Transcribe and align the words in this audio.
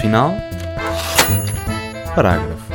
final. 0.00 0.34
Parágrafo. 2.14 2.70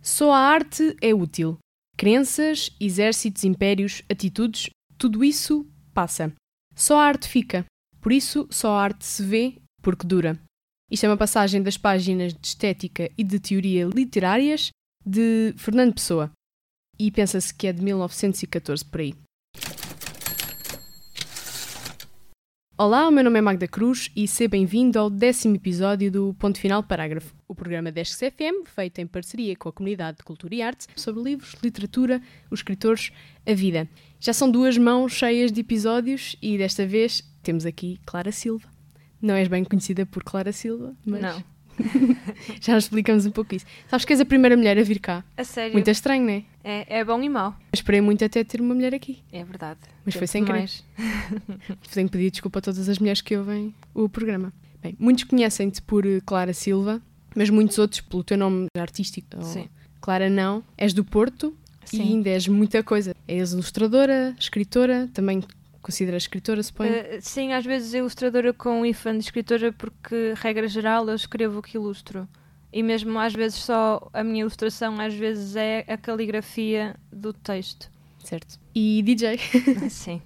Só 0.00 0.32
a 0.32 0.38
arte 0.38 0.96
é 1.00 1.12
útil. 1.12 1.58
Crenças, 1.96 2.70
exércitos, 2.80 3.44
impérios, 3.44 4.02
atitudes, 4.10 4.70
tudo 4.96 5.24
isso 5.24 5.66
passa. 5.92 6.32
Só 6.74 6.98
a 7.00 7.04
arte 7.04 7.28
fica. 7.28 7.64
Por 8.00 8.12
isso, 8.12 8.46
só 8.50 8.76
a 8.76 8.82
arte 8.82 9.04
se 9.04 9.22
vê 9.24 9.56
porque 9.82 10.06
dura. 10.06 10.38
Isto 10.90 11.06
é 11.06 11.08
uma 11.08 11.16
passagem 11.16 11.62
das 11.62 11.76
páginas 11.76 12.32
de 12.32 12.46
estética 12.46 13.10
e 13.18 13.24
de 13.24 13.40
teoria 13.40 13.86
literárias 13.86 14.70
de 15.04 15.54
Fernando 15.56 15.94
Pessoa. 15.94 16.30
E 16.98 17.10
pensa-se 17.10 17.52
que 17.52 17.66
é 17.66 17.72
de 17.72 17.82
1914 17.82 18.84
por 18.84 19.00
aí. 19.00 19.14
Olá, 22.76 23.06
o 23.06 23.12
meu 23.12 23.22
nome 23.22 23.38
é 23.38 23.42
Magda 23.42 23.68
Cruz 23.68 24.10
e 24.16 24.26
seja 24.26 24.48
bem-vindo 24.48 24.98
ao 24.98 25.08
décimo 25.08 25.54
episódio 25.54 26.10
do 26.10 26.34
Ponto 26.34 26.58
Final 26.58 26.82
Parágrafo, 26.82 27.32
o 27.46 27.54
programa 27.54 27.92
Desks 27.92 28.18
FM, 28.18 28.66
feito 28.66 28.98
em 28.98 29.06
parceria 29.06 29.54
com 29.54 29.68
a 29.68 29.72
comunidade 29.72 30.18
de 30.18 30.24
Cultura 30.24 30.56
e 30.56 30.62
Arte, 30.62 30.88
sobre 30.96 31.22
livros, 31.22 31.54
literatura, 31.62 32.20
os 32.50 32.58
escritores, 32.58 33.12
a 33.46 33.54
vida. 33.54 33.88
Já 34.18 34.32
são 34.32 34.50
duas 34.50 34.76
mãos 34.76 35.12
cheias 35.12 35.52
de 35.52 35.60
episódios 35.60 36.34
e 36.42 36.58
desta 36.58 36.84
vez 36.84 37.22
temos 37.44 37.64
aqui 37.64 38.00
Clara 38.04 38.32
Silva. 38.32 38.68
Não 39.22 39.34
és 39.34 39.46
bem 39.46 39.62
conhecida 39.62 40.04
por 40.04 40.24
Clara 40.24 40.50
Silva, 40.50 40.96
mas 41.06 41.22
Não. 41.22 41.53
já 42.60 42.76
explicamos 42.78 43.26
um 43.26 43.30
pouco 43.30 43.54
isso. 43.54 43.66
Sabes 43.88 44.04
que 44.04 44.12
és 44.12 44.20
a 44.20 44.24
primeira 44.24 44.56
mulher 44.56 44.78
a 44.78 44.82
vir 44.82 44.98
cá. 44.98 45.24
A 45.36 45.44
sério. 45.44 45.72
Muito 45.72 45.90
estranho, 45.90 46.22
não 46.22 46.30
é? 46.30 46.44
É, 46.62 46.98
é 47.00 47.04
bom 47.04 47.22
e 47.22 47.28
mau. 47.28 47.54
Esperei 47.72 48.00
muito 48.00 48.24
até 48.24 48.42
ter 48.44 48.60
uma 48.60 48.74
mulher 48.74 48.94
aqui. 48.94 49.22
É 49.32 49.44
verdade. 49.44 49.80
Mas 50.04 50.14
foi 50.14 50.26
sem 50.26 50.44
querer. 50.44 50.70
Tenho 51.92 52.08
que 52.08 52.12
pedir 52.12 52.30
desculpa 52.30 52.58
a 52.58 52.62
todas 52.62 52.88
as 52.88 52.98
mulheres 52.98 53.20
que 53.20 53.36
ouvem 53.36 53.74
o 53.94 54.08
programa. 54.08 54.52
Bem, 54.82 54.96
muitos 54.98 55.24
conhecem-te 55.24 55.80
por 55.82 56.04
eh, 56.06 56.20
Clara 56.24 56.52
Silva, 56.52 57.00
mas 57.34 57.48
muitos 57.50 57.78
outros 57.78 58.00
pelo 58.00 58.22
teu 58.22 58.36
nome 58.36 58.66
artístico. 58.78 59.42
Sim. 59.42 59.68
Clara 60.00 60.28
não. 60.28 60.62
És 60.76 60.92
do 60.92 61.04
Porto 61.04 61.54
e 61.92 61.96
Sim. 61.96 62.02
ainda 62.02 62.30
és 62.30 62.46
muita 62.48 62.82
coisa. 62.82 63.14
És 63.26 63.52
ilustradora, 63.52 64.34
escritora, 64.38 65.08
também 65.14 65.42
consideras 65.84 66.22
escritora, 66.22 66.62
suponho. 66.62 66.90
Eh, 66.90 67.18
sim, 67.20 67.52
às 67.52 67.64
vezes 67.64 67.92
ilustradora 67.92 68.54
com 68.54 68.84
IFAN 68.86 69.18
de 69.18 69.24
escritora 69.24 69.70
porque, 69.72 70.32
regra 70.36 70.66
geral, 70.66 71.06
eu 71.08 71.14
escrevo 71.14 71.58
o 71.58 71.62
que 71.62 71.76
ilustro. 71.76 72.26
E 72.72 72.82
mesmo 72.82 73.18
às 73.18 73.34
vezes 73.34 73.58
só 73.58 74.08
a 74.12 74.24
minha 74.24 74.40
ilustração 74.40 74.98
às 74.98 75.14
vezes 75.14 75.54
é 75.54 75.84
a 75.86 75.96
caligrafia 75.96 76.96
do 77.12 77.32
texto. 77.32 77.90
Certo. 78.18 78.58
E 78.74 79.02
DJ. 79.02 79.38
Sim. 79.90 80.20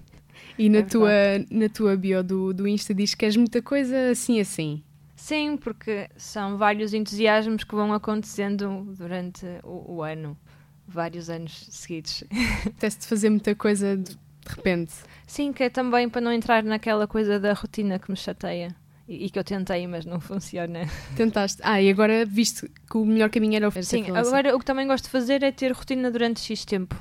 E 0.57 0.69
na, 0.69 0.79
É 0.79 0.83
tua, 0.83 1.11
na 1.51 1.69
tua 1.69 1.95
bio 1.95 2.23
do, 2.23 2.53
do 2.53 2.67
Insta 2.67 2.93
diz 2.93 3.13
que 3.13 3.25
és 3.25 3.35
muita 3.35 3.61
coisa 3.61 4.11
assim 4.11 4.39
assim. 4.39 4.81
Sim, 5.15 5.57
porque 5.57 6.09
são 6.15 6.57
vários 6.57 6.93
entusiasmos 6.93 7.65
que 7.65 7.75
vão 7.75 7.93
acontecendo 7.93 8.95
durante 8.97 9.45
o, 9.63 9.97
o 9.97 10.03
ano. 10.03 10.35
Vários 10.87 11.29
anos 11.29 11.67
seguidos. 11.69 12.23
Apetece-te 12.65 13.05
fazer 13.05 13.29
muita 13.29 13.53
coisa 13.53 13.95
de, 13.97 14.17
de 14.49 14.55
repente. 14.55 14.93
Sim, 15.27 15.53
que 15.53 15.63
é 15.63 15.69
também 15.69 16.09
para 16.09 16.21
não 16.21 16.31
entrar 16.33 16.63
naquela 16.63 17.07
coisa 17.07 17.39
da 17.39 17.53
rotina 17.53 17.99
que 17.99 18.09
me 18.09 18.17
chateia. 18.17 18.75
E, 19.07 19.25
e 19.25 19.29
que 19.29 19.39
eu 19.39 19.43
tentei, 19.43 19.87
mas 19.87 20.05
não 20.05 20.19
funciona. 20.19 20.81
Tentaste. 21.15 21.61
Ah, 21.63 21.81
e 21.81 21.89
agora 21.89 22.25
viste 22.25 22.69
que 22.89 22.97
o 22.97 23.05
melhor 23.05 23.29
caminho 23.29 23.55
era 23.55 23.67
o 23.67 23.71
Sim, 23.71 24.03
freelancer. 24.03 24.27
agora 24.27 24.55
o 24.55 24.59
que 24.59 24.65
também 24.65 24.85
gosto 24.87 25.05
de 25.05 25.09
fazer 25.11 25.41
é 25.43 25.51
ter 25.51 25.71
rotina 25.71 26.11
durante 26.11 26.39
X 26.41 26.65
tempo. 26.65 26.95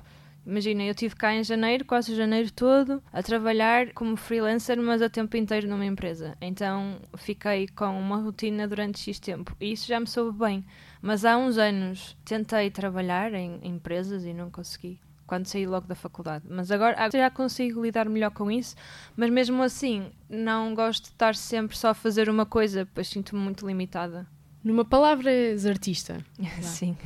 Imagina, 0.47 0.83
eu 0.83 0.93
estive 0.93 1.15
cá 1.15 1.34
em 1.34 1.45
janeiro, 1.45 1.84
quase 1.84 2.15
janeiro 2.17 2.50
todo, 2.50 3.03
a 3.12 3.22
trabalhar 3.22 3.93
como 3.93 4.17
freelancer, 4.17 4.81
mas 4.81 5.03
a 5.03 5.11
tempo 5.11 5.37
inteiro 5.37 5.69
numa 5.69 5.84
empresa. 5.84 6.39
Então 6.41 6.97
fiquei 7.19 7.69
com 7.69 8.01
uma 8.01 8.17
rotina 8.17 8.67
durante 8.67 8.99
X 8.99 9.19
tempo. 9.21 9.55
E 9.61 9.72
isso 9.72 9.87
já 9.87 10.01
me 10.01 10.06
soube 10.06 10.39
bem. 10.39 10.65
Mas 11.03 11.27
há 11.27 11.37
uns 11.37 11.59
anos 11.59 12.17
tentei 12.25 12.71
trabalhar 12.71 13.34
em 13.34 13.61
empresas 13.62 14.25
e 14.25 14.33
não 14.33 14.51
consegui. 14.51 14.99
Quando 15.28 15.47
saí 15.47 15.66
logo 15.66 15.87
da 15.87 15.94
faculdade. 15.94 16.47
Mas 16.49 16.71
agora 16.71 16.97
ah, 16.99 17.11
já 17.11 17.31
consigo 17.31 17.83
lidar 17.83 18.09
melhor 18.09 18.31
com 18.31 18.50
isso. 18.50 18.75
Mas 19.15 19.28
mesmo 19.28 19.62
assim, 19.62 20.11
não 20.27 20.75
gosto 20.75 21.05
de 21.05 21.09
estar 21.11 21.34
sempre 21.37 21.77
só 21.77 21.91
a 21.91 21.94
fazer 21.94 22.31
uma 22.31 22.47
coisa, 22.47 22.89
pois 22.94 23.09
sinto-me 23.09 23.43
muito 23.43 23.66
limitada. 23.66 24.27
Numa 24.65 24.87
palavra, 24.87 25.31
és 25.31 25.66
artista. 25.66 26.25
Sim. 26.62 26.97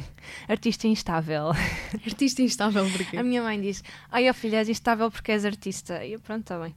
Artista 0.49 0.87
instável. 0.87 1.49
Artista 2.07 2.43
instável, 2.43 2.89
porquê? 2.91 3.17
A 3.17 3.25
minha 3.25 3.43
mãe 3.43 3.61
diz: 3.61 3.83
Ai, 4.09 4.31
ó 4.31 4.33
filha, 4.33 4.59
és 4.59 4.69
instável 4.69 5.11
porque 5.11 5.33
és 5.33 5.45
artista. 5.45 6.05
E 6.05 6.13
eu, 6.13 6.21
pronto, 6.21 6.43
está 6.43 6.61
bem. 6.61 6.75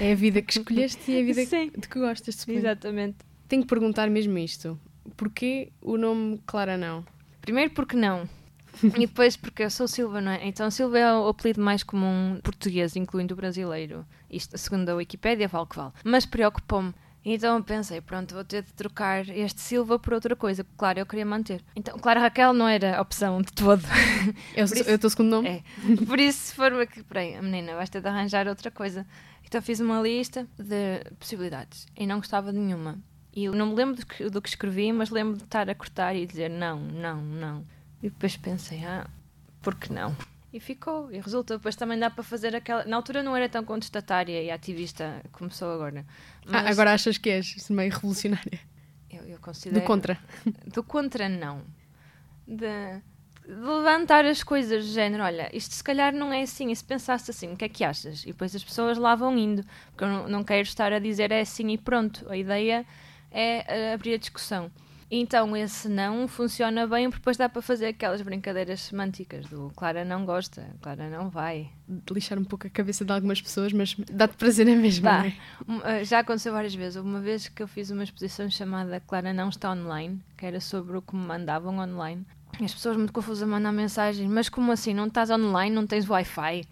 É 0.00 0.10
a 0.10 0.14
vida 0.16 0.42
que 0.42 0.58
escolheste 0.58 1.08
e 1.08 1.18
é 1.18 1.20
a 1.20 1.24
vida 1.24 1.46
Sim. 1.46 1.70
de 1.78 1.88
que 1.88 2.00
gostas. 2.00 2.34
suponho. 2.34 2.58
Exatamente. 2.58 3.18
Tenho 3.48 3.62
que 3.62 3.68
perguntar 3.68 4.10
mesmo 4.10 4.36
isto. 4.38 4.78
Porquê 5.16 5.70
o 5.80 5.96
nome 5.96 6.40
Clara 6.44 6.76
não? 6.76 7.04
Primeiro 7.40 7.70
porque 7.70 7.96
não. 7.96 8.28
e 8.96 9.06
depois 9.06 9.36
porque 9.36 9.64
eu 9.64 9.70
sou 9.70 9.86
Silva, 9.88 10.20
não 10.20 10.32
é? 10.32 10.46
Então 10.46 10.70
Silva 10.70 10.98
é 10.98 11.12
o 11.12 11.28
apelido 11.28 11.60
mais 11.60 11.82
comum 11.82 12.38
português, 12.42 12.96
incluindo 12.96 13.34
o 13.34 13.36
brasileiro. 13.36 14.06
Isto, 14.30 14.56
segundo 14.58 14.88
a 14.88 14.94
Wikipédia, 14.94 15.48
vale 15.48 15.66
que 15.66 15.76
vale. 15.76 15.92
Mas 16.04 16.26
preocupou-me. 16.26 16.94
Então 17.24 17.56
eu 17.56 17.64
pensei, 17.64 18.02
pronto, 18.02 18.34
vou 18.34 18.44
ter 18.44 18.62
de 18.62 18.72
trocar 18.74 19.26
este 19.30 19.60
Silva 19.60 19.98
por 19.98 20.12
outra 20.12 20.36
coisa. 20.36 20.64
Claro, 20.76 20.98
eu 20.98 21.06
queria 21.06 21.24
manter. 21.24 21.62
Então, 21.74 21.98
claro, 21.98 22.20
Raquel 22.20 22.52
não 22.52 22.68
era 22.68 23.00
opção 23.00 23.40
de 23.40 23.50
todo. 23.50 23.82
O 24.94 24.98
teu 24.98 25.08
segundo 25.08 25.30
nome? 25.30 25.48
É. 25.48 25.62
Por 26.06 26.20
isso, 26.20 26.48
se 26.48 26.54
for 26.54 26.72
aqui, 26.74 27.02
peraí, 27.02 27.40
menina, 27.40 27.74
vais 27.74 27.88
ter 27.88 28.02
de 28.02 28.08
arranjar 28.08 28.46
outra 28.46 28.70
coisa. 28.70 29.06
Então 29.42 29.62
fiz 29.62 29.80
uma 29.80 30.02
lista 30.02 30.46
de 30.58 31.04
possibilidades 31.18 31.86
e 31.96 32.06
não 32.06 32.16
gostava 32.18 32.52
de 32.52 32.58
nenhuma. 32.58 32.98
E 33.34 33.44
eu 33.44 33.52
não 33.52 33.68
me 33.68 33.74
lembro 33.74 33.96
do 33.96 34.06
que, 34.06 34.28
do 34.28 34.42
que 34.42 34.48
escrevi, 34.48 34.92
mas 34.92 35.10
lembro 35.10 35.36
de 35.36 35.44
estar 35.44 35.68
a 35.68 35.74
cortar 35.74 36.14
e 36.14 36.26
dizer 36.26 36.48
não, 36.48 36.78
não, 36.78 37.20
não. 37.20 37.64
E 38.04 38.10
depois 38.10 38.36
pensei, 38.36 38.84
ah, 38.84 39.06
por 39.62 39.76
que 39.76 39.90
não? 39.90 40.14
E 40.52 40.60
ficou. 40.60 41.10
E 41.10 41.18
resulta, 41.18 41.56
depois 41.56 41.74
também 41.74 41.98
dá 41.98 42.10
para 42.10 42.22
fazer 42.22 42.54
aquela. 42.54 42.84
Na 42.84 42.96
altura 42.96 43.22
não 43.22 43.34
era 43.34 43.48
tão 43.48 43.64
contestatária 43.64 44.42
e 44.42 44.50
ativista 44.50 45.22
como 45.32 45.50
sou 45.50 45.72
agora. 45.72 46.04
Ah, 46.46 46.50
Mas 46.50 46.66
agora 46.66 46.92
achas 46.92 47.16
que 47.16 47.30
és 47.30 47.70
meio 47.70 47.90
revolucionária. 47.90 48.60
eu, 49.10 49.24
eu 49.24 49.38
considero. 49.38 49.80
Do 49.80 49.86
contra. 49.86 50.18
Do 50.66 50.82
contra, 50.84 51.30
não. 51.30 51.62
De, 52.46 53.00
de 53.48 53.54
levantar 53.54 54.26
as 54.26 54.42
coisas, 54.42 54.84
do 54.84 54.92
género, 54.92 55.24
olha, 55.24 55.48
isto 55.56 55.72
se 55.72 55.82
calhar 55.82 56.12
não 56.12 56.30
é 56.30 56.42
assim, 56.42 56.70
e 56.70 56.76
se 56.76 56.84
pensasse 56.84 57.30
assim, 57.30 57.54
o 57.54 57.56
que 57.56 57.64
é 57.64 57.68
que 57.70 57.82
achas? 57.82 58.22
E 58.24 58.26
depois 58.26 58.54
as 58.54 58.62
pessoas 58.62 58.98
lá 58.98 59.14
vão 59.14 59.38
indo, 59.38 59.64
porque 59.92 60.04
eu 60.04 60.08
não, 60.08 60.28
não 60.28 60.44
quero 60.44 60.60
estar 60.60 60.92
a 60.92 60.98
dizer 60.98 61.32
é 61.32 61.40
assim 61.40 61.70
e 61.70 61.78
pronto. 61.78 62.28
A 62.28 62.36
ideia 62.36 62.84
é 63.30 63.64
eh, 63.66 63.94
abrir 63.94 64.12
a 64.12 64.18
discussão. 64.18 64.70
Então 65.10 65.56
esse 65.56 65.88
não 65.88 66.26
funciona 66.26 66.86
bem, 66.86 67.08
porque 67.08 67.20
depois 67.20 67.36
dá 67.36 67.48
para 67.48 67.62
fazer 67.62 67.86
aquelas 67.86 68.22
brincadeiras 68.22 68.80
semânticas 68.80 69.46
do 69.46 69.70
Clara 69.76 70.04
não 70.04 70.24
gosta, 70.24 70.74
Clara 70.80 71.08
não 71.08 71.28
vai. 71.28 71.70
Lixar 72.10 72.38
um 72.38 72.44
pouco 72.44 72.66
a 72.66 72.70
cabeça 72.70 73.04
de 73.04 73.12
algumas 73.12 73.40
pessoas, 73.40 73.72
mas 73.72 73.94
dá-te 74.10 74.36
prazer 74.36 74.66
na 74.66 74.74
mesma, 74.74 75.10
Dá. 75.10 75.18
não 75.18 75.24
é? 75.24 75.34
Um, 75.68 75.80
eh, 75.88 76.04
Já 76.04 76.20
aconteceu 76.20 76.52
várias 76.52 76.74
vezes. 76.74 76.96
Houve 76.96 77.08
uma 77.08 77.20
vez 77.20 77.48
que 77.48 77.62
eu 77.62 77.68
fiz 77.68 77.90
uma 77.90 78.02
exposição 78.02 78.50
chamada 78.50 79.00
Clara 79.00 79.32
Não 79.32 79.48
Está 79.50 79.72
Online, 79.72 80.20
que 80.36 80.46
era 80.46 80.60
sobre 80.60 80.96
o 80.96 81.02
que 81.02 81.14
me 81.14 81.22
mandavam 81.26 81.78
online. 81.78 82.24
E 82.58 82.64
as 82.64 82.72
pessoas 82.72 82.96
muito 82.96 83.12
confusas 83.12 83.46
mandam 83.48 83.72
mensagem, 83.72 84.28
mas 84.28 84.48
como 84.48 84.72
assim? 84.72 84.94
Não 84.94 85.06
estás 85.06 85.30
online? 85.30 85.74
Não 85.74 85.86
tens 85.86 86.08
Wi-Fi? 86.08 86.64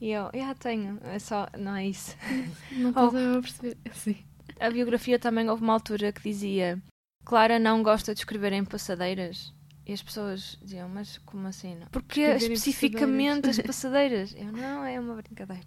E 0.00 0.10
eu, 0.10 0.30
já 0.34 0.54
tenho, 0.54 0.98
é 1.04 1.18
só, 1.18 1.48
não 1.58 1.74
é 1.76 1.86
isso. 1.86 2.16
Não 2.72 2.90
estás 2.90 3.14
a 3.14 3.40
perceber. 3.40 3.76
Sim. 3.92 4.16
A 4.60 4.70
biografia 4.70 5.18
também 5.18 5.48
houve 5.48 5.62
uma 5.62 5.72
altura 5.72 6.12
que 6.12 6.22
dizia 6.22 6.80
Clara 7.24 7.58
não 7.58 7.82
gosta 7.82 8.12
de 8.14 8.20
escrever 8.20 8.52
em 8.52 8.64
passadeiras. 8.64 9.52
E 9.86 9.92
as 9.92 10.02
pessoas 10.02 10.58
diziam, 10.62 10.88
mas 10.88 11.18
como 11.26 11.46
assim? 11.46 11.74
Não? 11.74 11.86
Porque 11.88 12.20
especificamente 12.20 13.50
as 13.50 13.58
passadeiras. 13.58 14.34
Eu, 14.36 14.50
não, 14.50 14.84
é 14.84 14.98
uma 14.98 15.14
brincadeira. 15.16 15.64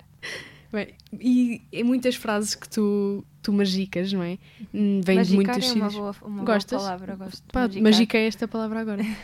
Bem, 0.72 0.96
e 1.20 1.62
em 1.72 1.84
muitas 1.84 2.16
frases 2.16 2.54
que 2.56 2.68
tu, 2.68 3.24
tu 3.42 3.54
magicas, 3.54 4.12
não 4.12 4.22
é? 4.24 4.38
Hum, 4.74 5.00
Vêm 5.04 5.22
de 5.22 5.36
Magicar 5.38 5.56
muitos 5.56 5.70
é 5.70 5.74
uma 5.74 5.90
boa, 5.90 6.16
uma 6.24 6.44
Gostas? 6.44 6.80
boa 6.82 6.90
palavra, 6.98 7.16
gosto. 7.16 7.44
Pá, 7.54 7.70
magicar. 7.82 8.22
é 8.22 8.28
esta 8.28 8.48
palavra 8.48 8.80
agora. 8.82 9.04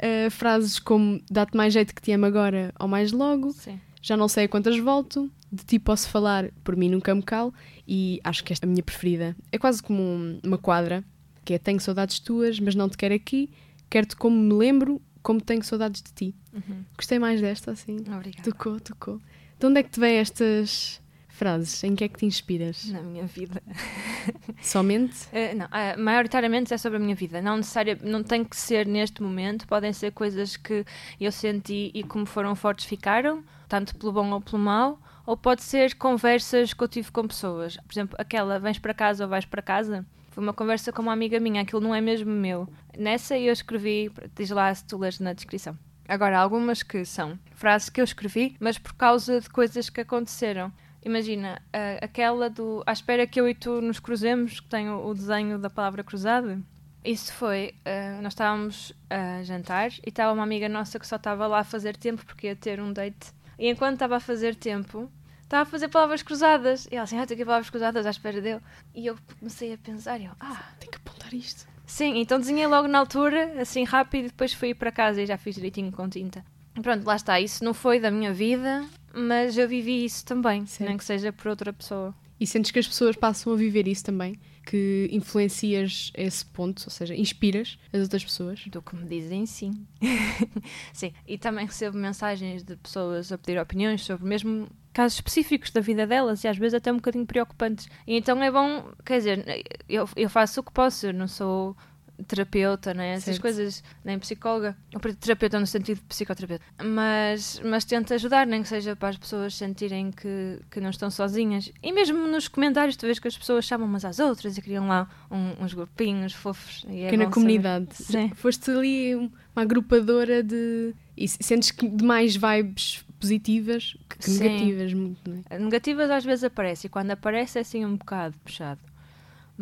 Uh, 0.00 0.30
frases 0.30 0.78
como 0.78 1.20
dá-te 1.30 1.54
mais 1.54 1.74
jeito 1.74 1.94
que 1.94 2.00
te 2.00 2.10
amo 2.12 2.24
agora 2.24 2.72
ou 2.80 2.88
mais 2.88 3.12
logo, 3.12 3.52
Sim. 3.52 3.78
já 4.00 4.16
não 4.16 4.28
sei 4.28 4.44
a 4.44 4.48
quantas 4.48 4.78
volto, 4.78 5.30
de 5.52 5.62
ti 5.62 5.78
posso 5.78 6.08
falar, 6.08 6.48
por 6.64 6.74
mim 6.74 6.88
nunca 6.88 7.14
me 7.14 7.22
calo, 7.22 7.52
e 7.86 8.18
acho 8.24 8.42
que 8.42 8.50
esta 8.50 8.64
é 8.64 8.66
a 8.66 8.70
minha 8.70 8.82
preferida. 8.82 9.36
É 9.52 9.58
quase 9.58 9.82
como 9.82 10.00
um- 10.02 10.40
uma 10.42 10.56
quadra, 10.56 11.04
que 11.44 11.54
é 11.54 11.58
tenho 11.58 11.80
saudades 11.80 12.18
tuas, 12.18 12.58
mas 12.60 12.74
não 12.74 12.88
te 12.88 12.96
quero 12.96 13.14
aqui, 13.14 13.50
quero-te 13.88 14.16
como 14.16 14.36
me 14.36 14.54
lembro, 14.54 15.00
como 15.22 15.40
tenho 15.40 15.62
saudades 15.62 16.02
de 16.02 16.12
ti. 16.12 16.34
Uhum. 16.52 16.84
Gostei 16.96 17.18
mais 17.18 17.40
desta, 17.40 17.72
assim. 17.72 17.96
Obrigada. 17.98 18.42
Tocou, 18.42 18.80
tocou. 18.80 19.20
De 19.58 19.66
onde 19.66 19.80
é 19.80 19.82
que 19.82 19.90
te 19.90 20.00
vêm 20.00 20.16
estas 20.16 21.00
frases, 21.40 21.82
em 21.84 21.94
que 21.94 22.04
é 22.04 22.08
que 22.08 22.18
te 22.18 22.26
inspiras? 22.26 22.84
Na 22.90 23.00
minha 23.00 23.26
vida. 23.26 23.62
Somente? 24.60 25.26
Uh, 25.28 25.56
não, 25.56 25.66
uh, 25.66 25.98
maioritariamente 25.98 26.74
é 26.74 26.76
sobre 26.76 26.98
a 26.98 27.00
minha 27.00 27.14
vida. 27.14 27.40
Não 27.40 27.56
necessária, 27.56 27.98
não 28.02 28.22
tem 28.22 28.44
que 28.44 28.54
ser 28.54 28.86
neste 28.86 29.22
momento. 29.22 29.66
Podem 29.66 29.90
ser 29.92 30.12
coisas 30.12 30.56
que 30.56 30.84
eu 31.18 31.32
senti 31.32 31.90
e 31.94 32.02
como 32.02 32.26
foram 32.26 32.54
fortes 32.54 32.84
ficaram, 32.84 33.42
tanto 33.68 33.96
pelo 33.96 34.12
bom 34.12 34.30
ou 34.30 34.40
pelo 34.42 34.58
mau. 34.58 35.00
Ou 35.24 35.34
pode 35.34 35.62
ser 35.62 35.94
conversas 35.94 36.74
que 36.74 36.82
eu 36.82 36.88
tive 36.88 37.10
com 37.10 37.26
pessoas. 37.26 37.76
Por 37.76 37.92
exemplo, 37.92 38.16
aquela 38.18 38.58
vens 38.58 38.78
para 38.78 38.92
casa 38.92 39.24
ou 39.24 39.30
vais 39.30 39.46
para 39.46 39.62
casa. 39.62 40.04
Foi 40.40 40.46
uma 40.46 40.54
conversa 40.54 40.90
com 40.90 41.02
uma 41.02 41.12
amiga 41.12 41.38
minha, 41.38 41.60
aquilo 41.60 41.82
não 41.82 41.94
é 41.94 42.00
mesmo 42.00 42.30
meu. 42.30 42.66
Nessa 42.96 43.36
eu 43.36 43.52
escrevi, 43.52 44.10
diz 44.34 44.48
lá 44.48 44.74
se 44.74 44.86
tu 44.86 44.96
lês 44.96 45.20
na 45.20 45.34
descrição. 45.34 45.78
Agora, 46.08 46.38
algumas 46.38 46.82
que 46.82 47.04
são 47.04 47.38
frases 47.52 47.90
que 47.90 48.00
eu 48.00 48.04
escrevi, 48.04 48.56
mas 48.58 48.78
por 48.78 48.94
causa 48.94 49.38
de 49.38 49.50
coisas 49.50 49.90
que 49.90 50.00
aconteceram. 50.00 50.72
Imagina, 51.04 51.60
aquela 52.00 52.48
do 52.48 52.82
à 52.86 52.92
espera 52.92 53.26
que 53.26 53.38
eu 53.38 53.46
e 53.46 53.54
tu 53.54 53.82
nos 53.82 54.00
cruzemos, 54.00 54.60
que 54.60 54.68
tem 54.70 54.88
o, 54.88 55.08
o 55.08 55.12
desenho 55.12 55.58
da 55.58 55.68
palavra 55.68 56.02
cruzada. 56.02 56.58
Isso 57.04 57.34
foi, 57.34 57.74
uh, 57.84 58.22
nós 58.22 58.32
estávamos 58.32 58.94
a 59.10 59.42
jantar 59.42 59.90
e 59.90 60.08
estava 60.08 60.32
uma 60.32 60.42
amiga 60.42 60.70
nossa 60.70 60.98
que 60.98 61.06
só 61.06 61.16
estava 61.16 61.46
lá 61.46 61.58
a 61.58 61.64
fazer 61.64 61.98
tempo 61.98 62.24
porque 62.24 62.46
ia 62.46 62.56
ter 62.56 62.80
um 62.80 62.94
date. 62.94 63.30
E 63.58 63.68
enquanto 63.68 63.96
estava 63.96 64.16
a 64.16 64.20
fazer 64.20 64.54
tempo, 64.54 65.12
estava 65.50 65.62
a 65.64 65.66
fazer 65.66 65.88
palavras 65.88 66.22
cruzadas. 66.22 66.86
E 66.90 66.94
ela 66.94 67.02
assim, 67.02 67.18
ah, 67.18 67.26
tenho 67.26 67.38
aqui 67.38 67.44
palavras 67.44 67.68
cruzadas 67.68 68.06
à 68.06 68.10
espera 68.10 68.40
dele. 68.40 68.60
E 68.94 69.06
eu 69.06 69.18
comecei 69.38 69.74
a 69.74 69.78
pensar, 69.78 70.20
eu, 70.20 70.30
ah, 70.38 70.64
tenho 70.78 70.92
que 70.92 70.98
apontar 70.98 71.34
isto. 71.34 71.68
Sim, 71.84 72.18
então 72.18 72.38
desenhei 72.38 72.68
logo 72.68 72.86
na 72.86 73.00
altura, 73.00 73.60
assim 73.60 73.82
rápido, 73.82 74.26
e 74.26 74.28
depois 74.28 74.52
fui 74.52 74.72
para 74.72 74.92
casa 74.92 75.20
e 75.20 75.26
já 75.26 75.36
fiz 75.36 75.56
direitinho 75.56 75.90
com 75.90 76.08
tinta. 76.08 76.44
Pronto, 76.80 77.04
lá 77.04 77.16
está. 77.16 77.40
Isso 77.40 77.64
não 77.64 77.74
foi 77.74 77.98
da 77.98 78.12
minha 78.12 78.32
vida, 78.32 78.86
mas 79.12 79.58
eu 79.58 79.68
vivi 79.68 80.04
isso 80.04 80.24
também, 80.24 80.64
certo. 80.66 80.88
nem 80.88 80.96
que 80.96 81.04
seja 81.04 81.32
por 81.32 81.48
outra 81.48 81.72
pessoa. 81.72 82.14
E 82.38 82.46
sentes 82.46 82.70
que 82.70 82.78
as 82.78 82.86
pessoas 82.86 83.16
passam 83.16 83.52
a 83.52 83.56
viver 83.56 83.88
isso 83.88 84.04
também? 84.04 84.38
Que 84.64 85.08
influencias 85.10 86.12
esse 86.14 86.46
ponto, 86.46 86.84
ou 86.84 86.90
seja, 86.90 87.14
inspiras 87.14 87.76
as 87.92 88.02
outras 88.02 88.24
pessoas? 88.24 88.64
Do 88.68 88.80
que 88.80 88.94
me 88.94 89.04
dizem, 89.04 89.44
sim. 89.44 89.84
sim. 90.94 91.12
E 91.26 91.36
também 91.36 91.66
recebo 91.66 91.98
mensagens 91.98 92.62
de 92.62 92.76
pessoas 92.76 93.32
a 93.32 93.36
pedir 93.36 93.60
opiniões 93.60 94.04
sobre 94.04 94.26
mesmo 94.26 94.68
casos 94.92 95.18
específicos 95.18 95.70
da 95.70 95.80
vida 95.80 96.06
delas 96.06 96.44
e 96.44 96.48
às 96.48 96.58
vezes 96.58 96.74
até 96.74 96.92
um 96.92 96.96
bocadinho 96.96 97.26
preocupantes. 97.26 97.88
E 98.06 98.16
então 98.16 98.42
é 98.42 98.50
bom, 98.50 98.90
quer 99.04 99.18
dizer, 99.18 99.64
eu, 99.88 100.08
eu 100.16 100.30
faço 100.30 100.60
o 100.60 100.62
que 100.62 100.72
posso, 100.72 101.06
eu 101.06 101.14
não 101.14 101.28
sou 101.28 101.76
terapeuta, 102.24 102.92
né? 102.92 103.12
essas 103.12 103.24
certo. 103.24 103.42
coisas, 103.42 103.82
nem 104.04 104.18
psicóloga, 104.18 104.76
ou 104.94 105.00
terapeuta 105.14 105.58
no 105.58 105.66
sentido 105.66 105.98
de 105.98 106.02
psicoterapeuta, 106.02 106.64
mas, 106.84 107.60
mas 107.64 107.84
tenta 107.84 108.14
ajudar, 108.14 108.46
nem 108.46 108.62
que 108.62 108.68
seja 108.68 108.94
para 108.94 109.10
as 109.10 109.16
pessoas 109.16 109.54
sentirem 109.54 110.10
que, 110.10 110.60
que 110.70 110.80
não 110.80 110.90
estão 110.90 111.10
sozinhas. 111.10 111.70
E 111.82 111.92
mesmo 111.92 112.26
nos 112.26 112.48
comentários, 112.48 112.96
tu 112.96 113.06
vês 113.06 113.18
que 113.18 113.28
as 113.28 113.36
pessoas 113.36 113.64
chamam 113.64 113.86
umas 113.86 114.04
às 114.04 114.18
outras 114.18 114.56
e 114.56 114.62
criam 114.62 114.86
lá 114.88 115.08
um, 115.30 115.64
uns 115.64 115.74
grupinhos 115.74 116.32
fofos. 116.32 116.84
E 116.88 117.02
é 117.02 117.10
que 117.10 117.16
na 117.16 117.30
comunidade. 117.30 117.88
Sim. 117.94 118.30
Foste 118.34 118.70
ali 118.70 119.14
uma 119.16 119.62
agrupadora 119.62 120.42
de. 120.42 120.94
E 121.16 121.28
sentes 121.28 121.70
que 121.70 121.88
de 121.88 122.04
mais 122.04 122.34
vibes 122.36 123.04
positivas 123.20 123.96
que, 124.08 124.18
que 124.18 124.30
negativas, 124.30 124.94
muito, 124.94 125.44
é? 125.50 125.58
Negativas 125.58 126.10
às 126.10 126.24
vezes 126.24 126.44
aparecem, 126.44 126.88
e 126.88 126.90
quando 126.90 127.10
aparece 127.10 127.58
é 127.58 127.60
assim 127.60 127.84
um 127.84 127.96
bocado 127.96 128.34
puxado 128.44 128.80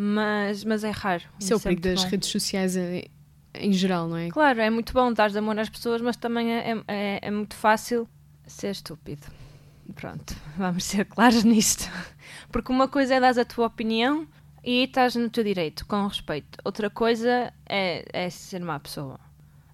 mas, 0.01 0.63
mas 0.63 0.85
é 0.85 0.91
raro. 0.91 1.25
Isso 1.41 1.53
é 1.53 1.57
o 1.57 1.61
perigo 1.61 1.81
das 1.81 2.05
bom. 2.05 2.11
redes 2.11 2.29
sociais 2.29 2.77
em, 2.77 3.11
em, 3.53 3.73
geral, 3.73 4.07
não 4.07 4.17
é? 4.17 4.29
Claro, 4.29 4.61
é 4.61 4.71
muito 4.71 4.93
bom 4.93 5.13
dar 5.13 5.37
amor 5.37 5.59
às 5.59 5.69
pessoas, 5.69 6.01
mas 6.01 6.17
também 6.17 6.55
é, 6.55 6.81
é, 6.87 7.19
é 7.21 7.31
muito 7.33 7.57
fácil 7.57 8.09
ser 8.47 8.71
estúpido. 8.71 9.27
Pronto, 9.97 10.37
vamos 10.57 10.85
ser 10.85 11.05
claros 11.05 11.43
nisto. 11.43 11.91
Porque 12.53 12.71
uma 12.71 12.87
coisa 12.87 13.17
é 13.17 13.21
dar 13.21 13.37
a 13.37 13.45
tua 13.45 13.67
opinião 13.67 14.25
e 14.63 14.85
estás 14.85 15.17
no 15.17 15.29
teu 15.29 15.43
direito, 15.43 15.85
com 15.85 16.07
respeito. 16.07 16.59
Outra 16.65 16.89
coisa 16.89 17.53
é, 17.69 18.05
é 18.13 18.31
ser 18.31 18.61
má 18.61 18.79
pessoa 18.79 19.19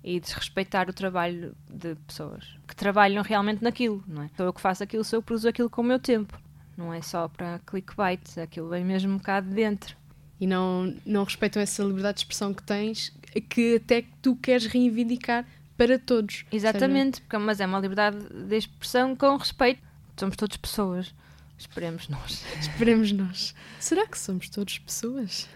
e 0.05 0.21
desrespeitar 0.21 0.89
o 0.89 0.93
trabalho 0.93 1.56
de 1.69 1.95
pessoas 2.06 2.45
que 2.69 2.77
trabalham 2.77 3.23
realmente 3.23 3.65
naquilo, 3.65 4.05
não 4.06 4.23
é? 4.23 4.31
Sou 4.37 4.47
eu 4.47 4.53
que 4.53 4.61
faço 4.61 4.85
aquilo, 4.85 5.03
sou 5.03 5.17
eu 5.17 5.23
que 5.23 5.27
produzo 5.27 5.49
aquilo 5.49 5.71
com 5.71 5.81
o 5.81 5.85
meu 5.85 5.99
tempo. 5.99 6.39
Não 6.77 6.93
é 6.93 7.01
só 7.01 7.27
para 7.27 7.61
clickbait, 7.61 8.39
aquilo 8.39 8.69
vem 8.69 8.85
mesmo 8.85 9.17
bocado 9.17 9.49
de 9.49 9.55
dentro 9.55 9.97
e 10.41 10.47
não, 10.47 10.95
não 11.06 11.25
respeitam 11.25 11.62
essa 11.62 11.83
liberdade 11.83 12.17
de 12.17 12.21
expressão 12.21 12.53
que 12.53 12.62
tens, 12.62 13.12
que 13.49 13.77
até 13.77 14.03
que 14.03 14.11
tu 14.21 14.37
queres 14.37 14.67
reivindicar 14.67 15.47
para 15.77 15.99
todos. 15.99 16.45
Exatamente, 16.53 17.21
porque, 17.23 17.39
mas 17.39 17.61
é 17.61 17.67
uma 17.67 17.79
liberdade 17.79 18.19
de 18.19 18.56
expressão 18.56 19.17
com 19.17 19.37
respeito. 19.37 19.83
Somos 20.17 20.37
todos 20.37 20.56
pessoas. 20.56 21.15
Esperemos 21.59 22.09
nós. 22.09 22.45
Esperemos 22.61 23.12
nós. 23.12 23.55
Será 23.79 24.06
que 24.06 24.19
somos 24.19 24.49
todos 24.49 24.79
pessoas? 24.79 25.49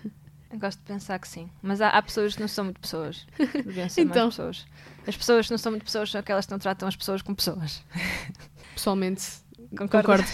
Eu 0.50 0.58
gosto 0.58 0.78
de 0.78 0.84
pensar 0.84 1.18
que 1.18 1.28
sim. 1.28 1.48
Mas 1.62 1.80
há, 1.80 1.90
há 1.90 2.02
pessoas 2.02 2.34
que 2.34 2.40
não 2.40 2.48
são 2.48 2.64
muito 2.64 2.80
pessoas. 2.80 3.26
Deviam 3.38 3.88
ser 3.88 4.02
então. 4.02 4.24
mais 4.24 4.34
pessoas. 4.34 4.66
As 5.06 5.16
pessoas 5.16 5.46
que 5.46 5.52
não 5.52 5.58
são 5.58 5.72
muito 5.72 5.84
pessoas 5.84 6.10
são 6.10 6.20
aquelas 6.20 6.46
que 6.46 6.52
não 6.52 6.58
tratam 6.58 6.88
as 6.88 6.96
pessoas 6.96 7.22
como 7.22 7.36
pessoas. 7.36 7.82
Pessoalmente, 8.74 9.24
concordo. 9.76 10.24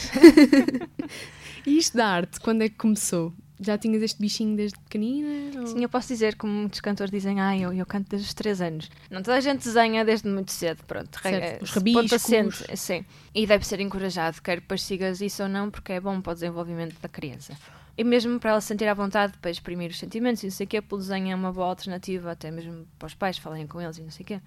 e 1.66 1.78
isto 1.78 1.96
da 1.96 2.06
arte, 2.06 2.38
quando 2.40 2.62
é 2.62 2.68
que 2.68 2.76
começou? 2.76 3.32
Já 3.58 3.78
tinhas 3.78 4.02
este 4.02 4.20
bichinho 4.20 4.54
desde 4.54 4.78
pequenina? 4.80 5.60
Ou... 5.60 5.66
Sim, 5.66 5.82
eu 5.82 5.88
posso 5.88 6.08
dizer, 6.08 6.34
como 6.36 6.52
muitos 6.52 6.80
cantores 6.80 7.10
dizem, 7.10 7.40
ah, 7.40 7.56
eu, 7.56 7.72
eu 7.72 7.86
canto 7.86 8.10
desde 8.10 8.28
os 8.28 8.34
3 8.34 8.60
anos. 8.60 8.90
Não 9.10 9.22
toda 9.22 9.38
a 9.38 9.40
gente 9.40 9.64
desenha 9.64 10.04
desde 10.04 10.28
muito 10.28 10.52
cedo, 10.52 10.84
pronto. 10.84 11.18
Certo, 11.22 11.62
os 11.62 11.70
rabiscos. 11.70 12.64
sim. 12.74 13.06
E 13.34 13.46
deve 13.46 13.66
ser 13.66 13.80
encorajado, 13.80 14.42
quer 14.42 14.60
depois 14.60 14.82
sigas 14.82 15.22
isso 15.22 15.42
ou 15.42 15.48
não, 15.48 15.70
porque 15.70 15.92
é 15.92 16.00
bom 16.00 16.20
para 16.20 16.32
o 16.32 16.34
desenvolvimento 16.34 17.00
da 17.00 17.08
criança. 17.08 17.56
E 17.96 18.02
mesmo 18.02 18.40
para 18.40 18.50
ela 18.50 18.60
se 18.60 18.68
sentir 18.68 18.88
à 18.88 18.94
vontade 18.94 19.38
para 19.38 19.50
exprimir 19.50 19.90
os 19.90 19.98
sentimentos 19.98 20.42
e 20.42 20.46
não 20.46 20.52
sei 20.52 20.66
o 20.66 20.68
quê, 20.68 20.82
pelo 20.82 21.00
desenho 21.00 21.30
é 21.30 21.34
uma 21.34 21.52
boa 21.52 21.68
alternativa, 21.68 22.32
até 22.32 22.50
mesmo 22.50 22.86
para 22.98 23.06
os 23.06 23.14
pais 23.14 23.38
falarem 23.38 23.66
com 23.66 23.80
eles 23.80 23.98
e 23.98 24.02
não 24.02 24.10
sei 24.10 24.24
o 24.24 24.26
quê. 24.26 24.40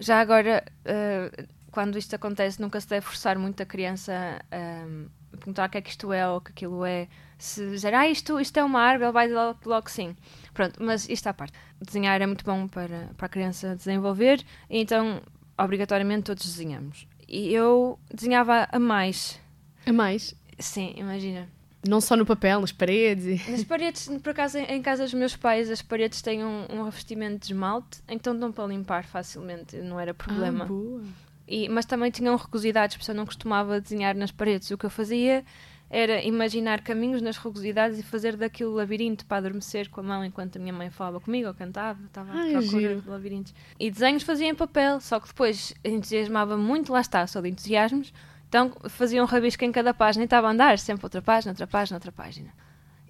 Já 0.00 0.20
agora, 0.20 0.64
uh, 0.86 1.46
quando 1.70 1.98
isto 1.98 2.14
acontece, 2.14 2.60
nunca 2.60 2.80
se 2.80 2.88
deve 2.88 3.04
forçar 3.04 3.38
muito 3.38 3.62
a 3.62 3.66
criança 3.66 4.12
a 4.50 5.36
perguntar 5.36 5.68
o 5.68 5.70
que 5.70 5.78
é 5.78 5.82
que 5.82 5.90
isto 5.90 6.12
é 6.12 6.28
ou 6.28 6.38
o 6.38 6.40
que 6.40 6.50
aquilo 6.50 6.84
é 6.84 7.08
se 7.36 7.68
dizer, 7.68 7.92
ah, 7.94 8.08
isto, 8.08 8.40
isto 8.40 8.56
é 8.56 8.64
uma 8.64 8.80
árvore, 8.80 9.06
ele 9.06 9.12
vai 9.12 9.28
logo, 9.28 9.58
logo 9.66 9.90
sim. 9.90 10.16
Pronto, 10.54 10.82
mas 10.82 11.08
isto 11.08 11.26
à 11.26 11.34
parte. 11.34 11.52
Desenhar 11.80 12.20
é 12.22 12.26
muito 12.26 12.44
bom 12.44 12.66
para, 12.68 13.10
para 13.16 13.26
a 13.26 13.28
criança 13.28 13.76
desenvolver, 13.76 14.42
então, 14.70 15.20
obrigatoriamente, 15.58 16.24
todos 16.24 16.44
desenhamos. 16.44 17.06
E 17.28 17.52
eu 17.52 17.98
desenhava 18.12 18.68
a 18.70 18.78
mais. 18.78 19.40
A 19.84 19.92
mais? 19.92 20.34
Sim, 20.58 20.94
imagina. 20.96 21.48
Não 21.86 22.00
só 22.00 22.16
no 22.16 22.24
papel, 22.24 22.60
nas 22.60 22.72
paredes? 22.72 23.46
Nas 23.48 23.64
paredes, 23.64 24.08
por 24.22 24.30
acaso, 24.30 24.58
em, 24.58 24.64
em 24.64 24.82
casa 24.82 25.04
dos 25.04 25.14
meus 25.14 25.36
pais, 25.36 25.70
as 25.70 25.82
paredes 25.82 26.22
têm 26.22 26.44
um, 26.44 26.66
um 26.70 26.82
revestimento 26.84 27.46
de 27.46 27.52
esmalte, 27.52 28.00
então 28.08 28.36
dão 28.36 28.50
para 28.50 28.66
limpar 28.66 29.04
facilmente, 29.04 29.76
não 29.76 30.00
era 30.00 30.14
problema. 30.14 30.64
Ah, 30.64 30.68
boa. 30.68 31.02
E, 31.46 31.68
mas 31.68 31.84
também 31.84 32.10
tinham 32.10 32.36
rugosidades, 32.36 32.96
porque 32.96 33.10
eu 33.10 33.14
não 33.14 33.26
costumava 33.26 33.80
desenhar 33.80 34.14
nas 34.14 34.30
paredes. 34.30 34.70
O 34.70 34.78
que 34.78 34.86
eu 34.86 34.90
fazia 34.90 35.44
era 35.90 36.22
imaginar 36.24 36.80
caminhos 36.80 37.20
nas 37.20 37.36
rugosidades 37.36 37.98
e 37.98 38.02
fazer 38.02 38.36
daquilo 38.36 38.74
labirinto 38.74 39.24
para 39.26 39.36
adormecer 39.36 39.88
com 39.90 40.00
a 40.00 40.02
mão 40.02 40.24
enquanto 40.24 40.56
a 40.56 40.58
minha 40.58 40.72
mãe 40.72 40.90
falava 40.90 41.20
comigo 41.20 41.46
ou 41.46 41.54
cantava, 41.54 42.02
estava 42.04 42.32
à 42.32 42.46
procura 42.50 42.96
de 42.96 43.08
labirintos. 43.08 43.54
E 43.78 43.90
desenhos 43.90 44.22
fazia 44.22 44.48
em 44.48 44.54
papel, 44.54 45.00
só 45.00 45.20
que 45.20 45.28
depois 45.28 45.74
entusiasmava 45.84 46.56
muito, 46.56 46.92
lá 46.92 47.00
está, 47.00 47.26
só 47.26 47.40
de 47.40 47.50
entusiasmos, 47.50 48.12
então 48.54 48.70
fazia 48.88 49.20
um 49.20 49.26
rabisco 49.26 49.64
em 49.64 49.72
cada 49.72 49.92
página 49.92 50.22
e 50.22 50.26
estava 50.26 50.46
a 50.46 50.52
andar, 50.52 50.78
sempre 50.78 51.04
outra 51.04 51.20
página, 51.20 51.50
outra 51.50 51.66
página, 51.66 51.96
outra 51.96 52.12
página. 52.12 52.50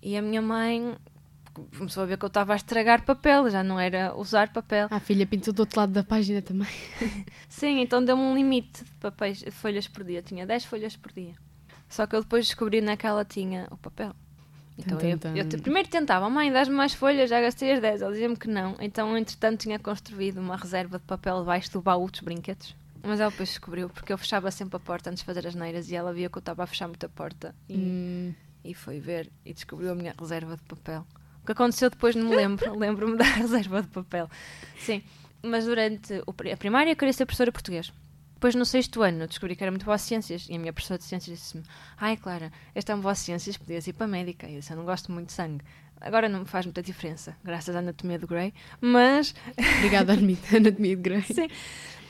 E 0.03 0.17
a 0.17 0.23
minha 0.23 0.41
mãe 0.41 0.97
começou 1.77 2.03
a 2.03 2.07
ver 2.07 2.17
que 2.17 2.25
eu 2.25 2.29
estava 2.29 2.55
a 2.55 2.57
estragar 2.57 3.05
papel, 3.05 3.51
já 3.51 3.63
não 3.63 3.79
era 3.79 4.17
usar 4.17 4.51
papel. 4.55 4.89
A 4.91 4.99
filha 4.99 5.27
pintou 5.27 5.53
do 5.53 5.61
outro 5.61 5.81
lado 5.81 5.93
da 5.93 6.03
página 6.03 6.41
também. 6.41 6.67
Sim, 7.47 7.81
então 7.81 8.03
deu-me 8.03 8.23
um 8.23 8.35
limite 8.35 8.85
de 8.85 8.91
papéis, 8.93 9.41
de 9.41 9.51
folhas 9.51 9.87
por 9.87 10.03
dia, 10.03 10.23
tinha 10.23 10.47
10 10.47 10.65
folhas 10.65 10.97
por 10.97 11.13
dia. 11.13 11.35
Só 11.91 12.07
que 12.07 12.17
eu 12.17 12.23
depois 12.23 12.47
descobri 12.47 12.81
naquela 12.81 13.23
tinha 13.23 13.69
o 13.71 13.77
papel. 13.77 14.17
Então 14.79 14.99
eu, 14.99 15.19
eu, 15.37 15.61
primeiro 15.61 15.91
tentava, 15.91 16.29
mãe, 16.31 16.51
dás-me 16.51 16.75
mais 16.75 16.95
folhas, 16.95 17.29
já 17.29 17.39
gastei 17.39 17.73
as 17.73 17.83
10. 17.83 18.01
Ela 18.01 18.13
dizia-me 18.13 18.37
que 18.37 18.49
não. 18.49 18.77
Então, 18.81 19.15
entretanto, 19.17 19.61
tinha 19.61 19.79
construído 19.79 20.39
uma 20.39 20.57
reserva 20.57 20.99
de 20.99 21.05
papel 21.05 21.41
debaixo 21.41 21.71
do 21.71 21.83
baú 21.83 22.11
dos 22.11 22.21
brinquedos. 22.21 22.75
Mas 23.05 23.21
ela 23.21 23.31
depois 23.31 23.49
descobriu, 23.51 23.89
porque 23.89 24.13
eu 24.13 24.19
fechava 24.19 24.51
sempre 24.51 24.77
a 24.77 24.81
porta 24.81 25.11
antes 25.11 25.21
de 25.21 25.27
fazer 25.27 25.47
as 25.47 25.55
neiras 25.55 25.91
e 25.91 25.95
ela 25.95 26.13
via 26.13 26.29
que 26.31 26.39
eu 26.39 26.41
estava 26.41 26.65
a 26.65 26.67
fechar 26.67 26.89
muita 26.89 27.09
porta. 27.09 27.55
E, 27.69 27.77
hum. 27.77 28.35
e 28.65 28.75
foi 28.75 28.99
ver 28.99 29.31
e 29.45 29.53
descobriu 29.53 29.93
a 29.93 29.95
minha 29.95 30.15
reserva 30.19 30.57
de 30.57 30.63
papel. 30.63 31.07
O 31.43 31.47
que 31.47 31.53
aconteceu 31.53 31.91
depois 31.91 32.17
não 32.17 32.31
me 32.31 32.37
lembro. 32.37 32.73
Lembro-me 32.79 33.19
da 33.19 33.25
reserva 33.25 33.83
de 33.83 33.89
papel. 33.89 34.31
Sim. 34.79 35.03
Mas 35.43 35.67
durante 35.67 36.15
a 36.15 36.57
primária 36.57 36.91
eu 36.91 36.97
queria 36.97 37.13
ser 37.13 37.27
professora 37.27 37.51
de 37.51 37.53
português. 37.53 37.93
Depois, 38.33 38.55
no 38.55 38.65
sexto 38.67 39.03
ano, 39.03 39.27
descobri 39.27 39.55
que 39.55 39.63
era 39.63 39.71
muito 39.71 39.85
boa 39.85 39.97
ciências 39.97 40.47
e 40.51 40.55
a 40.55 40.59
minha 40.59 40.73
professora 40.73 40.99
de 40.99 41.05
ciências 41.05 41.39
disse-me: 41.39 41.63
Ai, 41.97 42.17
Clara, 42.17 42.51
esta 42.75 42.93
é 42.93 42.95
uma 42.95 43.03
boa 43.03 43.15
ciências, 43.15 43.57
podias 43.57 43.87
ir 43.87 43.93
para 43.93 44.05
a 44.05 44.09
médica. 44.09 44.47
E 44.47 44.55
eu 44.55 44.61
disse: 44.61 44.73
Eu 44.73 44.77
não 44.77 44.85
gosto 44.85 45.13
muito 45.13 45.29
de 45.29 45.33
sangue. 45.33 45.65
Agora 46.01 46.29
não 46.29 46.41
me 46.41 46.45
faz 46.45 46.67
muita 46.67 46.83
diferença, 46.83 47.35
graças 47.43 47.75
à 47.75 47.79
anatomia 47.79 48.19
de 48.19 48.27
Grey, 48.27 48.53
mas. 48.81 49.35
Obrigada, 49.79 50.13
anatomia 50.55 50.97
de 50.97 51.03
Grey. 51.03 51.23
Sim. 51.23 51.49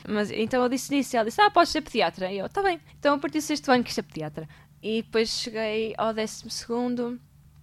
Mas 0.07 0.29
então 0.31 0.61
eu 0.63 0.69
disse 0.69 0.97
isso 0.97 1.15
ela 1.15 1.25
disse: 1.25 1.41
Ah, 1.41 1.49
podes 1.49 1.71
ser 1.71 1.81
pediatra. 1.81 2.31
E 2.31 2.37
eu: 2.37 2.49
Tá 2.49 2.61
bem. 2.61 2.79
Então, 2.99 3.15
a 3.15 3.17
partir 3.17 3.39
do 3.39 3.41
sexto 3.41 3.71
ano, 3.71 3.83
quis 3.83 3.93
ser 3.93 4.03
pediatra. 4.03 4.47
E 4.81 5.01
depois 5.01 5.29
cheguei 5.29 5.95
ao 5.97 6.13
décimo 6.13 6.51
segundo 6.51 7.19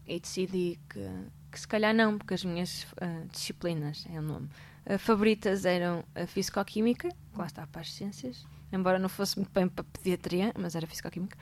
e 0.06 0.18
decidi 0.18 0.78
que, 0.88 1.08
que 1.50 1.60
se 1.60 1.68
calhar 1.68 1.94
não, 1.94 2.18
porque 2.18 2.34
as 2.34 2.44
minhas 2.44 2.84
uh, 2.94 3.28
disciplinas, 3.30 4.04
é 4.12 4.18
o 4.18 4.22
nome, 4.22 4.48
uh, 4.86 4.98
favoritas 4.98 5.64
eram 5.64 6.04
a 6.14 6.26
Fisicoquímica, 6.26 7.08
que 7.10 7.38
lá 7.38 7.46
está 7.46 7.66
para 7.66 7.82
as 7.82 7.92
ciências, 7.92 8.44
embora 8.72 8.98
não 8.98 9.08
fosse 9.08 9.36
muito 9.38 9.52
bem 9.52 9.68
para 9.68 9.84
pediatria, 9.84 10.52
mas 10.58 10.74
era 10.74 10.86
Fisicoquímica, 10.86 11.38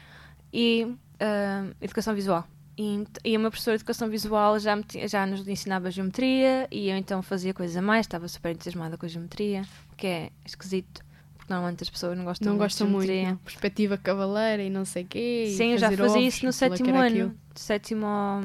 e 0.53 0.85
uh, 0.85 1.75
Educação 1.81 2.15
Visual. 2.15 2.47
E, 2.83 3.07
e 3.23 3.37
uma 3.37 3.51
professora 3.51 3.77
de 3.77 3.83
Educação 3.83 4.09
Visual 4.09 4.59
já, 4.59 4.75
me, 4.75 4.83
já 5.07 5.27
nos 5.27 5.47
ensinava 5.47 5.91
Geometria 5.91 6.67
e 6.71 6.89
eu 6.89 6.97
então 6.97 7.21
fazia 7.21 7.53
coisas 7.53 7.77
a 7.77 7.83
mais, 7.83 8.07
estava 8.07 8.27
super 8.27 8.53
entusiasmada 8.53 8.97
com 8.97 9.05
a 9.05 9.09
Geometria, 9.09 9.67
o 9.93 9.97
que 9.97 10.07
é 10.07 10.31
esquisito, 10.47 11.05
porque 11.37 11.53
normalmente 11.53 11.83
as 11.83 11.91
pessoas 11.91 12.17
não 12.17 12.25
gostam 12.25 12.47
Não 12.47 12.53
muito 12.55 12.63
gostam 12.63 12.87
de 12.87 12.93
muito. 12.95 13.07
Geometria. 13.07 13.33
não. 13.33 13.37
Perspectiva 13.37 13.99
cavaleira 13.99 14.63
e 14.63 14.71
não 14.71 14.87
sei 14.87 15.03
o 15.03 15.07
quê. 15.07 15.53
Sim, 15.55 15.73
eu 15.73 15.79
já 15.79 15.91
fazia 15.91 16.07
ovos, 16.07 16.35
isso 16.35 16.47
no 16.47 16.53
que 16.53 16.57
sétimo 16.57 16.97
ano, 16.97 17.37
sétimo 17.55 18.07
ao, 18.07 18.41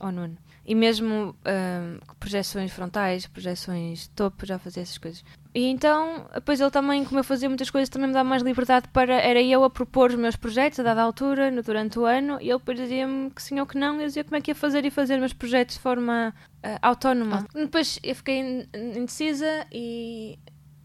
ao 0.00 0.10
nono. 0.10 0.38
E 0.64 0.74
mesmo 0.74 1.36
ahm, 1.44 1.98
projeções 2.18 2.72
frontais, 2.72 3.26
projeções 3.26 4.04
de 4.04 4.08
topo, 4.10 4.46
já 4.46 4.58
fazia 4.58 4.82
essas 4.82 4.96
coisas. 4.96 5.22
E 5.54 5.66
então, 5.66 6.26
depois 6.34 6.60
ele 6.60 6.70
também, 6.70 7.04
como 7.04 7.20
eu 7.20 7.24
fazia 7.24 7.48
muitas 7.48 7.70
coisas, 7.70 7.88
também 7.88 8.08
me 8.08 8.12
dava 8.14 8.28
mais 8.28 8.42
liberdade 8.42 8.88
para. 8.92 9.14
Era 9.14 9.40
eu 9.40 9.62
a 9.62 9.70
propor 9.70 10.10
os 10.10 10.16
meus 10.16 10.34
projetos 10.34 10.80
a 10.80 10.82
dada 10.82 11.00
altura, 11.00 11.50
no- 11.50 11.62
durante 11.62 11.96
o 11.98 12.04
ano, 12.04 12.38
e 12.40 12.48
ele 12.50 12.58
depois 12.58 12.76
dizia-me 12.78 13.30
que 13.30 13.40
sim 13.42 13.60
ou 13.60 13.66
que 13.66 13.78
não, 13.78 14.00
eu 14.00 14.06
dizia 14.08 14.24
como 14.24 14.34
é 14.36 14.40
que 14.40 14.50
ia 14.50 14.54
fazer 14.54 14.84
e 14.84 14.90
fazer 14.90 15.18
meus 15.18 15.32
projetos 15.32 15.76
de 15.76 15.80
forma 15.80 16.34
ah, 16.62 16.78
autónoma. 16.82 17.46
Depois 17.54 18.00
eu 18.02 18.14
fiquei 18.16 18.40
in- 18.40 18.66
indecisa 18.74 19.66
e 19.72 20.38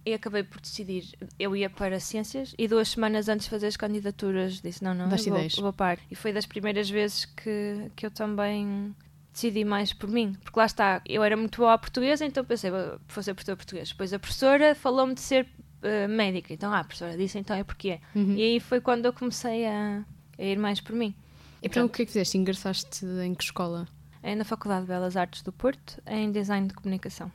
e 0.05 0.13
acabei 0.13 0.41
por 0.43 0.59
decidir, 0.61 1.03
eu 1.37 1.55
ia 1.55 1.69
para 1.69 1.99
Ciências 1.99 2.55
e 2.57 2.67
duas 2.67 2.87
semanas 2.89 3.27
antes 3.29 3.45
de 3.45 3.49
fazer 3.51 3.67
as 3.67 3.75
candidaturas 3.77 4.59
disse, 4.61 4.83
não, 4.83 4.93
não, 4.93 5.07
vou, 5.29 5.39
vou 5.61 5.73
par. 5.73 5.99
E 6.09 6.15
foi 6.15 6.31
das 6.31 6.45
primeiras 6.47 6.89
vezes 6.89 7.25
que, 7.25 7.91
que 7.95 8.05
eu 8.05 8.09
também 8.09 8.95
decidi 9.39 9.63
mais 9.63 9.93
por 9.93 10.09
mim. 10.09 10.35
Porque 10.43 10.59
lá 10.59 10.65
está, 10.65 11.01
eu 11.05 11.23
era 11.23 11.37
muito 11.37 11.57
boa 11.57 11.73
a 11.73 11.77
portuguesa, 11.77 12.25
então 12.25 12.43
pensei, 12.43 12.69
vou 12.69 12.99
ser 13.23 13.33
professora 13.33 13.35
de 13.35 13.55
português. 13.55 13.89
Depois 13.89 14.13
a 14.13 14.19
professora 14.19 14.75
falou-me 14.75 15.13
de 15.13 15.21
ser 15.21 15.47
eh, 15.81 16.07
médica. 16.07 16.53
Então, 16.53 16.71
ah, 16.73 16.79
a 16.79 16.83
professora 16.83 17.17
disse, 17.17 17.39
então 17.39 17.55
é 17.55 17.63
porque 17.63 17.89
é. 17.91 18.01
Uhum. 18.13 18.35
E 18.35 18.43
aí 18.43 18.59
foi 18.59 18.81
quando 18.81 19.05
eu 19.05 19.13
comecei 19.13 19.65
a, 19.65 20.03
a 20.37 20.43
ir 20.43 20.59
mais 20.59 20.81
por 20.81 20.93
mim. 20.93 21.15
E 21.61 21.67
Então 21.67 21.85
o 21.85 21.89
que 21.89 22.01
é 22.01 22.05
que 22.05 22.11
fizeste? 22.11 22.37
Ingressaste 22.37 23.05
em 23.05 23.33
que 23.33 23.43
escola? 23.43 23.87
É 24.21 24.35
na 24.35 24.43
Faculdade 24.43 24.81
de 24.81 24.87
Belas 24.87 25.15
Artes 25.15 25.41
do 25.41 25.53
Porto, 25.53 26.01
em 26.05 26.31
Design 26.31 26.67
de 26.67 26.73
Comunicação. 26.73 27.31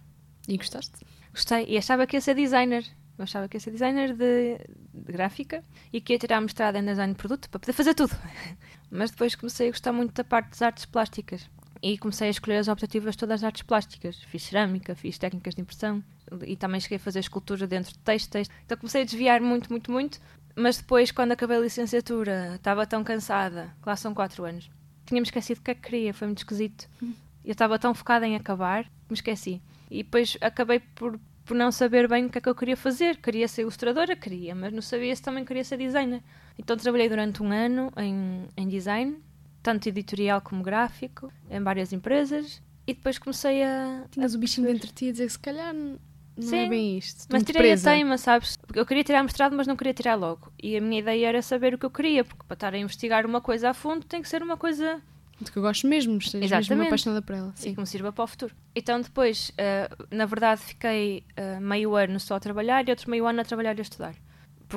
E 0.46 0.56
gostaste? 0.58 0.98
Gostei 1.32 1.64
e 1.66 1.78
achava 1.78 2.06
que 2.06 2.16
ia 2.16 2.20
ser 2.20 2.34
designer. 2.34 2.84
Eu 3.16 3.22
achava 3.22 3.48
que 3.48 3.56
ia 3.56 3.60
ser 3.60 3.70
designer 3.70 4.12
de, 4.12 4.58
de 4.92 5.12
gráfica 5.12 5.64
e 5.92 6.00
que 6.00 6.12
ia 6.12 6.18
tirar 6.18 6.40
mestrado 6.40 6.76
em 6.76 6.84
design 6.84 7.12
de 7.12 7.18
produto 7.18 7.48
para 7.48 7.60
poder 7.60 7.72
fazer 7.72 7.94
tudo. 7.94 8.14
Mas 8.90 9.10
depois 9.10 9.34
comecei 9.34 9.68
a 9.68 9.70
gostar 9.70 9.92
muito 9.92 10.12
da 10.12 10.24
parte 10.24 10.50
das 10.50 10.62
artes 10.62 10.84
plásticas 10.84 11.48
e 11.84 11.98
comecei 11.98 12.28
a 12.28 12.30
escolher 12.30 12.56
as 12.56 12.68
optativas 12.68 13.14
todas 13.14 13.42
das 13.42 13.44
artes 13.44 13.60
plásticas. 13.60 14.16
Fiz 14.28 14.44
cerâmica, 14.44 14.94
fiz 14.94 15.18
técnicas 15.18 15.54
de 15.54 15.60
impressão 15.60 16.02
e 16.46 16.56
também 16.56 16.80
cheguei 16.80 16.96
a 16.96 16.98
fazer 16.98 17.18
escultura 17.18 17.66
dentro 17.66 17.92
de 17.92 17.98
textos. 17.98 18.48
Então 18.64 18.78
comecei 18.78 19.02
a 19.02 19.04
desviar 19.04 19.38
muito, 19.42 19.70
muito, 19.70 19.92
muito. 19.92 20.18
Mas 20.56 20.78
depois, 20.78 21.10
quando 21.10 21.32
acabei 21.32 21.58
a 21.58 21.60
licenciatura, 21.60 22.54
estava 22.54 22.86
tão 22.86 23.04
cansada, 23.04 23.74
que 23.82 23.86
lá 23.86 23.96
são 23.96 24.14
quatro 24.14 24.46
anos, 24.46 24.70
tinha-me 25.04 25.26
esquecido 25.26 25.58
o 25.58 25.62
que 25.62 25.72
é 25.72 25.74
que 25.74 25.82
queria, 25.82 26.14
foi 26.14 26.26
muito 26.26 26.38
esquisito. 26.38 26.88
Eu 27.44 27.52
estava 27.52 27.78
tão 27.78 27.92
focada 27.92 28.26
em 28.26 28.34
acabar 28.34 28.84
que 28.84 28.90
me 29.10 29.14
esqueci. 29.14 29.60
E 29.90 30.02
depois 30.02 30.38
acabei 30.40 30.80
por, 30.80 31.20
por 31.44 31.54
não 31.54 31.70
saber 31.70 32.08
bem 32.08 32.24
o 32.24 32.30
que 32.30 32.38
é 32.38 32.40
que 32.40 32.48
eu 32.48 32.54
queria 32.54 32.78
fazer. 32.78 33.18
Queria 33.18 33.46
ser 33.46 33.60
ilustradora, 33.60 34.16
queria, 34.16 34.54
mas 34.54 34.72
não 34.72 34.80
sabia 34.80 35.14
se 35.14 35.20
também 35.20 35.44
queria 35.44 35.64
ser 35.64 35.76
designer. 35.76 36.22
Então 36.58 36.78
trabalhei 36.78 37.10
durante 37.10 37.42
um 37.42 37.52
ano 37.52 37.92
em, 37.98 38.48
em 38.56 38.68
design, 38.68 39.18
tanto 39.64 39.88
editorial 39.88 40.40
como 40.40 40.62
gráfico, 40.62 41.32
em 41.50 41.60
várias 41.60 41.92
empresas. 41.92 42.62
E 42.86 42.92
depois 42.94 43.18
comecei 43.18 43.64
a. 43.64 44.04
Tinhas 44.10 44.34
a 44.34 44.36
o 44.36 44.40
bichinho 44.40 44.66
dentro 44.68 44.86
de 44.88 44.92
ti 44.92 45.08
a 45.08 45.12
dizer 45.12 45.26
que 45.26 45.32
se 45.32 45.38
calhar 45.38 45.72
não 45.74 45.98
Sim, 46.38 46.58
é 46.58 46.68
bem 46.68 46.98
isto. 46.98 47.26
Mas 47.30 47.42
tirei 47.44 47.62
presa. 47.62 47.90
a 47.90 47.94
teima, 47.94 48.18
sabes? 48.18 48.58
Eu 48.74 48.84
queria 48.84 49.02
tirar 49.02 49.22
mestrado, 49.22 49.56
mas 49.56 49.66
não 49.66 49.74
queria 49.74 49.94
tirar 49.94 50.16
logo. 50.16 50.52
E 50.62 50.76
a 50.76 50.80
minha 50.80 51.00
ideia 51.00 51.28
era 51.28 51.40
saber 51.42 51.74
o 51.74 51.78
que 51.78 51.86
eu 51.86 51.90
queria, 51.90 52.24
porque 52.24 52.42
para 52.46 52.54
estar 52.54 52.74
a 52.74 52.78
investigar 52.78 53.24
uma 53.24 53.40
coisa 53.40 53.70
a 53.70 53.74
fundo 53.74 54.04
tem 54.04 54.20
que 54.20 54.28
ser 54.28 54.42
uma 54.42 54.56
coisa 54.56 55.00
De 55.40 55.50
que 55.50 55.56
eu 55.56 55.62
gosto 55.62 55.86
mesmo, 55.86 56.18
estejas 56.18 56.68
mesmo 56.68 56.84
apaixonada 56.84 57.22
por 57.22 57.34
ela. 57.34 57.54
e 57.56 57.60
Sim. 57.60 57.74
que 57.74 57.80
me 57.80 57.86
sirva 57.86 58.12
para 58.12 58.24
o 58.24 58.26
futuro. 58.26 58.54
Então 58.74 59.00
depois, 59.00 59.50
eh, 59.56 59.88
na 60.10 60.26
verdade, 60.26 60.60
fiquei 60.60 61.24
eh, 61.36 61.58
meio 61.60 61.94
ano 61.96 62.20
só 62.20 62.34
a 62.34 62.40
trabalhar 62.40 62.86
e 62.86 62.90
outro 62.90 63.10
meio 63.10 63.26
ano 63.26 63.40
a 63.40 63.44
trabalhar 63.44 63.76
e 63.76 63.80
a 63.80 63.82
estudar. 63.82 64.14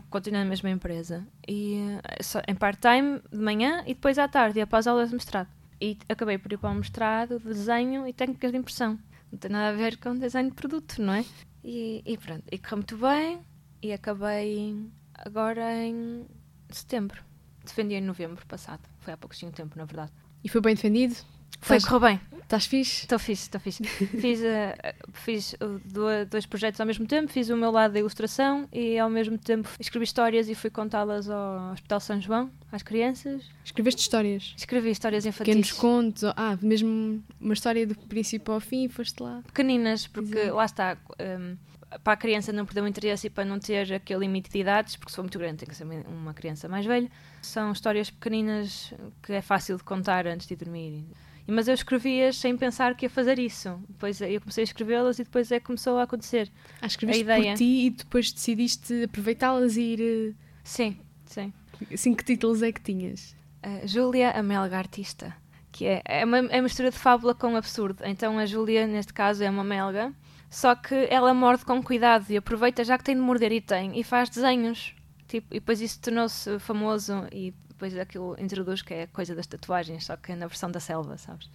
Porque 0.01 0.11
continuei 0.11 0.43
na 0.43 0.49
mesma 0.49 0.69
empresa. 0.69 1.25
E 1.47 1.97
eh, 2.03 2.23
só 2.23 2.39
em 2.47 2.53
part-time, 2.53 3.19
de 3.31 3.39
manhã 3.39 3.81
e 3.85 3.93
depois 3.95 4.19
à 4.19 4.27
tarde, 4.27 4.63
para 4.65 4.79
as 4.79 4.87
aulas 4.87 5.09
de 5.09 5.15
mestrado. 5.15 5.49
E 5.81 5.97
acabei 6.07 6.37
por 6.37 6.51
ir 6.53 6.57
para 6.57 6.69
o 6.69 6.75
mestrado 6.75 7.39
de 7.39 7.45
desenho 7.45 8.07
e 8.07 8.13
técnicas 8.13 8.51
de 8.51 8.57
impressão. 8.57 8.99
Não 9.31 9.39
tem 9.39 9.51
nada 9.51 9.69
a 9.69 9.77
ver 9.77 9.97
com 9.97 10.15
design 10.15 10.49
de 10.49 10.55
produto, 10.55 11.01
não 11.01 11.13
é? 11.13 11.25
E, 11.63 12.01
e 12.05 12.17
pronto, 12.17 12.43
e 12.51 12.57
correu 12.57 12.77
muito 12.77 12.97
bem 12.97 13.39
e 13.81 13.91
acabei 13.91 14.89
agora 15.13 15.83
em 15.83 16.25
setembro. 16.69 17.23
Defendi 17.63 17.95
em 17.95 18.01
novembro 18.01 18.45
passado. 18.45 18.81
Foi 18.99 19.13
há 19.13 19.17
pouquinho 19.17 19.51
tempo, 19.51 19.77
na 19.77 19.85
verdade. 19.85 20.11
E 20.43 20.49
foi 20.49 20.61
bem 20.61 20.75
defendido? 20.75 21.15
Foi, 21.61 21.79
correu 21.81 21.99
bem. 21.99 22.21
Estás 22.43 22.65
fixe? 22.65 23.01
Estou 23.01 23.19
fixe, 23.19 23.43
estou 23.43 23.59
fixe. 23.59 23.83
Fiz, 23.83 24.41
eh, 24.41 24.95
fiz 25.11 25.51
uh, 25.55 25.81
do- 25.83 26.25
dois 26.29 26.45
projetos 26.45 26.79
ao 26.79 26.87
mesmo 26.87 27.05
tempo, 27.05 27.29
fiz 27.29 27.49
o 27.49 27.57
meu 27.57 27.69
lado 27.71 27.91
da 27.91 27.99
ilustração 27.99 28.69
e 28.71 28.97
ao 28.97 29.09
mesmo 29.09 29.37
tempo 29.37 29.67
escrevi 29.77 30.05
histórias 30.05 30.47
e 30.47 30.55
fui 30.55 30.69
contá-las 30.69 31.29
ao 31.29 31.73
Hospital 31.73 31.99
São 31.99 32.21
João, 32.21 32.49
às 32.71 32.81
crianças. 32.83 33.43
Escreveste 33.65 33.99
histórias? 33.99 34.53
Escrevi 34.55 34.91
histórias 34.91 35.25
Pequenos 35.25 35.67
infantis 35.67 35.71
contos? 35.73 36.23
ou- 36.23 36.33
Ah, 36.37 36.57
mesmo 36.61 37.21
uma 37.41 37.53
história 37.53 37.85
do 37.85 37.95
princípio 37.95 38.53
ao 38.53 38.61
fim 38.61 38.85
e 38.85 38.87
foste 38.89 39.21
lá. 39.21 39.41
pequeninas, 39.45 40.07
porque 40.07 40.37
Exato. 40.39 40.55
lá 40.55 40.63
está, 40.65 40.97
um, 41.19 41.57
para 42.01 42.13
a 42.13 42.17
criança 42.17 42.53
não 42.53 42.65
perder 42.65 42.81
o 42.81 42.87
interesse 42.87 43.27
e 43.27 43.29
para 43.29 43.43
não 43.43 43.59
ter 43.59 43.91
aquele 43.93 44.21
limite 44.21 44.49
de 44.49 44.57
idades, 44.59 44.95
porque 44.95 45.09
se 45.11 45.17
for 45.17 45.23
muito 45.23 45.37
grande 45.37 45.57
tem 45.57 45.67
que 45.67 45.75
ser 45.75 45.83
uma 46.07 46.33
criança 46.33 46.69
mais 46.69 46.85
velha. 46.85 47.11
São 47.41 47.73
histórias 47.73 48.09
pequeninas 48.09 48.93
que 49.21 49.33
é 49.33 49.41
fácil 49.41 49.75
de 49.75 49.83
contar 49.83 50.25
antes 50.27 50.47
de 50.47 50.55
dormir. 50.55 51.03
Mas 51.47 51.67
eu 51.67 51.73
escrevi-as 51.73 52.35
sem 52.37 52.57
pensar 52.57 52.95
que 52.95 53.05
ia 53.05 53.09
fazer 53.09 53.39
isso. 53.39 53.79
Depois 53.87 54.19
eu 54.19 54.41
comecei 54.41 54.63
a 54.63 54.65
escrevê-las 54.65 55.17
e 55.19 55.23
depois 55.23 55.51
é 55.51 55.59
que 55.59 55.65
começou 55.65 55.97
a 55.97 56.03
acontecer. 56.03 56.51
Ah, 56.81 56.87
escreveste 56.87 57.23
ideia. 57.23 57.51
por 57.51 57.57
ti 57.57 57.85
e 57.85 57.89
depois 57.89 58.31
decidiste 58.31 59.03
aproveitá-las 59.03 59.77
e 59.77 59.81
ir. 59.81 60.35
Sim, 60.63 60.97
sim. 61.25 61.53
eh, 61.89 61.93
Assim, 61.93 62.13
que 62.13 62.23
títulos 62.25 62.61
é 62.61 62.71
que 62.71 62.81
tinhas? 62.81 63.35
A 63.63 63.85
Júlia, 63.87 64.31
a 64.31 64.43
melga 64.43 64.77
artista, 64.77 65.33
que 65.71 65.85
é, 65.85 66.01
é 66.05 66.25
uma 66.25 66.37
é 66.37 66.57
uma 66.57 66.63
mistura 66.63 66.91
de 66.91 66.97
fábula 66.97 67.33
com 67.33 67.55
absurdo. 67.55 68.03
Então 68.05 68.37
a 68.37 68.45
Júlia, 68.45 68.85
neste 68.85 69.13
caso, 69.13 69.43
é 69.43 69.49
uma 69.49 69.63
melga, 69.63 70.13
só 70.49 70.75
que 70.75 71.07
ela 71.09 71.33
morde 71.33 71.63
com 71.65 71.81
cuidado 71.81 72.25
e 72.29 72.37
aproveita 72.37 72.83
já 72.83 72.97
que 72.97 73.03
tem 73.05 73.15
de 73.15 73.21
morder 73.21 73.51
e 73.53 73.61
tem, 73.61 73.97
e 73.97 74.03
faz 74.03 74.29
desenhos. 74.29 74.93
Tipo, 75.27 75.47
e 75.55 75.59
depois 75.59 75.81
isso 75.81 75.99
tornou-se 76.01 76.57
famoso 76.59 77.27
e 77.33 77.53
depois 77.77 77.95
aquilo 77.95 78.35
introduz 78.39 78.81
que 78.81 78.91
é 78.91 79.03
a 79.03 79.07
coisa 79.07 79.35
das 79.35 79.45
tatuagens, 79.45 80.05
só 80.05 80.17
que 80.17 80.31
é 80.31 80.35
na 80.35 80.47
versão 80.47 80.71
da 80.71 80.79
selva, 80.79 81.15
sabes? 81.17 81.47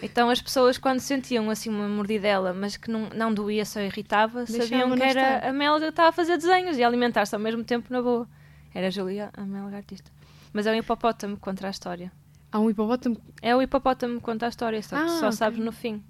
Então 0.00 0.30
as 0.30 0.40
pessoas 0.40 0.78
quando 0.78 1.00
sentiam 1.00 1.50
assim 1.50 1.68
uma 1.68 1.88
mordidela, 1.88 2.54
mas 2.54 2.76
que 2.76 2.88
não, 2.88 3.08
não 3.10 3.34
doía, 3.34 3.64
só 3.64 3.80
irritava, 3.80 4.46
sabiam 4.46 4.94
que 4.94 5.02
era 5.02 5.36
estar. 5.36 5.48
a 5.48 5.52
melga 5.52 5.86
que 5.86 5.90
estava 5.90 6.10
a 6.10 6.12
fazer 6.12 6.36
desenhos 6.36 6.78
e 6.78 6.84
a 6.84 6.86
alimentar-se 6.86 7.34
ao 7.34 7.40
mesmo 7.40 7.64
tempo 7.64 7.92
na 7.92 8.00
boa. 8.00 8.28
Era 8.72 8.86
a 8.86 8.90
Júlia, 8.90 9.30
a 9.36 9.44
melga 9.44 9.76
artista. 9.78 10.10
Mas 10.52 10.64
é 10.66 10.70
um 10.70 10.74
hipopótamo 10.76 11.34
que 11.34 11.42
conta 11.42 11.66
a 11.66 11.70
história. 11.70 12.12
Há 12.52 12.60
um 12.60 12.70
hipopótamo, 12.70 13.20
É 13.42 13.54
o 13.56 13.60
hipopótamo 13.60 14.18
que 14.18 14.24
conta 14.24 14.46
a 14.46 14.48
história, 14.48 14.80
só 14.80 14.96
que 14.96 15.02
Ah, 15.02 15.08
só 15.08 15.26
ok. 15.26 15.32
sabes 15.32 15.58
no 15.58 15.72
fim. 15.72 16.02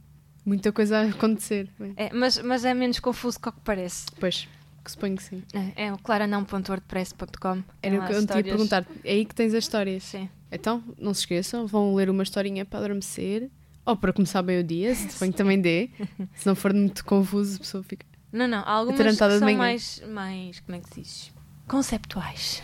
muita 0.44 0.70
coisa 0.72 0.98
a 0.98 1.02
acontecer. 1.08 1.70
É, 1.96 2.12
mas, 2.12 2.38
mas 2.42 2.64
é 2.66 2.74
menos 2.74 3.00
confuso 3.00 3.40
que 3.40 3.48
o 3.48 3.52
que 3.52 3.60
parece. 3.64 4.04
Pois, 4.20 4.46
que 4.88 4.92
suponho 4.92 5.16
que 5.16 5.22
sim. 5.22 5.42
É, 5.52 5.86
é 5.86 5.92
o 5.92 5.98
claranão.wordpress.com. 5.98 7.62
Era 7.82 8.00
o 8.00 8.06
que 8.06 8.12
eu 8.14 8.26
te 8.26 8.36
ia 8.36 8.44
perguntar. 8.44 8.86
É 9.04 9.12
aí 9.12 9.24
que 9.24 9.34
tens 9.34 9.52
as 9.52 9.64
histórias. 9.64 10.02
Sim. 10.02 10.28
Então, 10.50 10.82
não 10.98 11.12
se 11.12 11.20
esqueçam, 11.20 11.66
vão 11.66 11.94
ler 11.94 12.08
uma 12.08 12.22
historinha 12.22 12.64
para 12.64 12.78
adormecer. 12.78 13.50
Ou 13.84 13.96
para 13.96 14.12
começar 14.12 14.42
bem 14.42 14.60
o 14.60 14.64
dia, 14.64 14.94
se 14.94 15.10
suponho 15.10 15.32
que 15.32 15.38
também 15.38 15.60
dê. 15.60 15.88
Se 16.36 16.46
não 16.46 16.54
for 16.54 16.74
muito 16.74 17.02
confuso, 17.06 17.56
a 17.56 17.58
pessoa 17.60 17.82
fica. 17.82 18.04
Não, 18.30 18.46
não, 18.46 18.58
há 18.58 18.70
algumas 18.70 19.00
que 19.00 19.38
são 19.38 19.54
mais, 19.54 20.02
mais, 20.06 20.60
como 20.60 20.76
é 20.76 20.80
que 20.80 20.88
se 20.88 21.00
diz? 21.00 21.32
Conceptuais. 21.66 22.62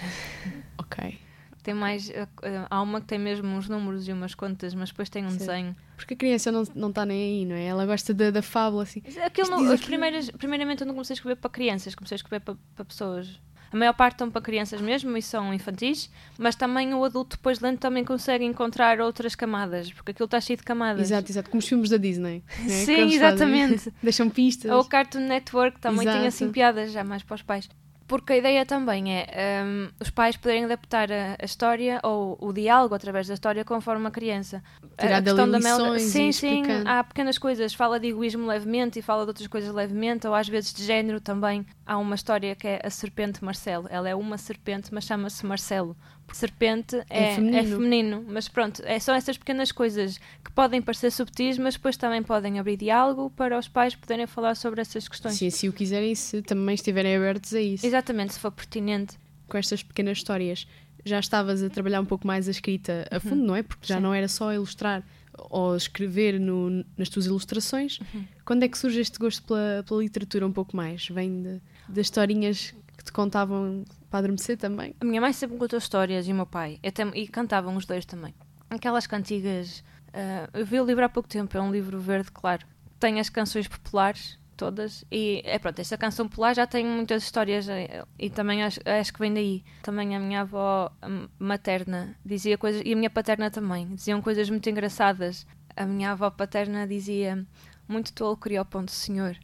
Ok. 0.76 1.19
Tem 1.64 1.75
mais, 1.75 2.11
eh, 2.11 2.28
eh, 2.42 2.66
há 2.71 2.80
uma 2.83 3.00
que 3.00 3.06
tem 3.06 3.18
mesmo 3.18 3.49
uns 3.49 3.68
números 3.68 4.06
e 4.06 4.12
umas 4.12 4.35
contas, 4.35 4.75
mas 4.75 4.90
depois 4.90 5.09
tem 5.09 5.25
um 5.25 5.30
Sim. 5.30 5.38
desenho. 5.38 5.76
Porque 5.97 6.12
a 6.14 6.16
criança 6.16 6.52
não 6.52 6.62
não 6.75 6.90
está 6.90 7.04
nem 7.06 7.40
aí, 7.40 7.47
não 7.47 7.56
é? 7.56 7.64
Ela 7.64 7.87
gosta 7.87 8.12
da, 8.14 8.30
da 8.30 8.42
fábula, 8.42 8.83
assim. 8.83 9.00
Aquilo 9.25 9.47
Isto 9.49 9.50
não- 9.50 9.64
as 9.64 9.71
aquilo. 9.73 9.87
primeiras, 9.87 10.30
primeiramente 10.30 10.83
eu 10.83 10.87
não 10.87 10.94
comecei 10.94 11.14
a 11.14 11.16
escrever 11.16 11.37
para 11.37 11.50
crianças, 11.50 11.94
comecei 11.94 12.14
a 12.14 12.18
escrever 12.18 12.40
para, 12.40 12.54
para 12.76 12.85
pessoas. 12.85 13.40
A 13.73 13.76
maior 13.76 13.94
parte 13.94 14.12
estão 14.14 14.30
para 14.30 14.40
crianças 14.42 14.80
mesmo 14.80 15.16
e 15.16 15.23
são 15.23 15.52
infantis, 15.52 16.09
mas 16.38 16.54
também 16.54 16.94
o 16.94 17.02
adulto 17.02 17.37
depois 17.37 17.59
lento 17.59 17.80
também 17.80 18.04
consegue 18.04 18.44
encontrar 18.44 19.00
outras 19.00 19.35
camadas, 19.35 19.90
porque 19.90 20.12
aquilo 20.12 20.26
está 20.26 20.40
cheio 20.40 20.56
de 20.59 20.62
camadas. 20.62 21.00
Exato, 21.11 21.33
exato. 21.33 21.50
Como 21.50 21.59
os 21.59 21.66
filmes 21.66 21.90
da 21.90 21.97
Disney. 21.97 22.44
é? 22.61 22.62
Que 22.64 22.71
Sim, 22.71 22.92
eles 22.92 23.14
fazem. 23.14 23.14
exatamente. 23.14 23.92
Deixam 24.02 24.30
pistas. 24.30 24.71
Ou 24.71 24.80
o 24.83 24.85
Cartoon 24.85 25.26
Network 25.26 25.80
também 25.80 26.00
tem 26.06 26.12
Exato. 26.12 26.26
assim 26.28 26.52
piadas 26.52 26.92
já 26.92 27.02
mais 27.02 27.23
para 27.25 27.35
os 27.35 27.42
pais. 27.42 27.68
Porque 28.06 28.34
a 28.34 28.37
ideia 28.37 28.66
também 28.66 29.14
é 29.14 29.62
um, 29.64 29.88
os 29.99 30.11
pais 30.11 30.37
poderem 30.37 30.64
adaptar 30.66 31.11
a, 31.11 31.37
a, 31.40 31.44
história 31.44 32.00
ou 32.02 32.37
o 32.40 32.52
diálogo 32.52 32.94
através 32.94 33.26
da 33.26 33.34
história 33.34 33.64
conforme 33.64 34.06
a 34.06 34.11
criança. 34.11 34.62
Tirar 34.99 35.18
a 35.18 35.23
questão 35.23 35.50
da 35.50 35.58
mel... 35.58 35.99
Sim, 35.99 36.30
sim, 36.30 36.62
há 36.84 37.02
pequenas 37.02 37.38
coisas. 37.38 37.73
Fala 37.73 37.99
de 37.99 38.08
egoísmo 38.08 38.46
levemente 38.46 38.99
e 38.99 39.02
fala 39.02 39.23
de 39.25 39.30
outras 39.30 39.46
coisas 39.46 39.75
levemente, 39.75 40.26
ou 40.26 40.34
às 40.34 40.49
vezes 40.49 40.75
de 40.75 40.84
género 40.84 41.20
também. 41.20 41.64
Há 41.87 41.96
uma 41.96 42.14
história 42.14 42.54
que 42.54 42.68
é 42.68 42.80
a 42.84 42.90
serpente 42.90 43.42
Marcelo. 43.42 43.87
Ela 43.90 44.08
é 44.08 44.14
uma 44.14 44.37
serpente, 44.37 44.92
mas 44.92 45.04
chama-se 45.04 45.44
Marcelo. 45.46 45.96
Serpente 46.33 46.97
é, 47.09 47.33
é, 47.33 47.35
feminino. 47.35 47.57
é, 47.59 47.64
feminino. 47.64 48.25
mas 48.28 48.49
pronto, 48.49 48.83
é, 48.85 48.99
são 48.99 49.14
essas 49.14 49.37
pequenas 49.38 49.71
coisas 49.71 50.19
que 50.45 50.50
podem 50.52 50.83
parecer 50.83 51.11
subtis, 51.11 51.59
mas 51.59 51.75
depois 51.75 51.97
também 51.97 52.23
podem 52.23 52.59
abrir 52.59 52.76
diálogo 52.76 53.31
para 53.31 53.59
os 53.59 53.69
pais 53.69 53.95
poderem 53.95 54.26
falar 54.26 54.54
sobre 54.54 54.81
essas 54.81 55.07
questões. 55.07 55.35
Sim, 55.35 55.50
se 55.50 55.69
o 55.69 55.73
quiserem, 55.73 56.14
se 56.14 56.43
também 56.43 56.75
estiverem 56.75 57.16
abertos 57.16 57.54
a 57.54 57.61
isso. 57.61 57.87
Exatamente, 57.87 58.35
se 58.35 58.40
for 58.40 58.50
pertinente. 58.50 59.16
Com 59.47 59.59
estas 59.59 59.83
pequenas 59.83 60.19
histórias, 60.19 60.66
já 61.04 61.21
estavas 61.21 61.62
a 61.62 61.69
trabalhar 61.69 62.00
um 62.00 62.07
pouco 62.07 62.26
mais 62.26 62.49
a 62.49 62.50
escrita 62.50 63.07
a 63.11 63.21
fundo, 63.21 63.40
uhum. 63.40 63.47
não 63.47 63.57
é? 63.57 63.62
Porque 63.62 63.87
já 63.87 63.97
Sim. 63.97 64.02
não 64.02 64.14
era 64.14 64.26
só 64.26 64.52
ilustrar 64.52 65.04
ou 65.50 65.76
escrever 65.76 66.38
no, 66.38 66.85
nas 66.97 67.09
tuas 67.09 67.26
ilustrações. 67.26 67.99
Uhum. 67.99 68.25
Quando 68.45 68.62
é 68.62 68.69
que 68.69 68.78
surge 68.78 69.00
este 69.00 69.19
gosto 69.19 69.43
pela, 69.43 69.85
pela 69.87 70.00
literatura 70.02 70.47
um 70.47 70.52
pouco 70.52 70.76
mais? 70.76 71.09
Vem 71.09 71.43
de, 71.43 71.61
das 71.88 72.07
historinhas 72.07 72.75
que 73.04 73.11
te 73.11 73.12
contavam 73.12 73.84
para 74.11 74.20
adormecer 74.20 74.56
também? 74.56 74.94
A 75.00 75.04
minha 75.04 75.20
mãe 75.20 75.32
sempre 75.32 75.58
contou 75.58 75.78
histórias 75.78 76.26
e 76.26 76.32
o 76.32 76.34
meu 76.34 76.46
pai. 76.46 76.80
E 77.14 77.28
cantavam 77.28 77.76
os 77.76 77.84
dois 77.84 78.04
também. 78.04 78.34
Aquelas 78.70 79.06
cantigas. 79.06 79.80
Uh, 80.08 80.58
eu 80.58 80.64
vi 80.64 80.80
o 80.80 80.84
livro 80.84 81.04
há 81.04 81.08
pouco 81.08 81.28
tempo, 81.28 81.56
é 81.56 81.61
um 81.61 81.70
livro 81.70 81.99
verde 81.99 82.30
claro. 82.32 82.66
Tem 82.99 83.20
as 83.20 83.28
canções 83.28 83.68
populares 83.68 84.38
todas. 84.56 85.04
E 85.11 85.42
é 85.44 85.58
pronto, 85.58 85.80
esta 85.80 85.99
canção 85.99 86.28
popular 86.28 86.54
já 86.54 86.66
tem 86.66 86.87
muitas 86.87 87.25
histórias 87.25 87.68
eh, 87.68 88.04
e 88.18 88.30
também 88.30 88.62
acho, 88.62 88.80
acho, 88.84 89.12
que 89.12 89.18
vem 89.18 89.34
daí. 89.34 89.64
Também 89.82 90.14
a 90.16 90.20
minha 90.20 90.42
avó 90.42 90.90
materna 91.38 92.16
dizia 92.25 92.56
coisas, 92.56 92.80
e 92.84 92.92
a 92.92 92.96
minha 92.96 93.11
paterna 93.11 93.50
também, 93.50 93.94
diziam 93.94 94.23
coisas 94.23 94.49
muito 94.49 94.68
engraçadas. 94.70 95.46
A 95.76 95.84
minha 95.84 96.12
avó 96.12 96.30
paterna 96.30 96.87
dizia 96.87 97.44
muito 97.88 98.12
tolo 98.12 98.37
queria 98.37 98.62
o 98.62 98.64
ponto 98.64 98.92
senhor. 98.92 99.37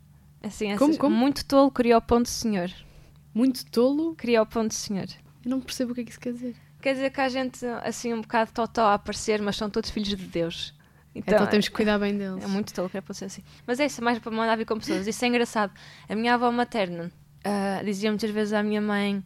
Assim, 0.42 0.74
como, 0.76 0.96
como? 0.96 1.16
Muito 1.16 1.44
tolo 1.44 1.70
queria 1.70 1.98
o 1.98 2.02
ponto 2.02 2.28
senhor. 2.28 2.70
Muito 3.32 3.64
tolo? 3.66 4.14
Queria 4.14 4.42
o 4.42 4.46
ponto 4.46 4.74
senhor. 4.74 5.06
Eu 5.44 5.50
não 5.50 5.60
percebo 5.60 5.92
o 5.92 5.94
que 5.94 6.02
é 6.02 6.04
que 6.04 6.10
isso 6.10 6.20
quer 6.20 6.32
dizer. 6.32 6.56
Quer 6.80 6.94
dizer 6.94 7.10
que 7.10 7.20
há 7.20 7.28
gente 7.28 7.64
assim 7.84 8.12
um 8.12 8.22
bocado 8.22 8.52
totó 8.52 8.82
a 8.82 8.94
aparecer, 8.94 9.40
mas 9.40 9.56
são 9.56 9.68
todos 9.68 9.90
filhos 9.90 10.08
de 10.08 10.16
Deus. 10.16 10.74
Então, 11.14 11.34
então 11.34 11.46
temos 11.46 11.68
que 11.68 11.74
cuidar 11.74 11.98
bem 11.98 12.16
deles. 12.16 12.42
É 12.42 12.46
muito 12.46 12.72
tolo 12.72 12.88
que 12.88 12.96
é 12.96 13.00
para 13.00 13.14
ser 13.14 13.26
assim. 13.26 13.42
Mas 13.66 13.80
é 13.80 13.86
isso, 13.86 14.02
mais 14.02 14.18
para 14.18 14.30
mandar 14.30 14.56
vir 14.56 14.64
com 14.64 14.78
pessoas. 14.78 15.06
Isso 15.06 15.24
é 15.24 15.28
engraçado. 15.28 15.72
A 16.08 16.14
minha 16.14 16.34
avó 16.34 16.50
materna 16.50 17.10
uh, 17.44 17.84
dizia 17.84 18.10
muitas 18.10 18.30
vezes 18.30 18.52
à 18.52 18.62
minha 18.62 18.80
mãe 18.80 19.22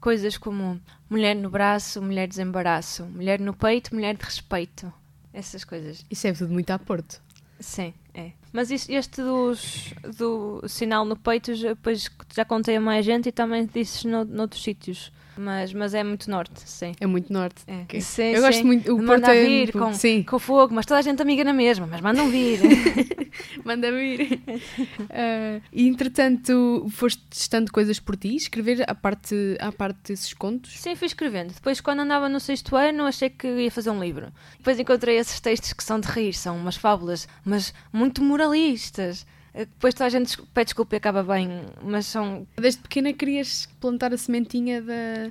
coisas 0.00 0.36
como 0.36 0.80
mulher 1.10 1.34
no 1.34 1.50
braço, 1.50 2.00
mulher 2.00 2.26
desembaraço, 2.28 3.04
mulher 3.04 3.40
no 3.40 3.54
peito, 3.54 3.94
mulher 3.94 4.16
de 4.16 4.24
respeito. 4.24 4.92
Essas 5.32 5.64
coisas. 5.64 6.04
Isso 6.10 6.26
é 6.26 6.32
tudo 6.32 6.52
muito 6.52 6.70
a 6.70 6.78
Porto. 6.78 7.20
Sim, 7.60 7.92
é. 8.14 8.32
Mas 8.56 8.70
este 8.70 9.20
dos, 9.20 9.92
do 10.16 10.66
sinal 10.66 11.04
no 11.04 11.14
peito, 11.14 11.54
depois 11.54 12.10
já 12.34 12.42
contei 12.42 12.76
a 12.76 12.80
mais 12.80 13.04
gente 13.04 13.28
e 13.28 13.32
também 13.32 13.66
disse 13.66 14.08
no, 14.08 14.24
noutros 14.24 14.62
sítios. 14.62 15.12
Mas, 15.38 15.72
mas 15.72 15.94
é 15.94 16.02
muito 16.02 16.30
norte, 16.30 16.60
sim. 16.64 16.92
É 17.00 17.06
muito 17.06 17.32
norte. 17.32 17.62
É. 17.66 17.82
Okay. 17.82 18.00
Sim, 18.00 18.22
eu 18.22 18.42
gosto 18.42 18.58
sim. 18.58 18.64
muito. 18.64 18.94
O 18.94 18.98
manda 18.98 19.26
Porto 19.26 19.30
é 19.30 19.44
vir 19.44 19.72
com, 19.72 19.92
sim. 19.92 20.22
com 20.22 20.38
fogo, 20.38 20.74
mas 20.74 20.86
toda 20.86 20.98
a 20.98 21.02
gente 21.02 21.20
amiga 21.20 21.44
na 21.44 21.52
mesma, 21.52 21.86
mas 21.86 22.00
mandam 22.00 22.30
vir. 22.30 22.60
Manda 23.64 23.90
vir. 23.92 24.40
Uh, 24.48 25.60
e 25.72 25.86
entretanto, 25.88 26.86
foste 26.90 27.22
testando 27.28 27.70
coisas 27.70 27.98
por 28.00 28.16
ti, 28.16 28.34
escrever 28.34 28.84
a 28.88 28.94
parte, 28.94 29.34
a 29.60 29.70
parte 29.70 30.12
desses 30.12 30.32
contos? 30.32 30.78
Sim, 30.78 30.94
fui 30.94 31.06
escrevendo. 31.06 31.52
Depois, 31.52 31.80
quando 31.80 32.00
andava 32.00 32.28
no 32.28 32.40
sexto 32.40 32.76
ano, 32.76 33.04
achei 33.04 33.28
que 33.28 33.46
ia 33.46 33.70
fazer 33.70 33.90
um 33.90 34.00
livro. 34.00 34.32
Depois 34.56 34.78
encontrei 34.78 35.16
esses 35.18 35.40
textos 35.40 35.72
que 35.72 35.84
são 35.84 36.00
de 36.00 36.08
rir, 36.08 36.32
são 36.32 36.56
umas 36.56 36.76
fábulas, 36.76 37.28
mas 37.44 37.74
muito 37.92 38.22
moralistas 38.22 39.26
depois 39.64 39.94
toda 39.94 40.06
a 40.06 40.10
gente 40.10 40.40
pede 40.54 40.66
desculpa 40.66 40.94
e 40.94 40.98
acaba 40.98 41.22
bem, 41.22 41.62
mas 41.82 42.06
são. 42.06 42.46
Desde 42.56 42.80
pequena 42.82 43.12
querias 43.12 43.66
plantar 43.80 44.12
a 44.12 44.18
sementinha 44.18 44.82
da, 44.82 45.30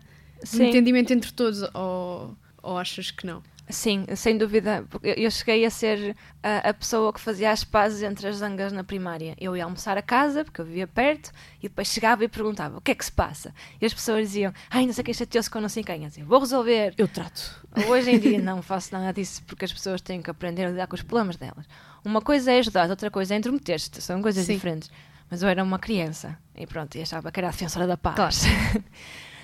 do 0.52 0.64
entendimento 0.64 1.14
entre 1.14 1.32
todos, 1.32 1.62
ou, 1.74 2.36
ou 2.64 2.78
achas 2.78 3.12
que 3.12 3.26
não? 3.26 3.44
Sim, 3.70 4.06
sem 4.16 4.38
dúvida. 4.38 4.86
Eu 5.02 5.30
cheguei 5.32 5.66
a 5.66 5.70
ser 5.72 6.16
a, 6.44 6.70
a, 6.70 6.74
pessoa 6.74 7.12
que 7.12 7.20
fazia 7.20 7.50
as 7.50 7.64
pazes 7.64 8.04
entre 8.04 8.28
as 8.28 8.38
zangas 8.38 8.72
na 8.72 8.84
primária. 8.84 9.36
Eu 9.40 9.58
ia 9.58 9.64
almoçar 9.64 9.98
a 9.98 10.04
casa, 10.04 10.44
porque 10.46 10.62
eu 10.62 10.66
vivia 10.66 10.86
perto, 10.86 11.32
e 11.60 11.64
depois 11.64 11.88
chegava 11.88 12.24
e 12.24 12.28
perguntava 12.28 12.78
o 12.78 12.82
que 12.82 12.92
é 12.92 12.96
que 12.96 13.04
se 13.04 13.12
passa. 13.12 13.54
E 13.82 13.86
as 13.86 13.94
pessoas 13.94 14.28
diziam, 14.28 14.54
ai, 14.70 14.86
não 14.86 14.94
sei 14.94 15.04
quem 15.04 15.14
chateou-se 15.14 15.50
com 15.50 15.60
não 15.60 15.70
sei 15.70 15.84
quem. 15.84 16.04
Eu 16.04 16.10
dizia, 16.10 16.26
vou 16.26 16.40
resolver. 16.40 16.94
Eu 16.96 17.08
trato. 17.08 17.66
Hoje 17.88 18.12
em 18.12 18.20
dia 18.20 18.40
não 18.40 18.62
faço 18.62 18.94
nada 18.94 19.12
disso, 19.12 19.42
porque 19.48 19.66
as 19.66 19.74
pessoas 19.74 20.00
têm 20.00 20.22
que 20.22 20.30
aprender 20.30 20.66
a 20.66 20.70
lidar 20.70 20.88
com 20.88 20.96
os 20.96 21.02
problemas 21.02 21.36
delas. 21.36 21.66
Uma 22.06 22.22
coisa 22.22 22.52
é 22.52 22.60
ajudar, 22.60 22.90
outra 22.90 23.10
coisa 23.10 23.34
é 23.34 23.38
intrometer-se. 23.38 23.90
São 24.02 24.22
coisas 24.22 24.46
Sim. 24.46 24.54
diferentes. 24.54 24.90
Mas 25.30 25.42
eu 25.42 25.50
era 25.50 25.64
uma 25.64 25.80
criança, 25.80 26.38
e 26.56 26.68
pronto, 26.68 26.96
e 26.96 27.02
achava 27.02 27.32
que 27.32 27.40
era 27.40 27.48
a 27.48 27.52
defensora 27.52 27.88
da 27.88 27.98
paz. 27.98 28.16
Claro. 28.16 28.84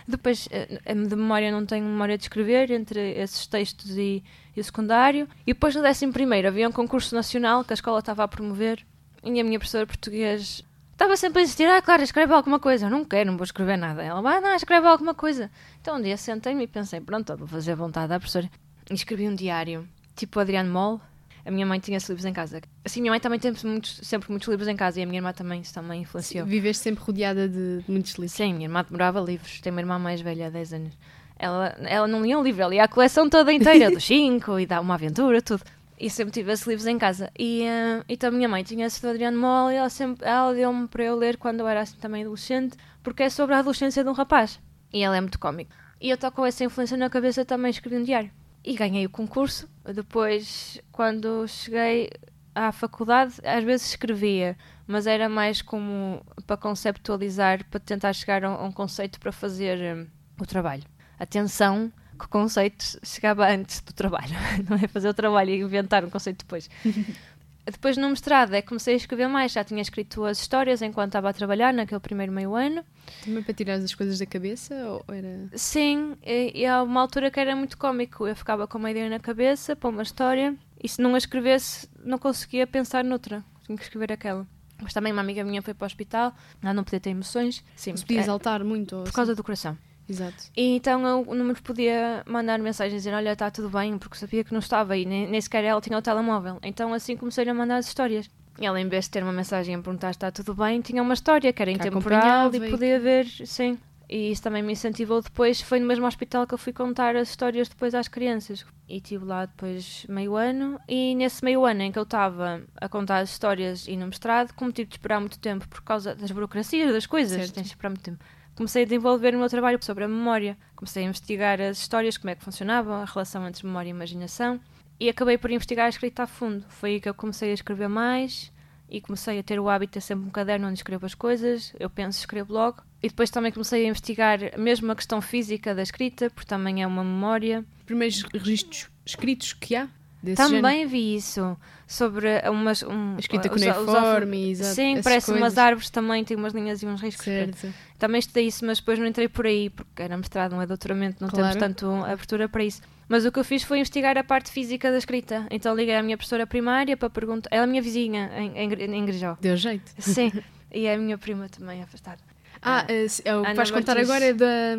Depois, 0.08 0.48
eh, 0.52 0.94
de 0.94 1.16
memória, 1.16 1.52
não 1.52 1.66
tenho 1.66 1.86
memória 1.86 2.18
de 2.18 2.24
escrever 2.24 2.72
entre 2.72 3.14
esses 3.20 3.48
textos 3.48 3.98
e, 3.98 4.24
e 4.56 4.60
o 4.60 4.64
secundário. 4.64 5.28
E 5.46 5.54
depois, 5.54 5.76
no 5.76 5.82
décimo 5.82 6.12
primeiro, 6.12 6.48
havia 6.48 6.68
um 6.68 6.72
concurso 6.72 7.16
nacional 7.16 7.64
que 7.64 7.74
a 7.74 7.76
escola 7.76 8.00
estava 8.00 8.24
a 8.24 8.28
promover 8.28 8.86
e 9.24 9.40
a 9.40 9.44
minha 9.44 9.60
professora 9.60 9.86
português 9.86 10.64
estava 10.92 11.16
sempre 11.16 11.42
a 11.42 11.44
insistir: 11.44 11.68
Ah, 11.68 11.82
claro, 11.82 12.04
escreve 12.04 12.34
alguma 12.34 12.60
coisa. 12.60 12.88
Eu 12.88 12.90
não 12.90 13.06
quero, 13.06 13.32
não 13.32 13.38
vou 13.38 13.44
escrever 13.44 13.78
nada. 13.78 14.04
Ela 14.04 14.38
ah, 14.38 14.42
não, 14.42 14.56
escreve 14.56 14.88
alguma 14.88 15.14
coisa. 15.14 15.50
Então, 15.80 15.98
um 15.98 16.02
dia 16.02 16.18
sentei-me 16.18 16.64
e 16.64 16.68
pensei: 16.68 17.00
Pronto, 17.00 17.36
vou 17.38 17.48
fazer 17.48 17.76
vontade 17.76 18.10
da 18.10 18.20
professora. 18.20 18.50
E 18.90 18.94
escrevi 18.94 19.28
um 19.28 19.36
diário, 19.36 19.88
tipo 20.16 20.40
Adriano 20.40 20.72
Moll, 20.72 21.02
a 21.46 21.52
minha 21.52 21.66
mãe 21.66 21.80
tinha 21.80 21.98
esses 21.98 22.08
livros 22.08 22.26
em 22.26 22.34
casa. 22.34 22.62
Assim, 22.86 23.02
minha 23.02 23.12
mãe 23.12 23.20
também 23.20 23.40
tem 23.40 23.54
muitos, 23.64 24.00
sempre 24.04 24.30
muitos 24.30 24.48
livros 24.48 24.68
em 24.68 24.76
casa 24.76 25.00
e 25.00 25.04
a 25.04 25.06
minha 25.06 25.18
irmã 25.18 25.34
também, 25.34 25.62
isso 25.62 25.74
também 25.74 26.02
influenciou. 26.02 26.46
Viveste 26.46 26.84
sempre 26.84 27.04
rodeada 27.04 27.48
de, 27.48 27.84
muitos 27.88 28.14
livros? 28.14 28.34
Sim, 28.34 28.54
minha 28.54 28.66
irmã 28.66 28.84
demorava 28.84 29.20
livros. 29.20 29.60
Tem 29.62 29.72
uma 29.72 29.82
irmã 29.82 29.98
mais 29.98 30.22
velha, 30.22 30.48
há 30.48 30.50
10 30.50 30.74
anos. 30.74 30.98
Ela, 31.38 31.76
ela 31.80 32.08
não 32.08 32.22
lia 32.22 32.38
um 32.38 32.44
livro, 32.44 32.62
ela 32.62 32.72
lia 32.72 32.84
a 32.84 32.88
coleção 32.88 33.28
toda 33.28 33.52
inteira, 33.52 33.90
dos 33.92 34.06
5 34.06 34.60
e 34.60 34.66
dá 34.66 34.80
uma 34.80 34.94
aventura, 34.94 35.42
tudo. 35.42 35.64
E 36.00 36.10
sempre 36.10 36.32
tive 36.32 36.52
esses 36.52 36.66
livros 36.66 36.88
em 36.88 36.98
casa. 36.98 37.32
E 37.38 37.64
uh, 37.64 38.06
então 38.08 38.30
a 38.30 38.32
minha 38.32 38.50
mãe 38.50 38.64
tinha 38.64 38.86
esse 38.86 39.02
do 39.02 39.10
Adriano 39.10 39.40
Moll 39.40 39.72
e 39.72 39.76
ela, 39.76 39.90
sempre, 39.90 40.28
ela 40.28 40.54
deu-me 40.54 40.88
para 40.88 41.04
eu 41.04 41.16
ler 41.16 41.38
quando 41.38 41.62
eu 41.62 41.68
era 41.68 41.82
assim 41.82 41.98
também 41.98 42.22
adolescente, 42.22 42.78
porque 43.04 43.24
é 43.24 43.30
sobre 43.30 43.56
a 43.56 43.60
adolescência 43.60 44.04
de 44.04 44.10
um 44.10 44.14
rapaz. 44.14 44.60
E 44.94 45.04
ela 45.04 45.18
é 45.18 45.22
muito 45.22 45.40
cómico. 45.40 45.72
E 46.00 46.10
eu 46.10 46.16
estou 46.16 46.32
com 46.32 46.46
essa 46.46 46.64
influência 46.64 46.98
na 46.98 47.10
cabeça 47.10 47.46
também 47.46 47.70
escrevi 47.72 47.98
um 47.98 48.04
diário 48.04 48.32
e 48.64 48.76
ganhei 48.76 49.06
o 49.06 49.10
concurso. 49.10 49.70
Depois, 49.94 50.80
quando 50.92 51.48
cheguei 51.48 52.10
à 52.54 52.72
faculdade, 52.72 53.36
às 53.44 53.64
vezes 53.64 53.90
escrevia, 53.90 54.58
mas 54.86 55.08
era 55.08 55.28
mais 55.30 55.62
como 55.62 56.24
para 56.46 56.58
conceptualizar, 56.58 57.66
para 57.70 57.80
tentar 57.80 58.14
chegar 58.14 58.44
a 58.44 58.64
um 58.64 58.72
conceito 58.72 59.20
para 59.20 59.32
fazer 59.32 59.98
um, 59.98 60.08
o 60.40 60.46
trabalho. 60.46 60.84
Atenção, 61.18 61.92
que 62.18 62.26
o 62.26 62.30
conceito 62.30 63.00
chegava 63.04 63.48
antes 63.48 63.82
do 63.82 63.94
trabalho, 63.94 64.36
não 64.70 64.78
é 64.78 64.88
fazer 64.88 65.10
o 65.10 65.14
trabalho 65.14 65.50
e 65.50 65.62
inventar 65.62 66.04
um 66.04 66.10
conceito 66.10 66.40
depois. 66.40 66.70
Depois 67.66 67.96
no 67.98 68.10
mestrado 68.10 68.54
é 68.54 68.62
que 68.62 68.68
comecei 68.68 68.94
a 68.96 68.98
escrever 68.98 69.28
mais, 69.28 69.52
já 69.52 69.64
tinha 69.64 69.82
escrito 69.82 70.24
as 70.26 70.40
histórias 70.40 70.82
enquanto 70.82 71.10
estava 71.10 71.30
a 71.30 71.34
trabalhar 71.34 71.74
naquele 71.74 72.00
primeiro 72.00 72.32
meio 72.32 72.56
ano. 72.56 72.84
Também 73.24 73.44
para 73.44 73.54
tirar 73.54 73.74
as 73.76 73.94
coisas 73.94 74.18
da 74.20 74.26
cabeça? 74.26 74.74
Ou 74.88 75.04
era... 75.14 75.50
Sim, 75.56 76.16
e, 76.24 76.62
e 76.62 76.66
há 76.66 76.82
uma 76.82 77.02
altura 77.02 77.30
que 77.30 77.40
era 77.40 77.56
muito 77.56 77.78
cómico. 77.78 78.28
Eu 78.28 78.36
ficava 78.36 78.68
com 78.68 78.78
uma 78.78 78.90
ideia 78.92 79.10
na 79.10 79.20
cabeça 79.20 79.76
para 79.76 79.90
uma 79.90 80.04
história 80.04 80.56
e 80.84 80.90
se 80.90 81.02
não 81.02 81.14
a 81.14 81.18
escrevesse 81.18 81.88
não 82.04 82.18
conseguia 82.18 82.66
pensar 82.66 83.04
noutra. 83.04 83.44
Tinha 83.66 83.78
que 83.78 83.84
escrever 83.84 84.12
aquela. 84.12 84.48
Mas 84.82 84.94
também 84.94 85.14
uma 85.14 85.22
amiga 85.22 85.44
minha 85.44 85.62
foi 85.62 85.76
para 85.76 85.86
o 85.86 85.88
hospital, 85.88 86.34
ela 86.62 86.74
não 86.74 86.84
podia 86.84 87.00
ter 87.00 87.12
emoções. 87.12 87.64
Sim, 87.76 87.96
Se 87.96 88.04
podia 88.04 88.20
é, 88.20 88.24
exaltar 88.24 88.64
muito? 88.64 88.96
Por 88.96 89.04
assim? 89.04 89.12
causa 89.14 89.36
do 89.36 89.44
coração. 89.44 89.78
Exato. 90.08 90.52
E 90.56 90.76
então 90.76 91.06
eu 91.08 91.36
não 91.36 91.46
me 91.46 91.56
podia 91.56 92.24
mandar 92.26 92.60
mensagens 92.60 93.02
dizer 93.02 93.14
olha, 93.14 93.34
está 93.34 93.50
tudo 93.50 93.70
bem, 93.70 93.98
porque 93.98 94.18
sabia 94.18 94.44
que 94.44 94.52
não 94.52 94.60
estava 94.60 94.98
e 94.98 95.06
nem, 95.06 95.28
nem 95.28 95.40
sequer 95.40 95.64
ela 95.64 95.82
tinha 95.82 95.98
o 95.98 96.02
telemóvel. 96.02 96.60
Então 96.64 96.94
assim 96.94 97.16
comecei 97.16 97.48
a 97.48 97.54
mandar 97.54 97.78
as 97.78 97.88
histórias. 97.88 98.30
E 98.60 98.66
ela, 98.66 98.80
em 98.80 98.88
vez 98.88 99.06
de 99.06 99.12
ter 99.12 99.24
uma 99.24 99.32
mensagem 99.32 99.76
a 99.76 99.80
perguntar 99.80 100.14
se 100.14 100.18
está 100.18 100.32
tudo 100.32 100.54
bem, 100.54 100.82
tinha 100.82 101.02
uma 101.02 101.14
história 101.14 101.52
que 101.54 101.62
era 101.62 101.72
intemporal 101.72 102.54
e 102.54 102.70
podia 102.70 103.00
ver, 103.00 103.26
sim. 103.26 103.78
E 104.10 104.30
isso 104.30 104.44
também 104.44 104.62
me 104.62 104.74
incentivou 104.74 105.22
depois. 105.22 105.62
Foi 105.62 105.80
no 105.80 105.88
mesmo 105.88 106.06
hospital 106.06 106.46
que 106.46 106.54
eu 106.54 106.58
fui 106.58 106.74
contar 106.74 107.16
as 107.16 107.30
histórias 107.30 107.70
depois 107.70 107.96
às 107.96 108.10
crianças. 108.10 108.66
E 108.90 108.98
estive 108.98 109.24
lá 109.24 109.46
depois 109.46 110.06
meio 110.10 110.36
ano. 110.36 110.78
E 110.86 111.16
nesse 111.16 111.42
meio 111.46 111.64
ano 111.66 111.82
em 111.82 111.94
que 111.94 111.98
eu 111.98 112.04
estava 112.04 112.62
a 112.76 112.90
contar 112.90 113.20
as 113.20 113.32
histórias 113.32 113.88
e 113.88 113.96
no 113.96 114.08
mestrado, 114.08 114.54
como 114.54 114.70
tive 114.70 114.90
de 114.90 114.96
esperar 114.96 115.22
muito 115.22 115.40
tempo 115.40 115.66
por 115.70 115.82
causa 115.82 116.14
das 116.14 116.30
burocracias, 116.30 116.92
das 116.92 117.06
coisas, 117.06 117.38
certo. 117.38 117.54
tens 117.54 117.68
de 117.68 117.70
esperar 117.70 117.90
muito 117.90 118.04
tempo 118.04 118.22
comecei 118.62 118.84
a 118.84 118.86
desenvolver 118.86 119.34
o 119.34 119.40
meu 119.40 119.50
trabalho 119.50 119.84
sobre 119.84 120.04
a 120.04 120.08
memória. 120.08 120.56
Comecei 120.76 121.04
a 121.04 121.08
investigar 121.08 121.60
as 121.60 121.80
histórias, 121.80 122.16
como 122.16 122.30
é 122.30 122.36
que 122.36 122.44
funcionavam, 122.44 122.94
a 122.94 123.06
relação 123.06 123.48
entre 123.48 123.66
memória 123.66 123.90
e 123.90 123.90
imaginação, 123.90 124.60
e 125.00 125.10
acabei 125.10 125.36
por 125.36 125.50
investigar 125.50 125.88
a 125.88 125.90
escrita 125.90 126.24
a 126.24 126.28
fundo. 126.28 126.64
Foi 126.70 126.92
aí 126.92 127.02
que 127.02 127.10
eu 127.10 127.14
comecei 127.16 127.50
a 127.50 127.54
escrever 127.56 127.88
mais 127.88 128.52
e 128.88 129.02
comecei 129.02 129.40
a 129.40 129.44
ter 129.44 129.60
o 129.60 129.68
hábito 129.68 129.90
de 129.90 129.94
ter 129.94 130.02
sempre 130.02 130.28
um 130.28 130.30
caderno 130.30 130.68
onde 130.68 130.78
escrevo 130.78 131.08
as 131.08 131.16
coisas, 131.16 131.74
eu 131.80 131.90
penso, 131.90 132.20
escrevo 132.20 132.54
logo. 132.54 132.84
E 133.02 133.08
depois 133.08 133.32
também 133.32 133.52
comecei 133.52 133.84
a 133.84 133.90
investigar 133.90 134.40
mesmo 134.60 134.92
a 134.92 134.96
questão 134.96 135.20
física 135.24 135.74
da 135.74 135.82
escrita, 135.82 136.30
porque 136.30 136.48
também 136.48 136.84
é 136.84 136.88
uma 136.88 137.04
memória. 137.04 137.66
Primeiros 137.88 138.22
registros 138.32 138.92
escritos 139.04 139.54
que 139.54 139.76
há? 139.76 139.90
Também 140.36 140.62
género? 140.80 140.90
vi 140.90 141.16
isso 141.16 141.58
sobre 141.88 142.28
umas. 142.50 142.84
Um, 142.84 143.18
escrita 143.18 143.48
os- 143.50 143.56
os- 143.56 143.62
cuneiforme, 143.68 144.52
exato, 144.52 144.76
Sim, 144.76 145.02
parece 145.04 145.32
umas 145.32 145.40
coisas. 145.42 145.58
árvores 145.58 145.90
também, 145.90 146.24
tem 146.24 146.38
umas 146.38 146.54
linhas 146.54 146.82
e 146.84 146.86
uns 146.86 147.02
riscos. 147.02 147.26
Certo. 147.26 147.74
Também 147.98 148.20
estudei 148.20 148.46
isso, 148.48 148.66
mas 148.66 148.80
depois 148.80 149.00
não 149.00 149.06
entrei 149.08 149.28
por 149.28 149.46
aí, 149.46 149.70
porque 149.70 150.02
era 150.02 150.16
mestrado, 150.16 150.52
não 150.54 150.62
é 150.62 150.66
doutoramento, 150.68 151.18
não 151.22 151.30
Claro. 151.30 151.58
temos 151.58 151.60
tanto 151.60 151.92
abertura 152.06 152.48
para 152.48 152.64
isso. 152.64 152.82
Mas 153.10 153.26
o 153.26 153.32
que 153.32 153.40
eu 153.40 153.44
fiz 153.44 153.64
foi 153.64 153.80
investigar 153.80 154.18
a 154.18 154.24
parte 154.24 154.52
física 154.52 154.90
da 154.92 154.98
escrita. 154.98 155.46
Então 155.52 155.76
liguei 155.76 155.96
à 155.96 156.02
minha 156.04 156.16
professora 156.18 156.48
primária 156.48 156.96
para 156.96 157.10
perguntar. 157.10 157.50
Ela 157.52 157.64
é 157.64 157.66
a 157.66 157.68
minha 157.68 157.82
vizinha 157.82 158.32
em, 158.38 158.58
em, 158.58 158.96
em 158.96 159.06
Grijó. 159.06 159.38
Deu 159.42 159.58
jeito. 159.58 159.92
Sim. 159.98 160.32
e 160.74 160.86
é 160.86 160.94
a 160.96 160.98
minha 160.98 161.18
prima 161.18 161.50
também 161.50 161.82
afastada. 161.84 162.20
Ah, 162.62 162.86
Ah, 162.88 162.92
eh, 162.92 163.08
é 163.26 163.36
o 163.36 163.44
que 163.44 163.54
vais 163.54 163.72
contar 163.72 163.98
agora 163.98 164.26
é 164.26 164.34
da, 164.34 164.76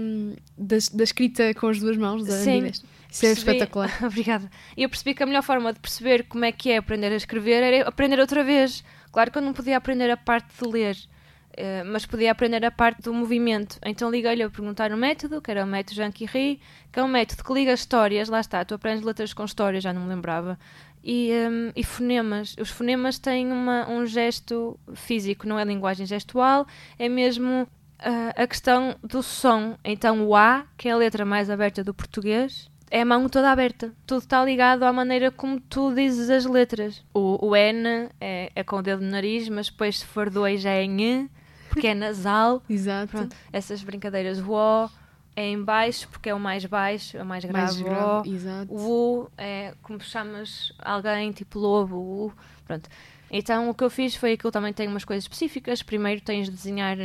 da, 0.57 0.77
da 0.95 1.05
escrita 1.05 1.53
com 1.55 1.68
as 1.68 1.79
duas 1.81 1.97
mãos, 1.97 2.25
da 2.25 2.33
Sim. 2.33 2.66
Isso 2.66 3.27
é 3.27 3.29
Percebi- 3.35 3.51
espetacular. 3.53 3.90
Obrigada. 4.05 4.51
E 4.77 4.83
eu 4.85 4.88
percebi 4.88 5.14
que 5.14 5.23
a 5.23 5.27
melhor 5.27 5.42
forma 5.42 5.73
de 5.73 5.81
perceber 5.81 6.25
como 6.29 6.45
é 6.45 6.53
que 6.53 6.71
é 6.71 6.79
aprender 6.79 7.12
a 7.12 7.16
escrever 7.16 7.62
era 7.62 7.88
aprender 7.88 8.18
outra 8.18 8.42
vez. 8.42 8.83
Claro 9.11 9.31
que 9.31 9.37
eu 9.38 9.42
não 9.42 9.53
podia 9.53 9.77
aprender 9.77 10.11
a 10.11 10.16
parte 10.16 10.49
de 10.62 10.66
ler, 10.66 10.97
eh, 11.55 11.83
mas 11.83 12.07
podia 12.07 12.33
aprender 12.33 12.64
a 12.64 12.71
parte 12.71 13.03
do 13.03 13.12
movimento. 13.12 13.79
Então 13.85 14.11
liguei-lhe 14.11 14.42
a 14.42 14.49
perguntar 14.49 14.90
o 14.92 14.97
método, 14.97 15.42
que 15.42 15.51
era 15.51 15.62
o 15.62 15.66
método 15.66 15.97
Jean 15.97 16.11
Curie, 16.11 16.59
que 16.90 16.99
é 16.99 17.03
um 17.03 17.09
método 17.09 17.45
que 17.45 17.53
liga 17.53 17.75
histórias, 17.75 18.31
lá 18.31 18.40
está, 18.40 18.64
tu 18.64 18.73
aprendes 18.75 19.05
letras 19.05 19.35
com 19.35 19.45
histórias, 19.45 19.83
já 19.85 19.92
não 19.92 20.03
me 20.03 20.09
lembrava, 20.09 20.59
e, 21.05 21.31
hum, 21.33 21.73
e 21.75 21.83
fonemas. 21.85 22.55
Os 22.61 22.71
fonemas 22.71 23.19
têm 23.19 23.51
uma- 23.51 23.88
um 23.88 24.07
gesto 24.07 24.79
físico, 24.95 25.47
não 25.47 25.59
é 25.59 25.65
linguagem 25.65 26.07
gestual, 26.07 26.67
é 26.99 27.09
mesmo 27.09 27.67
ah, 28.05 28.33
a 28.37 28.47
questão 28.49 28.97
do 29.03 29.23
som. 29.23 29.77
Então 29.85 30.27
o 30.27 30.35
A, 30.35 30.65
que 30.77 30.88
é 30.88 30.93
a 30.93 30.97
letra 30.97 31.25
mais 31.25 31.49
aberta 31.49 31.85
do 31.85 31.95
português, 31.95 32.69
é 32.91 33.01
a 33.03 33.05
mão 33.05 33.29
toda 33.29 33.51
aberta. 33.51 33.93
Tudo 34.07 34.23
está 34.23 34.45
ligado 34.45 34.83
à 34.83 34.93
maneira 34.93 35.31
como 35.31 35.61
tu 35.61 35.95
dizes 35.95 36.29
as 36.29 36.45
letras. 36.45 37.05
O, 37.15 37.47
o 37.47 37.55
N 37.57 38.09
é, 38.21 38.51
é 38.55 38.65
com 38.65 38.77
o 38.77 38.83
dedo 38.83 39.03
no 39.03 39.11
nariz, 39.11 39.49
mas 39.49 39.69
depois 39.71 40.01
se 40.01 40.05
for 40.07 40.29
dois 40.29 40.65
é 40.65 40.83
em 40.83 41.01
E, 41.01 41.31
porque 41.71 41.87
é 41.87 41.95
nasal. 41.95 42.62
Exato. 42.69 43.09
Pronto, 43.12 43.37
essas 43.53 43.83
brincadeiras. 43.83 44.41
O 44.41 44.51
O 44.53 44.91
é 45.35 45.47
em 45.47 45.62
baixo, 45.62 46.09
porque 46.09 46.29
é 46.29 46.35
o 46.35 46.40
mais 46.40 46.64
baixo, 46.64 47.16
é 47.16 47.23
o 47.23 47.27
mais 47.27 47.45
grave. 47.45 47.59
Mais 47.59 47.81
o 47.81 47.85
grave. 47.85 48.31
O. 48.31 48.35
Exato. 48.35 48.73
O 48.73 49.23
U 49.23 49.31
é 49.38 49.75
como 49.83 50.01
chamas 50.01 50.73
alguém, 50.79 51.33
tipo 51.33 51.59
lobo, 51.59 51.97
U. 51.97 52.33
Pronto. 52.66 52.88
Então 53.31 53.71
o 53.71 53.75
que 53.75 53.83
eu 53.83 53.88
fiz 53.88 54.14
foi 54.14 54.33
aquilo 54.33 54.53
também 54.53 54.73
tem 54.75 54.87
umas 54.87 55.05
coisas 55.05 55.25
específicas. 55.25 55.83
Primeiro 55.83 56.21
tens 56.21 56.47
de 56.47 56.53
desenhar 56.53 56.99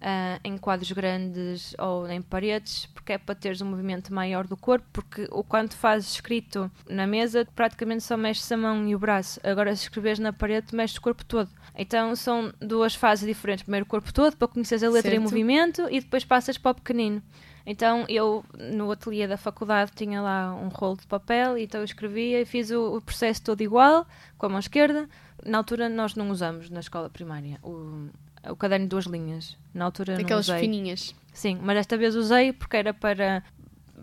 ah, 0.00 0.38
em 0.44 0.56
quadros 0.56 0.92
grandes 0.92 1.74
ou 1.78 2.08
em 2.08 2.22
paredes, 2.22 2.86
porque 2.86 3.12
é 3.12 3.18
para 3.18 3.34
teres 3.34 3.60
um 3.60 3.66
movimento 3.66 4.14
maior 4.14 4.46
do 4.46 4.56
corpo, 4.56 4.86
porque 4.92 5.28
o 5.30 5.42
quando 5.42 5.74
fazes 5.74 6.12
escrito 6.12 6.70
na 6.88 7.06
mesa, 7.06 7.46
praticamente 7.54 8.04
só 8.04 8.16
mexes 8.16 8.50
a 8.52 8.56
mão 8.56 8.86
e 8.88 8.94
o 8.94 8.98
braço. 8.98 9.40
Agora 9.42 9.74
se 9.74 9.82
escreves 9.82 10.20
na 10.20 10.32
parede, 10.32 10.74
mexes 10.74 10.96
o 10.96 11.00
corpo 11.00 11.24
todo. 11.24 11.50
Então 11.76 12.14
são 12.14 12.52
duas 12.60 12.94
fases 12.94 13.26
diferentes. 13.26 13.62
Primeiro 13.62 13.84
o 13.84 13.88
corpo 13.88 14.12
todo, 14.12 14.36
para 14.36 14.46
conheceres 14.48 14.84
a 14.84 14.88
letra 14.88 15.10
em 15.10 15.14
Certo. 15.14 15.22
movimento, 15.22 15.88
e 15.90 16.00
depois 16.00 16.24
passas 16.24 16.56
para 16.56 16.72
o 16.72 16.74
pequenino. 16.74 17.22
Então 17.64 18.04
eu 18.08 18.44
no 18.58 18.90
ateliê 18.90 19.26
da 19.26 19.36
faculdade 19.36 19.92
tinha 19.94 20.20
lá 20.20 20.54
um 20.54 20.68
rolo 20.68 20.96
de 20.96 21.06
papel, 21.06 21.56
então 21.56 21.80
eu 21.80 21.84
escrevia 21.84 22.40
e 22.40 22.44
fiz 22.44 22.70
o, 22.70 22.96
o 22.96 23.00
processo 23.00 23.42
todo 23.42 23.60
igual, 23.60 24.06
com 24.36 24.46
a 24.46 24.48
mão 24.48 24.58
esquerda. 24.58 25.08
Na 25.46 25.58
altura 25.58 25.88
nós 25.88 26.14
não 26.14 26.30
usamos 26.30 26.68
na 26.70 26.80
escola 26.80 27.08
primária 27.08 27.58
o, 27.62 28.08
o 28.50 28.56
caderno 28.56 28.86
de 28.86 28.90
duas 28.90 29.06
linhas. 29.06 29.56
Na 29.72 29.84
altura 29.84 30.14
não 30.16 30.22
Aquelas 30.24 30.48
usei. 30.48 30.60
fininhas. 30.60 31.14
Sim, 31.32 31.58
mas 31.62 31.76
desta 31.76 31.96
vez 31.96 32.14
usei 32.16 32.52
porque 32.52 32.76
era 32.76 32.92
para, 32.92 33.42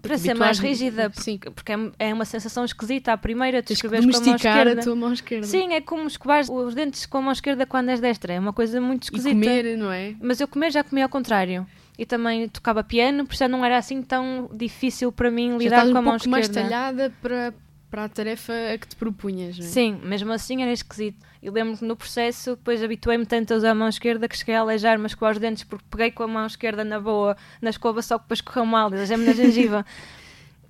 para 0.01 0.17
ser 0.17 0.33
mais 0.33 0.57
rígida, 0.57 1.11
Sim. 1.13 1.37
porque, 1.37 1.51
porque 1.51 1.71
é, 1.73 2.09
é 2.09 2.13
uma 2.13 2.25
sensação 2.25 2.63
esquisita. 2.65 3.13
À 3.13 3.17
primeira, 3.17 3.61
tu 3.61 3.67
que 3.67 3.73
escreves 3.73 3.99
com 4.05 4.17
a 4.17 4.21
mão 4.25 4.35
esquerda. 4.35 4.81
a 4.81 4.83
tua 4.83 4.95
mão 4.95 5.13
esquerda. 5.13 5.45
Sim, 5.45 5.73
é 5.73 5.81
como 5.81 6.07
escovar 6.07 6.49
os 6.49 6.73
dentes 6.73 7.05
com 7.05 7.17
a 7.19 7.21
mão 7.21 7.31
esquerda 7.33 7.65
quando 7.65 7.89
és 7.89 7.99
destra. 7.99 8.33
É 8.33 8.39
uma 8.39 8.53
coisa 8.53 8.79
muito 8.81 9.03
E 9.03 9.05
esquisita. 9.05 9.35
comer, 9.35 9.77
não 9.77 9.91
é? 9.91 10.15
Mas 10.21 10.39
eu 10.41 10.47
comer 10.47 10.71
já 10.71 10.83
comia 10.83 11.03
ao 11.05 11.09
contrário. 11.09 11.67
E 11.99 12.05
também 12.05 12.47
tocava 12.47 12.81
piano, 12.81 13.25
por 13.25 13.33
isso 13.33 13.41
já 13.41 13.47
não 13.49 13.65
era 13.65 13.77
assim 13.77 14.01
tão 14.01 14.49
difícil 14.53 15.11
para 15.11 15.29
mim 15.29 15.57
lidar 15.57 15.81
com 15.81 15.97
a 15.97 15.99
um 15.99 16.03
mão 16.03 16.13
pouco 16.13 16.29
mais 16.29 16.45
esquerda. 16.45 16.69
talhada 16.69 17.13
para, 17.21 17.53
para 17.91 18.05
a 18.05 18.07
tarefa 18.07 18.53
a 18.73 18.77
que 18.77 18.87
te 18.87 18.95
propunhas, 18.95 19.57
não 19.57 19.65
é? 19.65 19.67
Sim, 19.67 19.99
mesmo 20.01 20.31
assim 20.31 20.61
era 20.61 20.71
esquisito. 20.71 21.17
E 21.43 21.49
lembro 21.49 21.77
que 21.77 21.83
no 21.83 21.97
processo 21.97 22.51
depois 22.55 22.81
habituei-me 22.81 23.25
tanto 23.25 23.53
a 23.53 23.57
usar 23.57 23.71
a 23.71 23.75
mão 23.75 23.89
esquerda 23.89 24.29
que 24.29 24.37
cheguei 24.37 24.55
a 24.55 24.61
aleijar-me 24.61 25.03
a 25.03 25.07
escovar 25.07 25.33
os 25.33 25.39
dentes 25.39 25.65
porque 25.65 25.83
peguei 25.89 26.09
com 26.09 26.23
a 26.23 26.27
mão 26.27 26.45
esquerda 26.45 26.85
na 26.85 27.01
boa, 27.01 27.35
na 27.61 27.69
escova, 27.69 28.01
só 28.01 28.17
que 28.17 28.23
depois 28.23 28.39
correu 28.39 28.65
mal, 28.65 28.87
aleijei-me 28.87 29.25
na 29.25 29.33
gengiva. 29.33 29.85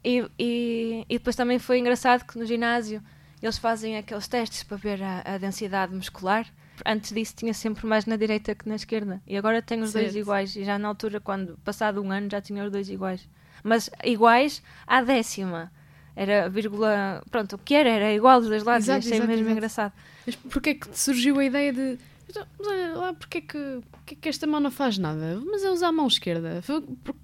E, 0.01 0.25
e, 0.39 1.05
e 1.09 1.17
depois 1.17 1.35
também 1.35 1.59
foi 1.59 1.77
engraçado 1.77 2.23
que 2.25 2.39
no 2.39 2.45
ginásio 2.45 3.03
eles 3.43 3.57
fazem 3.57 3.97
aqueles 3.97 4.29
testes 4.29 4.63
para 4.63 4.77
ver 4.77 5.03
a, 5.03 5.23
a 5.25 5.37
densidade 5.37 5.93
muscular. 5.93 6.45
Antes 6.85 7.11
disso 7.13 7.35
tinha 7.35 7.53
sempre 7.53 7.85
mais 7.85 8.05
na 8.05 8.15
direita 8.15 8.55
que 8.55 8.67
na 8.67 8.75
esquerda. 8.75 9.21
E 9.27 9.37
agora 9.37 9.61
tenho 9.61 9.83
os 9.83 9.93
dois 9.93 10.05
Certo. 10.11 10.17
iguais. 10.19 10.55
E 10.55 10.63
já 10.63 10.77
na 10.79 10.87
altura, 10.87 11.19
quando 11.19 11.57
passado 11.63 12.01
um 12.01 12.11
ano, 12.11 12.27
já 12.31 12.41
tinha 12.41 12.63
os 12.63 12.71
dois 12.71 12.89
iguais. 12.89 13.27
Mas 13.63 13.89
iguais 14.03 14.61
à 14.87 15.01
décima. 15.01 15.71
Era 16.15 16.49
vírgula. 16.49 17.23
Pronto, 17.31 17.55
o 17.55 17.59
que 17.59 17.73
era? 17.73 17.89
Era 17.89 18.13
igual 18.13 18.39
dos 18.39 18.49
dois 18.49 18.63
lados. 18.63 18.85
Exato, 18.87 18.99
e 18.99 19.07
achei 19.07 19.17
exato, 19.17 19.27
mesmo 19.29 19.43
exato. 19.45 19.57
engraçado. 19.57 19.93
Mas 20.25 20.35
porquê 20.35 20.75
que 20.75 20.89
te 20.89 20.99
surgiu 20.99 21.39
a 21.39 21.45
ideia 21.45 21.71
de. 21.73 21.97
Então, 22.29 22.45
Mas 22.59 22.67
olha 22.67 22.93
lá, 22.95 23.13
porquê 23.13 23.41
que, 23.41 23.81
porquê 23.91 24.15
que 24.15 24.29
esta 24.29 24.45
mão 24.45 24.59
não 24.59 24.69
faz 24.69 24.97
nada? 24.97 25.41
Mas 25.45 25.63
é 25.63 25.69
usar 25.71 25.87
a 25.87 25.91
mão 25.91 26.07
esquerda. 26.07 26.61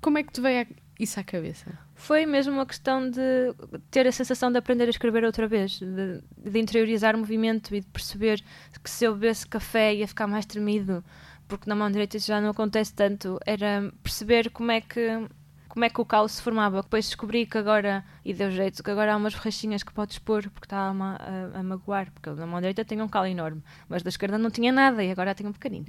Como 0.01 0.17
é 0.17 0.23
que 0.23 0.31
te 0.33 0.41
veio 0.41 0.65
isso 0.99 1.19
à 1.19 1.23
cabeça? 1.23 1.77
Foi 2.05 2.23
mesmo 2.23 2.53
uma 2.53 2.67
questão 2.67 3.09
de 3.09 3.19
ter 3.89 4.05
a 4.05 4.11
sensação 4.11 4.51
de 4.51 4.59
aprender 4.59 4.85
a 4.85 4.91
escrever 4.91 5.23
outra 5.23 5.47
vez, 5.47 5.79
de, 5.79 6.21
de 6.37 6.59
interiorizar 6.59 7.15
o 7.15 7.17
movimento 7.17 7.73
e 7.73 7.79
de 7.79 7.87
perceber 7.87 8.43
que 8.83 8.87
se 8.87 9.05
eu 9.05 9.15
bebesse 9.15 9.47
café 9.47 9.95
ia 9.95 10.07
ficar 10.07 10.27
mais 10.27 10.45
tremido, 10.45 11.03
porque 11.47 11.67
na 11.67 11.75
mão 11.75 11.89
direita 11.89 12.17
isso 12.17 12.27
já 12.27 12.39
não 12.39 12.51
acontece 12.51 12.93
tanto. 12.93 13.39
Era 13.43 13.91
perceber 14.03 14.51
como 14.51 14.69
é 14.69 14.81
que 14.81 15.27
como 15.75 15.85
é 15.85 15.89
que 15.89 15.99
o 16.01 16.05
caos 16.05 16.31
se 16.31 16.41
formava. 16.41 16.81
Depois 16.81 17.05
descobri 17.05 17.45
que 17.45 17.57
agora, 17.57 18.03
e 18.23 18.33
deu 18.33 18.49
jeito, 18.49 18.81
que 18.81 18.89
agora 18.89 19.13
há 19.13 19.17
umas 19.17 19.35
borrachinhas 19.35 19.83
que 19.83 19.93
podes 19.93 20.17
pôr 20.17 20.49
porque 20.49 20.65
está 20.65 20.87
a, 20.87 20.93
ma- 20.93 21.17
a- 21.53 21.59
a 21.59 21.61
magoar, 21.63 22.09
porque 22.11 22.29
na 22.31 22.47
mão 22.47 22.59
direita 22.61 22.83
tenho 22.85 23.03
um 23.03 23.07
calo 23.09 23.27
enorme, 23.27 23.61
mas 23.89 24.01
da 24.01 24.09
esquerda 24.09 24.37
não 24.37 24.49
tinha 24.49 24.71
nada 24.71 25.03
e 25.03 25.11
agora 25.11 25.35
tenho 25.35 25.49
um 25.49 25.53
pequenino. 25.53 25.85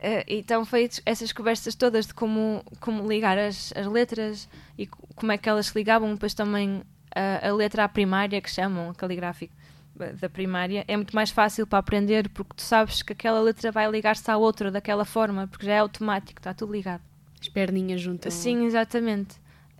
Eh, 0.00 0.24
então 0.28 0.64
foi 0.64 0.90
essas 1.06 1.32
conversas 1.32 1.74
todas 1.76 2.06
de 2.08 2.14
como, 2.14 2.64
como 2.80 3.08
ligar 3.08 3.38
as, 3.38 3.72
as 3.76 3.86
letras 3.86 4.48
e 4.76 4.86
co- 4.88 5.06
como 5.14 5.30
é 5.30 5.38
que 5.38 5.48
elas 5.48 5.66
se 5.68 5.78
ligavam, 5.78 6.12
depois 6.12 6.34
também 6.34 6.82
a, 7.14 7.48
a 7.48 7.52
letra 7.54 7.84
à 7.84 7.88
primária 7.88 8.40
que 8.40 8.50
chamam, 8.50 8.92
caligráfico 8.94 9.54
eh, 10.00 10.14
da 10.14 10.28
primária, 10.28 10.84
é 10.88 10.96
muito 10.96 11.14
mais 11.14 11.30
fácil 11.30 11.64
para 11.64 11.78
aprender 11.78 12.28
porque 12.30 12.54
tu 12.56 12.62
sabes 12.62 13.02
que 13.02 13.12
aquela 13.12 13.40
letra 13.40 13.70
vai 13.70 13.88
ligar-se 13.88 14.28
à 14.28 14.36
outra 14.36 14.68
daquela 14.72 15.04
forma, 15.04 15.46
porque 15.46 15.66
já 15.66 15.74
é 15.74 15.78
automático, 15.78 16.40
está 16.40 16.52
tudo 16.52 16.72
ligado. 16.72 17.02
As 17.42 17.48
perninhas 17.48 18.00
juntas. 18.00 18.32
Sim, 18.32 18.64
exatamente. 18.64 19.34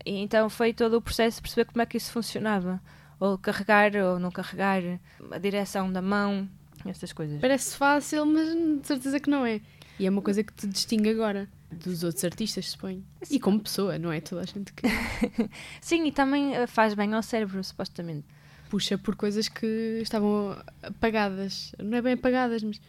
E 0.05 0.17
então 0.19 0.51
foi 0.51 0.75
todo 0.75 0.97
o 0.97 1.01
processo 1.01 1.37
de 1.37 1.43
perceber 1.43 1.65
como 1.67 1.81
é 1.81 1.87
que 1.87 1.97
isso 1.97 2.11
funcionava. 2.13 2.83
Ou 3.21 3.39
carregar 3.39 3.95
ou 3.95 4.19
não 4.19 4.33
carregar, 4.33 4.83
a 5.31 5.39
direção 5.39 5.91
da 5.93 6.03
mão, 6.03 6.49
essas 6.85 7.13
coisas. 7.13 7.41
Parece 7.41 7.77
fácil, 7.77 8.27
mas 8.27 8.49
de 8.49 8.85
certeza 8.85 9.21
que 9.21 9.31
não 9.31 9.47
é. 9.47 9.61
E 9.97 10.07
é 10.07 10.11
uma 10.11 10.21
coisa 10.21 10.43
que 10.43 10.53
te 10.53 10.67
distingue 10.67 11.11
agora 11.11 11.49
dos 11.71 12.03
outros 12.03 12.25
artistas, 12.25 12.71
suponho. 12.71 13.05
E 13.31 13.39
como 13.39 13.61
pessoa, 13.61 13.97
não 13.97 14.11
é? 14.11 14.21
Toda 14.21 14.43
a 14.43 14.45
gente 14.45 14.73
que 14.73 14.83
Sim, 15.81 16.05
e 16.07 16.11
também 16.13 16.55
eh, 16.57 16.67
faz 16.67 16.95
bem 16.95 17.15
ao 17.15 17.23
cérebro, 17.23 17.63
supostamente. 17.63 18.27
puxa 18.69 18.99
por 18.99 19.15
coisas 19.15 19.49
que 19.49 20.01
estavam 20.03 20.57
apagadas. 20.83 21.73
Não 21.79 21.97
é 21.99 22.03
bem 22.03 22.15
apagadas, 22.15 22.63
mas 22.65 22.81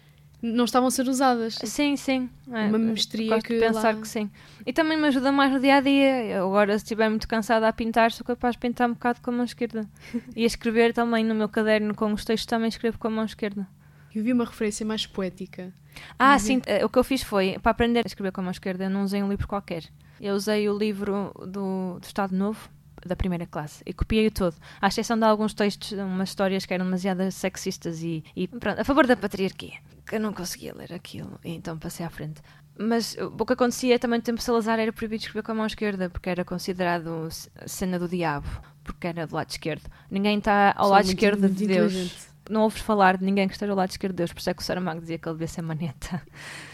não 0.43 0.65
estavam 0.65 0.88
a 0.88 0.91
ser 0.91 1.08
usadas. 1.08 1.58
Sim, 1.63 1.95
sim. 1.95 2.29
É, 2.51 2.67
Uma 2.67 2.77
mestria 2.77 3.39
que 3.41 3.58
pensar 3.60 3.95
lá- 3.95 4.01
que 4.01 4.08
sim. 4.08 4.29
E 4.65 4.73
também 4.73 4.97
me 4.97 5.08
ajuda 5.08 5.32
mais 5.32 5.51
no 5.53 5.60
dia 5.60 5.77
a 5.77 5.82
dia. 5.82 6.41
Agora, 6.43 6.77
se 6.77 6.84
estiver 6.84 7.10
muito 7.10 7.27
cansada 7.27 7.67
a 7.67 7.71
pintar, 7.73 8.12
sou 8.12 8.25
capaz 8.25 8.56
de 8.56 8.60
pintar 8.60 8.89
um 8.89 8.93
bocado 8.93 9.21
com 9.21 9.32
a 9.32 9.34
mão 9.34 9.45
esquerda. 9.45 9.88
e 10.36 10.43
a 10.43 10.47
escrever 10.47 10.93
também 10.93 11.23
no 11.23 11.34
meu 11.34 11.47
caderno 11.47 11.95
com 11.95 12.12
os 12.12 12.25
textos 12.25 12.45
também 12.45 12.67
escrevo 12.67 12.97
com 12.99 13.08
a 13.08 13.12
mão 13.12 13.25
esquerda. 13.25 13.65
Eu 14.13 14.23
vi 14.23 14.34
uma 14.34 14.45
referência 14.45 14.86
mais 14.86 15.08
poética. 15.08 15.73
Ah, 16.19 16.38
sim, 16.38 16.62
eh, 16.65 16.84
o 16.86 16.89
que 16.89 16.99
eu 16.99 17.03
fiz 17.03 17.23
foi, 17.23 17.58
para 17.60 17.71
aprender 17.71 17.99
a 18.03 18.08
escrever 18.08 18.32
com 18.32 18.41
a 18.41 18.43
mão 18.43 18.51
esquerda, 18.51 18.84
eu 18.84 18.89
não 18.89 19.03
usei 19.03 19.23
um 19.23 19.29
livro 19.29 19.47
qualquer. 19.47 19.84
Eu 20.19 20.36
usei 20.36 20.67
o 20.69 20.77
livro 20.77 21.32
do, 21.39 21.99
do 21.99 22.06
Estado 22.06 22.36
Novo, 22.36 22.69
da 23.06 23.15
primeira 23.15 23.45
classe, 23.45 23.84
e 23.86 23.93
copiei-o 23.93 24.32
todo, 24.32 24.56
à 24.82 24.88
exceção 24.88 25.17
de 25.17 25.25
alguns 25.25 25.53
textos, 25.53 25.91
umas 25.93 26.29
histórias 26.29 26.65
que 26.65 26.73
eram 26.73 26.86
demasiado 26.86 27.29
sexistas 27.32 28.01
e, 28.01 28.23
e 28.36 28.47
pronto, 28.47 28.79
a 28.79 28.84
favor 28.84 29.06
da 29.06 29.15
patriarquia, 29.17 29.73
eu 30.13 30.19
não 30.19 30.32
conseguia 30.34 30.73
ler 30.76 30.93
aquilo, 30.93 31.39
e 31.43 31.52
então 31.56 31.78
passei 31.78 32.06
à 32.06 32.10
frente. 32.10 32.41
Mas 32.78 33.15
o 33.19 33.45
que 33.45 33.54
acontecia 33.54 33.99
também 33.99 34.17
no 34.19 34.23
tempo 34.23 34.41
Salazar 34.41 34.80
era 34.80 34.91
proibido 34.91 35.21
escrever 35.21 35.43
com 35.43 35.52
a 35.52 35.56
mão 35.56 35.65
esquerda, 35.65 36.10
porque 36.10 36.30
era 36.30 36.43
considerado 36.43 37.28
cena 37.67 37.99
do 37.99 38.08
diabo, 38.08 38.47
porque 38.84 39.08
era 39.08 39.28
do 39.28 39.36
lado 39.36 39.49
esquerdo. 39.49 39.84
Ninguém 40.10 40.39
está 40.39 40.73
ao 40.76 40.86
Sou 40.86 40.91
lado 40.93 41.06
muito- 41.06 41.15
esquerdo 41.17 41.39
muito 41.41 41.56
de 41.56 41.67
Deus. 41.67 42.28
não 42.49 42.62
ouves 42.63 42.82
falar 42.82 43.15
de 43.17 43.23
ninguém 43.23 43.47
que 43.47 43.54
esteja 43.54 43.71
ao 43.71 43.78
lado 43.78 43.91
esquerdo 43.91 44.13
de 44.13 44.17
Deus, 44.17 44.34
por 44.34 44.39
isso 44.39 44.49
é 44.49 44.54
que 44.56 44.62
o 44.62 44.65
Saramago 44.65 44.99
dizia 45.02 45.17
que 45.19 45.28
ele 45.30 45.36
devia 45.36 45.47
ser 45.47 45.62
maneta. 45.62 46.21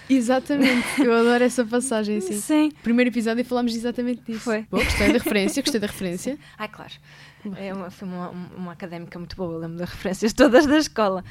Exatamente, 0.09 1.01
eu 1.01 1.13
adoro 1.13 1.43
essa 1.43 1.63
passagem 1.65 2.17
assim. 2.17 2.33
Sim. 2.39 2.71
Primeiro 2.81 3.09
episódio 3.11 3.43
falámos 3.45 3.75
exatamente 3.75 4.21
disso. 4.23 4.39
Foi. 4.39 4.65
Bom, 4.71 4.77
gostei 4.83 5.07
da 5.07 5.13
referência, 5.19 5.61
gostei 5.61 5.79
da 5.79 5.87
referência. 5.87 6.37
Ai, 6.57 6.67
claro. 6.67 6.93
É 7.57 7.73
uma, 7.73 7.89
foi 7.91 8.07
uma, 8.07 8.29
uma 8.29 8.71
académica 8.71 9.19
muito 9.19 9.35
boa, 9.35 9.53
eu 9.53 9.59
lembro 9.59 9.77
das 9.77 9.89
referências 9.89 10.33
todas 10.33 10.65
da 10.65 10.77
escola. 10.77 11.23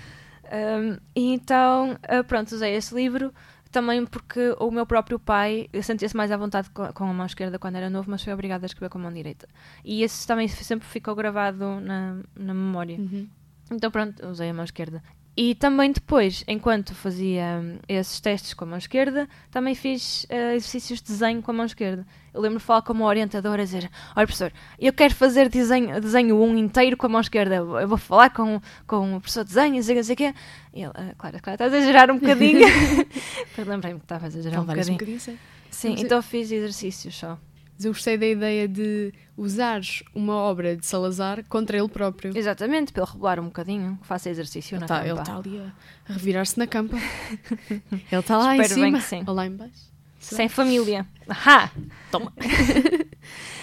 Um, 0.51 0.99
e 1.15 1.35
então, 1.35 1.93
uh, 1.93 2.25
pronto, 2.27 2.55
usei 2.55 2.75
esse 2.75 2.95
livro 2.95 3.33
também 3.71 4.07
porque 4.07 4.55
o 4.59 4.71
meu 4.71 4.87
próprio 4.87 5.19
pai 5.19 5.69
sentia-se 5.83 6.17
mais 6.17 6.33
à 6.33 6.37
vontade 6.37 6.71
com, 6.71 7.05
a 7.05 7.13
mão 7.13 7.27
esquerda 7.27 7.59
quando 7.59 7.77
era 7.77 7.91
novo, 7.91 8.11
mas 8.11 8.23
foi 8.23 8.33
obrigado 8.33 8.63
a 8.63 8.67
escrever 8.67 8.91
com 8.91 8.99
a 8.99 9.03
mão 9.03 9.13
direita. 9.13 9.47
E 9.85 10.03
esse 10.03 10.27
também 10.27 10.49
sempre 10.49 10.89
ficou 10.89 11.15
gravado 11.15 11.81
na, 11.81 12.19
na 12.35 12.55
memória. 12.55 12.97
Uhum. 12.99 13.29
Então 13.71 13.91
pronto, 13.91 14.27
usei 14.27 14.49
a 14.49 14.55
mão 14.55 14.65
esquerda. 14.65 15.03
E 15.41 15.55
também 15.55 15.93
depois, 15.93 16.43
enquanto 16.49 16.93
fazia 16.97 17.61
hum, 17.63 17.79
esses 17.89 18.19
testes 18.19 18.55
com 18.55 18.65
a 18.65 18.67
mão 18.67 18.77
esquerda, 18.77 19.29
também 19.53 19.73
fiz 19.73 20.25
uh, 20.25 20.57
exercícios 20.57 21.01
de 21.01 21.13
desenho 21.13 21.41
com 21.41 21.53
a 21.53 21.55
mão 21.55 21.65
esquerda. 21.65 22.05
Eu 22.35 22.41
lembro 22.41 22.59
de 22.59 22.65
falar 22.65 22.83
com 22.83 22.93
uma 22.93 23.07
orientadora 23.07 23.63
a 23.63 23.65
dizer: 23.65 23.89
Olha, 24.17 24.27
professor, 24.27 24.53
eu 24.81 24.93
quero 24.93 25.15
fazer 25.15 25.49
desenho, 25.49 26.01
desenho 26.01 26.43
um 26.43 26.57
inteiro 26.57 26.97
com 26.97 27.07
a 27.07 27.09
mão 27.09 27.21
esquerda. 27.21 27.55
Eu 27.55 27.87
vou 27.87 27.97
falar 27.97 28.31
com, 28.31 28.61
com 28.85 29.15
o 29.15 29.21
professor 29.21 29.45
de 29.45 29.51
desenho, 29.51 29.77
não 29.77 29.83
sei 30.03 30.15
o 30.15 30.17
que. 30.17 30.35
E 30.75 30.83
ele, 30.83 30.93
ah, 30.93 31.15
claro, 31.17 31.39
claro, 31.41 31.55
estás 31.55 31.73
a 31.73 31.79
exagerar 31.79 32.11
um 32.11 32.19
bocadinho. 32.19 32.67
Lembrei-me 33.65 34.01
que 34.01 34.07
estava 34.07 34.27
a 34.27 34.29
exagerar 34.29 34.61
um 34.61 34.67
Talvez 34.67 34.89
um 34.89 34.93
bocadinho. 34.95 35.19
bocadinho, 35.19 35.39
sim. 35.71 35.95
Então 36.01 36.21
fiz 36.21 36.51
exercícios 36.51 37.17
só. 37.17 37.39
Mas 37.79 37.85
eu 37.85 37.93
gostei 37.93 38.19
da 38.19 38.27
ideia 38.27 38.67
de 38.67 39.15
usares 39.37 40.03
uma 40.13 40.35
obra 40.35 40.77
de 40.77 40.85
Salazar 40.85 41.45
contra 41.49 41.79
ele 41.79 41.89
próprio. 41.89 42.37
Exatamente, 42.37 42.93
para 42.93 43.05
ele 43.05 43.13
rebolar 43.13 43.39
um 43.39 43.45
bocadinho, 43.45 43.97
faça 44.03 44.29
exercício 44.29 44.75
Ele 44.75 44.81
na 44.81 44.87
está 44.87 45.05
campa. 45.05 45.23
tá 45.23 45.37
ali 45.37 45.59
a, 45.61 45.73
a 46.09 46.13
revirar-se 46.15 46.59
na 46.59 46.67
campa. 46.67 46.97
ele 47.71 47.93
está 48.13 48.37
lá 48.37 48.57
em 48.57 48.61
Espero 48.61 48.81
bem 48.81 48.91
cima. 48.91 48.99
que 48.99 49.05
sim. 49.05 49.25
Ou 49.27 49.33
lá 49.35 49.47
em 49.47 49.53
baixo. 49.57 49.89
Sem 50.19 50.49
família. 50.49 51.07
Ahá! 51.29 51.71
Toma! 52.11 52.33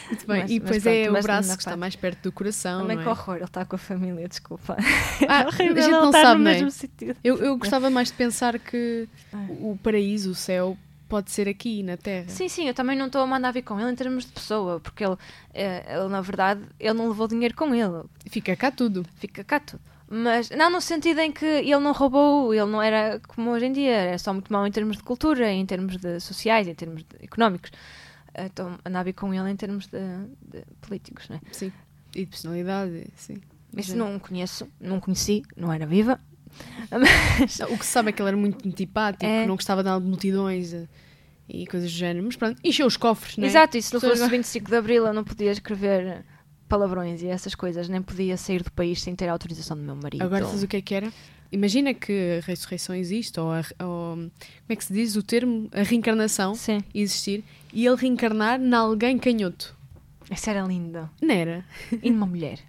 Muito 0.08 0.28
bem. 0.28 0.42
Mas- 0.44 0.52
e 0.52 0.60
depois 0.60 0.84
pronto, 0.84 0.96
é 0.96 1.10
o 1.10 1.22
braço 1.22 1.50
que 1.50 1.56
está 1.58 1.72
parte- 1.72 1.80
mais 1.80 1.96
perto 1.96 2.22
do 2.24 2.32
coração. 2.32 2.82
Também 2.82 2.96
não 2.96 3.04
que 3.04 3.10
é? 3.10 3.12
horror, 3.12 3.36
ele 3.36 3.44
está 3.46 3.66
com 3.66 3.76
a 3.76 3.80
família, 3.80 4.28
desculpa. 4.30 4.78
Ah, 5.28 5.42
É 5.44 5.48
a 5.48 5.52
gente 5.52 5.80
ele 5.80 5.88
não 5.88 6.06
estar 6.06 6.22
sabe, 6.22 6.42
no 6.42 6.50
é? 6.50 6.54
mesmo 6.54 6.72
sítio. 6.72 7.16
Eu, 7.24 7.38
eu 7.38 7.58
gostava 7.58 7.90
mais 7.90 8.08
de 8.10 8.14
pensar 8.14 8.58
que 8.60 9.08
o 9.60 9.78
paraíso, 9.84 10.32
o 10.32 10.36
céu, 10.36 10.78
pode 11.08 11.32
ser 11.32 11.48
aqui 11.48 11.82
na 11.84 11.98
Terra. 11.98 12.30
Sim, 12.30 12.48
sim, 12.48 12.68
eu 12.68 12.74
também 12.74 12.98
não 12.98 13.08
estou 13.08 13.22
a 13.22 13.28
mandar 13.28 13.52
vir 13.52 13.62
com 13.64 13.80
ele 13.80 13.92
em 13.92 13.96
termos 13.96 14.26
de 14.26 14.32
pessoa, 14.32 14.80
porque 14.80 15.04
ele, 15.06 15.16
eh, 15.54 15.84
ele, 15.88 16.08
na 16.10 16.22
verdade, 16.22 16.62
ele 16.80 16.94
não 16.94 17.08
levou 17.08 17.28
dinheiro 17.28 17.56
com 17.56 17.74
ele, 17.74 18.04
Fica 18.30 18.56
cá 18.56 18.72
tudo. 18.72 19.06
fica 19.18 19.44
cá 19.44 19.60
tudo. 19.60 19.82
Mas 20.08 20.50
não 20.52 20.70
no 20.70 20.80
sentido 20.80 21.20
em 21.20 21.32
que 21.32 21.46
ele 21.46 21.80
não 21.80 21.92
roubou, 21.92 22.54
ele 22.54 22.66
não 22.70 22.82
era 22.82 23.20
como 23.28 23.50
hoje 23.50 23.66
em 23.66 23.72
dia, 23.72 23.92
é 23.96 24.18
só 24.18 24.32
muito 24.34 24.54
mau 24.54 24.66
em 24.68 24.72
termos 24.72 24.98
de 24.98 25.04
cultura, 25.04 25.52
em 25.52 25.66
termos 25.66 25.98
de 25.98 26.20
sociais, 26.20 26.68
em 26.68 26.76
termos 26.76 27.02
de 27.04 27.24
económicos. 27.24 27.72
Então, 28.38 28.78
andar 28.86 29.00
a 29.00 29.04
vir 29.04 29.14
com 29.14 29.34
ele 29.34 29.50
em 29.50 29.56
termos 29.56 29.88
de, 29.88 29.98
de 30.42 30.64
políticos, 30.82 31.28
né? 31.30 31.40
Sim. 31.52 31.72
E 32.14 32.20
de 32.20 32.26
personalidade, 32.28 33.08
sim. 33.16 33.42
Isso 33.76 33.98
não 33.98 34.20
conheço, 34.20 34.68
não 34.80 35.00
conheci, 35.00 35.44
não 35.58 35.72
era 35.74 35.86
viva. 35.86 36.20
Mas, 36.92 37.60
O 37.70 37.78
que 37.78 37.86
se 37.86 37.92
sabe 37.92 38.10
é 38.10 38.12
que 38.12 38.22
ele 38.22 38.30
era 38.30 38.38
muito 38.38 38.68
antipático, 38.68 39.26
É. 39.26 39.46
não 39.46 39.56
gostava 39.56 39.82
de 39.84 39.90
nada 39.90 40.02
de 40.04 40.08
multidões 40.10 40.74
e 41.50 41.66
coisas 41.68 41.92
do 41.92 41.98
género. 41.98 42.26
Mas 42.26 42.36
pronto, 42.36 42.60
encheu 42.64 42.86
os 42.88 42.98
cofres, 42.98 43.38
não 43.38 43.44
é? 43.46 43.48
Exato, 43.48 43.78
e 43.78 43.82
se 43.82 43.94
não 43.94 44.00
Pessoas 44.00 44.20
fosse 44.20 44.30
vai- 44.30 44.38
25 44.40 44.70
de 44.70 44.76
Abril 44.78 45.06
eu 45.06 45.14
não 45.14 45.24
podia 45.24 45.52
escrever 45.52 46.24
palavrões 46.68 47.22
e 47.22 47.28
essas 47.28 47.54
coisas, 47.54 47.88
nem 47.88 48.02
podia 48.02 48.36
sair 48.38 48.64
do 48.64 48.72
país 48.72 49.02
sem 49.02 49.16
ter 49.16 49.28
a 49.28 49.32
autorização 49.32 49.78
do 49.78 49.84
meu 49.84 49.96
marido. 49.96 50.24
Agora 50.24 50.46
sabes 50.46 50.64
o 50.64 50.68
que 50.68 50.78
é 50.78 50.82
que 50.82 50.96
era? 50.96 51.12
Imagina 51.52 51.94
que 51.94 52.40
a 52.44 52.46
ressurreição 52.46 52.96
existe, 52.96 53.40
ou, 53.40 53.52
a, 53.52 53.60
ou 53.84 54.16
como 54.16 54.32
é 54.70 54.76
que 54.76 54.84
se 54.84 54.92
diz 54.92 55.16
o 55.16 55.22
termo? 55.22 55.70
A 55.72 55.84
reencarnação 55.84 56.56
Sim, 56.56 56.80
existir, 56.94 57.44
e 57.72 57.86
ele 57.86 57.96
reencarnar 57.96 58.60
em 58.60 58.74
alguém 58.74 59.18
canhoto. 59.20 59.76
isso 60.30 60.50
era 60.50 60.64
lindo. 60.64 61.08
Não 61.22 61.34
era? 61.36 61.64
E 62.02 62.10
numa 62.10 62.26
mulher. 62.26 62.60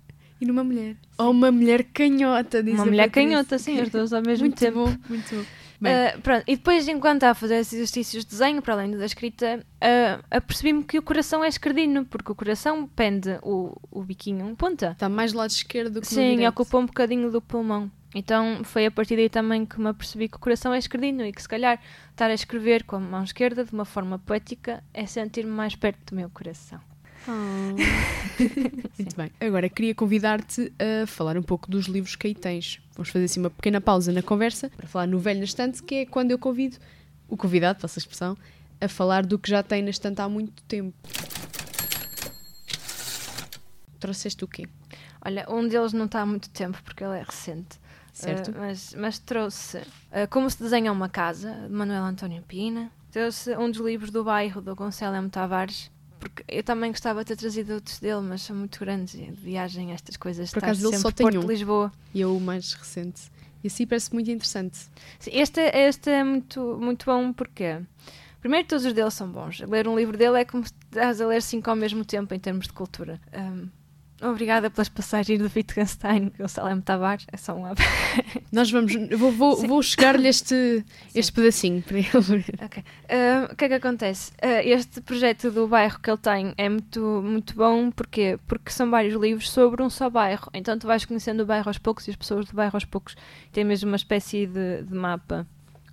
E 0.40 0.46
numa 0.46 0.62
mulher. 0.62 0.96
Ou 1.18 1.30
uma 1.30 1.50
mulher 1.50 1.84
canhota, 1.84 2.62
diz 2.62 2.74
Uma 2.74 2.86
mulher 2.86 3.10
canhota, 3.10 3.58
sim, 3.58 3.80
as 3.80 3.88
duas 3.88 4.12
ao 4.12 4.22
mesmo 4.22 4.46
Muito 4.46 4.58
tempo. 4.58 4.84
bom, 4.84 4.96
muito 5.08 5.34
bom. 5.34 5.44
Ah, 5.84 6.18
pronto, 6.22 6.44
e 6.46 6.56
depois, 6.56 6.88
enquanto 6.88 7.24
a 7.24 7.34
fazer 7.34 7.56
esses 7.56 7.74
exercícios 7.74 8.24
de 8.24 8.30
desenho, 8.30 8.62
para 8.62 8.74
além 8.74 8.90
da 8.92 9.04
escrita, 9.04 9.64
ah, 9.80 10.20
apercebi-me 10.30 10.82
que 10.84 10.98
o 10.98 11.02
coração 11.02 11.44
é 11.44 11.48
esquerdino, 11.48 12.04
porque 12.04 12.32
o 12.32 12.34
coração 12.34 12.88
pende 12.88 13.38
o, 13.42 13.76
o 13.90 14.02
biquinho 14.02 14.54
ponta. 14.56 14.92
está 14.92 15.08
mais 15.08 15.32
do 15.32 15.38
lado 15.38 15.50
esquerdo 15.50 15.94
do 15.94 16.00
que 16.00 16.06
Sim, 16.06 16.46
ocupa 16.46 16.78
um 16.78 16.86
bocadinho 16.86 17.30
do 17.30 17.40
pulmão. 17.42 17.90
Então 18.14 18.64
foi 18.64 18.86
a 18.86 18.90
partir 18.90 19.16
daí 19.16 19.28
também 19.28 19.66
que 19.66 19.78
me 19.78 19.88
apercebi 19.88 20.28
que 20.28 20.36
o 20.36 20.40
coração 20.40 20.72
é 20.72 20.78
esquerdino 20.78 21.22
e 21.26 21.32
que 21.32 21.42
se 21.42 21.48
calhar 21.48 21.78
estar 22.10 22.30
a 22.30 22.34
escrever 22.34 22.84
com 22.84 22.96
a 22.96 23.00
mão 23.00 23.22
esquerda 23.22 23.62
de 23.62 23.72
uma 23.74 23.84
forma 23.84 24.18
poética 24.18 24.82
é 24.94 25.04
sentir-me 25.04 25.50
mais 25.50 25.76
perto 25.76 25.98
do 26.06 26.16
meu 26.16 26.30
coração. 26.30 26.80
Ah. 27.28 27.74
Muito 28.98 29.16
bem. 29.16 29.30
Agora 29.40 29.68
queria 29.68 29.94
convidar-te 29.94 30.72
a 30.78 31.06
falar 31.06 31.36
um 31.36 31.42
pouco 31.42 31.70
dos 31.70 31.86
livros 31.86 32.16
que 32.16 32.28
aí 32.28 32.34
tens. 32.34 32.80
Vamos 32.94 33.10
fazer 33.10 33.24
assim 33.24 33.40
uma 33.40 33.50
pequena 33.50 33.80
pausa 33.80 34.12
na 34.12 34.22
conversa 34.22 34.70
para 34.76 34.86
falar 34.86 35.06
no 35.06 35.18
velho 35.18 35.38
na 35.38 35.44
estante, 35.44 35.82
que 35.82 35.96
é 35.96 36.06
quando 36.06 36.30
eu 36.30 36.38
convido 36.38 36.78
o 37.28 37.36
convidado, 37.36 37.80
passa 37.80 37.98
a 37.98 38.00
expressão, 38.00 38.36
a 38.80 38.88
falar 38.88 39.26
do 39.26 39.38
que 39.38 39.50
já 39.50 39.62
tem 39.62 39.82
na 39.82 39.90
estante 39.90 40.20
há 40.20 40.28
muito 40.28 40.62
tempo. 40.64 40.94
Trouxeste 43.98 44.44
o 44.44 44.48
quê? 44.48 44.68
Olha, 45.24 45.46
um 45.48 45.66
deles 45.66 45.92
não 45.92 46.04
está 46.04 46.20
há 46.20 46.26
muito 46.26 46.48
tempo 46.50 46.80
porque 46.84 47.02
ele 47.02 47.18
é 47.18 47.22
recente. 47.22 47.80
Certo? 48.12 48.50
Uh, 48.50 48.54
mas, 48.58 48.94
mas 48.94 49.18
trouxe 49.18 49.76
uh, 49.78 50.26
Como 50.30 50.48
se 50.48 50.62
desenha 50.62 50.90
uma 50.90 51.08
casa, 51.08 51.52
de 51.52 51.72
Manuel 51.72 52.04
António 52.04 52.42
Pina. 52.42 52.90
Trouxe 53.10 53.56
um 53.56 53.70
dos 53.70 53.80
livros 53.80 54.10
do 54.10 54.24
bairro, 54.24 54.62
do 54.62 54.74
Gonçalo 54.74 55.16
M. 55.16 55.28
Tavares. 55.28 55.90
Porque 56.18 56.44
eu 56.48 56.62
também 56.62 56.90
gostava 56.90 57.20
de 57.20 57.28
ter 57.28 57.36
trazido 57.36 57.74
outros 57.74 57.98
dele, 57.98 58.20
mas 58.22 58.42
são 58.42 58.56
muito 58.56 58.78
grandes. 58.80 59.14
De 59.14 59.30
viagem, 59.32 59.92
estas 59.92 60.16
coisas. 60.16 60.50
Por 60.50 60.58
estar 60.58 60.66
acaso 60.68 60.88
ele 60.88 60.98
só 60.98 61.10
tem 61.10 61.24
Porto 61.24 61.38
um. 61.38 61.40
de 61.40 61.46
Lisboa. 61.46 61.92
E 62.14 62.20
eu 62.20 62.36
o 62.36 62.40
mais 62.40 62.72
recente. 62.72 63.30
E 63.62 63.66
assim 63.68 63.86
parece 63.86 64.12
muito 64.12 64.30
interessante. 64.30 64.78
Sim, 65.18 65.30
Este, 65.32 65.60
este 65.60 66.10
é 66.10 66.22
muito, 66.24 66.78
muito 66.80 67.04
bom 67.06 67.32
porque, 67.32 67.80
primeiro, 68.40 68.66
todos 68.68 68.84
os 68.84 68.92
deles 68.92 69.14
são 69.14 69.28
bons. 69.28 69.60
Ler 69.60 69.88
um 69.88 69.96
livro 69.96 70.16
dele 70.16 70.40
é 70.40 70.44
como 70.44 70.64
se 70.64 70.72
estás 70.84 71.20
a 71.20 71.26
ler 71.26 71.42
cinco 71.42 71.68
ao 71.70 71.76
mesmo 71.76 72.04
tempo 72.04 72.32
em 72.34 72.38
termos 72.38 72.66
de 72.66 72.72
cultura. 72.72 73.20
Um, 73.34 73.68
obrigada 74.22 74.70
pelas 74.70 74.88
passagens 74.88 75.38
do 75.38 75.50
Wittgenstein, 75.54 76.32
Gonçalo 76.38 76.68
M. 76.70 76.80
Tavares. 76.82 77.26
É 77.32 77.36
só 77.36 77.54
um 77.54 77.64
Nós 78.52 78.70
vamos. 78.70 78.92
Vou, 79.18 79.30
vou, 79.32 79.56
vou 79.66 79.82
chegar-lhe 79.82 80.28
este, 80.28 80.84
este 81.14 81.32
pedacinho 81.32 81.82
para 81.82 81.98
ele 81.98 82.08
ver. 82.20 82.44
Ok. 82.62 82.84
Ah, 83.08 83.48
o 83.52 83.56
que 83.56 83.64
é 83.64 83.68
que 83.68 83.74
acontece? 83.74 84.32
Ah, 84.40 84.62
este 84.64 85.00
projeto 85.00 85.50
do 85.50 85.66
bairro 85.68 85.98
que 86.00 86.10
ele 86.10 86.18
tem 86.18 86.54
é 86.56 86.68
muito, 86.68 87.00
muito 87.24 87.54
bom 87.54 87.90
porquê? 87.90 88.38
porque 88.46 88.70
são 88.70 88.90
vários 88.90 89.14
livros 89.20 89.50
sobre 89.50 89.82
um 89.82 89.90
só 89.90 90.08
bairro. 90.08 90.48
Então 90.54 90.78
tu 90.78 90.86
vais 90.86 91.04
conhecendo 91.04 91.42
o 91.42 91.46
bairro 91.46 91.68
aos 91.68 91.78
poucos 91.78 92.06
e 92.06 92.10
as 92.10 92.16
pessoas 92.16 92.46
do 92.46 92.54
bairro 92.54 92.76
aos 92.76 92.84
poucos. 92.84 93.16
Tem 93.52 93.64
mesmo 93.64 93.88
uma 93.90 93.96
espécie 93.96 94.46
de, 94.46 94.82
de 94.82 94.94
mapa 94.94 95.46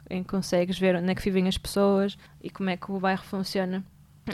em 0.10 0.22
que 0.22 0.30
consegues 0.30 0.78
ver 0.78 0.96
onde 0.96 1.10
é 1.10 1.16
que 1.16 1.22
vivem 1.24 1.48
as 1.48 1.58
pessoas 1.58 2.18
e 2.42 2.50
como 2.50 2.70
é 2.70 2.78
que 2.78 2.92
o 2.92 3.00
bairro 3.00 3.24
funciona. 3.24 3.84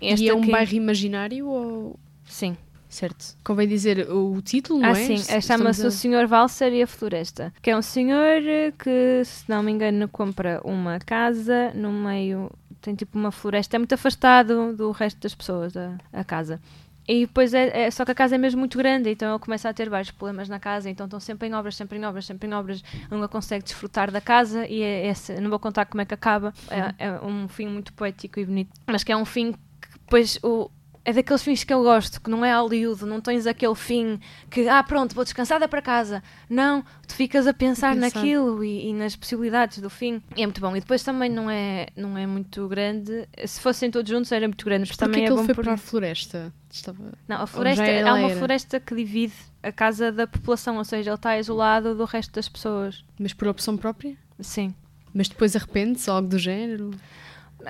e 0.01 0.27
é 0.29 0.33
um 0.33 0.41
aqui- 0.41 0.51
bairro 0.51 0.73
imaginário 0.73 1.47
ou. 1.47 1.99
Sim. 2.25 2.55
Certo. 2.89 3.37
Convém 3.43 3.67
dizer 3.67 4.09
o 4.11 4.41
título, 4.41 4.79
não 4.79 4.89
Ah, 4.89 4.99
é? 4.99 5.05
sim. 5.17 5.17
Chama-se 5.41 5.83
a- 5.85 5.87
o 5.89 5.91
Senhor 5.91 6.25
Valser 6.25 6.73
e 6.73 6.81
a 6.81 6.87
Floresta. 6.87 7.53
Que 7.61 7.69
é 7.69 7.77
um 7.77 7.83
senhor 7.83 8.41
eh, 8.43 8.73
que, 8.77 9.21
se 9.23 9.47
não 9.47 9.61
me 9.61 9.71
engano, 9.71 10.07
compra 10.07 10.59
uma 10.63 10.97
casa 10.99 11.71
no 11.75 11.91
meio. 11.93 12.51
Tem 12.81 12.95
tipo 12.95 13.17
uma 13.19 13.31
floresta. 13.31 13.75
É 13.75 13.79
muito 13.79 13.93
afastado 13.93 14.73
do 14.75 14.89
resto 14.91 15.19
das 15.21 15.35
pessoas, 15.35 15.77
a, 15.77 15.97
a 16.11 16.23
casa. 16.23 16.59
E 17.07 17.25
depois 17.27 17.53
é, 17.53 17.85
é- 17.87 17.91
Só 17.91 18.03
que 18.05 18.11
a 18.11 18.15
casa 18.15 18.35
é 18.35 18.37
mesmo 18.39 18.59
muito 18.59 18.77
grande, 18.77 19.09
então 19.11 19.31
ele 19.33 19.39
começa 19.39 19.69
a 19.69 19.73
ter 19.73 19.87
vários 19.89 20.09
problemas 20.11 20.49
na 20.49 20.59
casa. 20.59 20.89
Então 20.89 21.05
estão 21.05 21.19
sempre 21.19 21.47
em 21.47 21.53
obras, 21.53 21.75
sempre 21.75 21.97
em 21.99 22.05
obras, 22.05 22.25
sempre 22.25 22.47
em 22.49 22.53
obras. 22.53 22.83
Nunca 23.11 23.27
consegue 23.27 23.63
desfrutar 23.63 24.09
da 24.09 24.19
casa. 24.21 24.65
E 24.67 24.81
é, 24.81 25.07
esse- 25.09 25.39
não 25.39 25.49
vou 25.51 25.59
contar 25.59 25.85
como 25.85 26.01
é 26.01 26.05
que 26.05 26.13
acaba. 26.15 26.53
É, 26.71 27.05
é 27.07 27.11
um 27.21 27.47
fim 27.47 27.67
muito 27.67 27.93
poético 27.93 28.39
e 28.39 28.45
bonito. 28.45 28.71
Mas 28.87 29.03
que 29.03 29.11
é 29.11 29.15
um 29.17 29.25
fim 29.25 29.51
que 29.51 29.89
depois 29.99 30.39
o. 30.41 30.71
É 31.05 31.13
daqueles 31.13 31.41
fins 31.41 31.63
que 31.63 31.73
eu 31.73 31.81
gosto, 31.81 32.21
que 32.21 32.29
não 32.29 32.43
é 32.43 32.53
Hollywood, 32.53 33.05
não 33.05 33.21
tens 33.21 33.47
aquele 33.47 33.75
fim 33.75 34.19
que, 34.49 34.67
ah, 34.67 34.83
pronto, 34.83 35.15
vou 35.15 35.23
descansada 35.23 35.67
para 35.67 35.81
casa. 35.81 36.21
Não, 36.49 36.83
tu 37.07 37.15
ficas 37.15 37.47
a 37.47 37.53
pensar, 37.53 37.95
pensar. 37.95 38.19
naquilo 38.19 38.63
e, 38.63 38.89
e 38.89 38.93
nas 38.93 39.15
possibilidades 39.15 39.79
do 39.79 39.89
fim. 39.89 40.21
E 40.35 40.43
é 40.43 40.45
muito 40.45 40.61
bom. 40.61 40.75
E 40.75 40.79
depois 40.79 41.01
também 41.01 41.29
não 41.29 41.49
é, 41.49 41.87
não 41.95 42.17
é 42.17 42.27
muito 42.27 42.67
grande. 42.67 43.27
Se 43.45 43.59
fossem 43.61 43.89
todos 43.89 44.09
juntos 44.09 44.31
era 44.31 44.47
muito 44.47 44.63
grande, 44.65 44.85
mas 44.87 44.97
também 44.97 45.25
é 45.25 45.29
bom 45.29 45.45
foi 45.45 45.55
por... 45.55 45.63
para 45.63 45.73
a 45.73 45.77
floresta? 45.77 46.53
Estava... 46.69 47.13
Não, 47.27 47.41
a 47.41 47.47
floresta, 47.47 47.83
há 47.83 48.13
uma 48.13 48.29
floresta 48.29 48.79
que 48.79 48.93
divide 48.93 49.33
a 49.63 49.71
casa 49.71 50.11
da 50.11 50.27
população, 50.27 50.77
ou 50.77 50.83
seja, 50.83 51.09
ele 51.09 51.15
está 51.15 51.37
isolado 51.37 51.95
do 51.95 52.05
resto 52.05 52.33
das 52.33 52.47
pessoas. 52.47 53.03
Mas 53.19 53.33
por 53.33 53.47
opção 53.47 53.75
própria? 53.75 54.15
Sim. 54.39 54.73
Mas 55.13 55.27
depois 55.27 55.55
arrepende-se, 55.55 56.09
algo 56.09 56.27
do 56.27 56.37
género? 56.37 56.91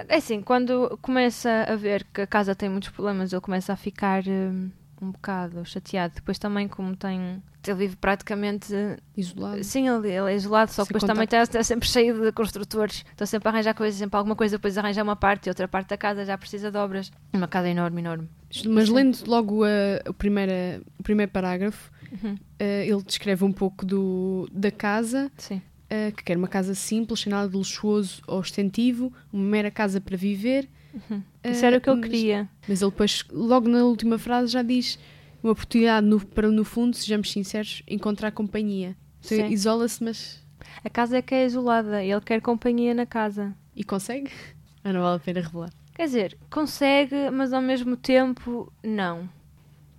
É 0.08 0.15
assim, 0.17 0.41
quando 0.41 0.97
começa 1.02 1.65
a 1.67 1.75
ver 1.75 2.06
que 2.13 2.21
a 2.21 2.28
casa 2.28 2.54
tem 2.56 2.69
muitos 2.69 2.89
problemas, 2.89 3.32
ele 3.34 3.41
começa 3.41 3.73
a 3.73 3.75
ficar 3.75 4.23
hum, 4.28 4.69
um 5.02 5.12
bocado 5.12 5.65
chateado. 5.65 6.15
Depois 6.15 6.38
também, 6.38 6.67
como 6.67 6.95
tem. 6.95 7.41
Ele 7.67 7.78
vive 7.78 7.95
praticamente. 7.95 8.73
Isolado. 9.15 9.63
Sim, 9.63 9.88
ele, 9.89 10.08
ele 10.12 10.32
é 10.32 10.36
isolado, 10.36 10.71
só 10.71 10.84
que 10.84 10.93
depois 10.93 11.04
também 11.04 11.25
está, 11.25 11.63
sempre 11.63 11.88
cheio 11.88 12.21
de 12.21 12.32
construtores. 12.32 13.04
Estão 13.12 13.28
sempre 13.28 13.49
a 13.49 13.52
arranjar 13.52 13.73
coisas, 13.73 13.99
sempre 13.99 14.17
alguma 14.17 14.36
coisa, 14.36 14.58
depois 14.58 14.78
arranja 14.78 15.04
uma 15.04 15.15
parte 15.15 15.47
e 15.47 15.49
outra 15.49 15.67
parte 15.67 15.89
da 15.89 15.97
casa 15.97 16.23
já 16.25 16.38
precisa 16.38 16.71
de 16.71 16.78
obras. 16.78 17.12
Uma 17.34 17.47
casa 17.47 17.69
enorme, 17.69 18.02
enorme. 18.02 18.30
Mas 18.67 18.89
lendo 18.89 19.17
logo 19.28 19.63
a, 19.63 19.69
a 20.08 20.13
primeira, 20.13 20.82
o 20.97 21.04
primeiro 21.04 21.32
parágrafo, 21.32 21.91
Uhum. 22.12 22.36
eh, 22.58 22.88
ele 22.88 23.04
descreve 23.04 23.43
um 23.45 23.52
pouco 23.52 23.86
do, 23.86 24.49
da 24.52 24.71
casa, 24.71 25.32
Sim. 25.38 25.62
Eh, 25.89 26.12
que 26.12 26.23
quer 26.23 26.38
uma 26.38 26.47
casa 26.47 26.73
simples, 26.75 27.21
sem 27.21 27.32
nada 27.32 27.47
de 27.49 27.56
luxuoso 27.56 28.21
ou 28.28 28.39
ostentivo, 28.39 29.12
uma 29.32 29.43
mera 29.43 29.71
casa 29.71 29.99
para 30.02 30.15
viver. 30.17 30.67
Uhum. 30.93 31.21
Isso 31.43 31.65
era 31.65 31.78
o 31.78 31.82
que 31.82 31.89
ele 31.89 31.99
mas- 32.02 32.10
queria. 32.10 32.49
Mas 32.67 32.82
ele 32.82 32.91
depois, 32.91 33.23
logo 33.32 33.67
na 33.69 33.84
última 33.86 34.17
frase, 34.17 34.52
já 34.52 34.62
diz 34.62 34.97
uma 35.43 35.52
oportunidade 35.52 36.06
no- 36.06 36.19
para, 36.25 36.47
no 36.49 36.63
fundo, 36.65 36.95
sejamos 36.95 37.32
sinceros, 37.32 37.84
encontrar 37.88 38.32
companhia. 38.32 38.95
Então. 39.25 39.49
Isola-se, 39.49 40.04
mas. 40.04 40.43
A 40.84 40.89
casa 40.89 41.17
é 41.17 41.21
que 41.21 41.34
é 41.36 41.45
isolada. 41.45 42.04
Ele 42.04 42.21
quer 42.21 42.41
companhia 42.41 42.93
na 42.93 43.06
casa. 43.06 43.54
E 43.75 43.84
consegue? 43.84 44.32
Ah, 44.82 44.93
não 44.93 45.02
vale 45.02 45.17
a 45.17 45.19
pena 45.19 45.41
revelar. 45.41 45.73
Quer 45.93 46.06
dizer, 46.06 46.38
consegue, 46.49 47.30
mas 47.34 47.52
ao 47.52 47.62
mesmo 47.62 47.97
tempo, 47.97 48.71
não. 48.82 49.30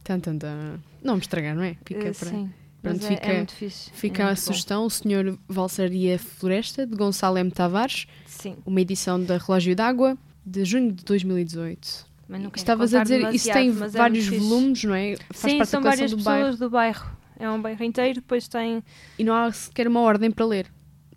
Tan, 0.03 0.19
tan, 0.19 0.39
tan. 0.39 0.81
Não 1.05 1.17
me 1.17 1.21
estragar, 1.21 1.55
não 1.55 1.63
é? 1.63 1.77
Fica 1.85 2.01
Eh, 2.09 2.13
para. 2.13 2.31
Sim. 2.31 2.51
Pronto, 2.83 2.97
Mas 3.03 3.05
é, 3.05 3.09
fica- 3.17 3.27
é 3.27 3.37
muito 3.37 3.53
fixe. 3.55 3.91
Fica 3.93 4.23
é 4.23 4.25
a 4.25 4.27
muito 4.29 4.39
bom. 4.39 4.43
sugestão, 4.47 4.85
o 4.87 4.91
Sr. 4.91 5.39
Valsaria 5.49 6.19
Floresta, 6.19 6.87
de 6.87 6.95
Gonçalo 6.97 7.39
M. 7.39 7.51
Tavares, 7.51 8.07
Sim. 8.27 8.57
uma 8.67 8.81
edição 8.81 9.23
da 9.23 9.37
Relógio 9.39 9.75
d'Água, 9.77 10.17
de 10.45 10.65
junho 10.65 10.93
de 10.93 11.05
2018. 11.05 12.07
Mas 12.29 12.41
não 12.43 12.53
Estavas 12.55 12.95
a 12.95 13.03
dizer, 13.03 13.35
isso 13.35 13.53
tem 13.53 13.69
é 13.69 13.73
vários 13.73 14.27
fixe. 14.27 14.39
volumes, 14.39 14.85
não 14.85 14.95
é? 14.95 15.17
Faz 15.33 15.53
Sim, 15.53 15.59
parte 15.59 15.71
são 15.71 15.83
várias 15.83 16.11
do 16.13 16.17
pessoas 16.19 16.41
bairro. 16.43 16.57
do 16.57 16.71
bairro. 16.71 17.11
É 17.39 17.51
um 17.51 17.61
bairro 17.61 17.83
inteiro, 17.85 18.15
depois 18.17 18.47
tem. 18.47 18.85
E 19.19 19.25
não 19.25 19.35
há 19.35 19.51
sequer 19.51 19.89
uma 19.89 20.01
ordem 20.01 20.31
para 20.31 20.45
ler. 20.47 20.67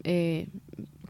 É... 0.03 0.47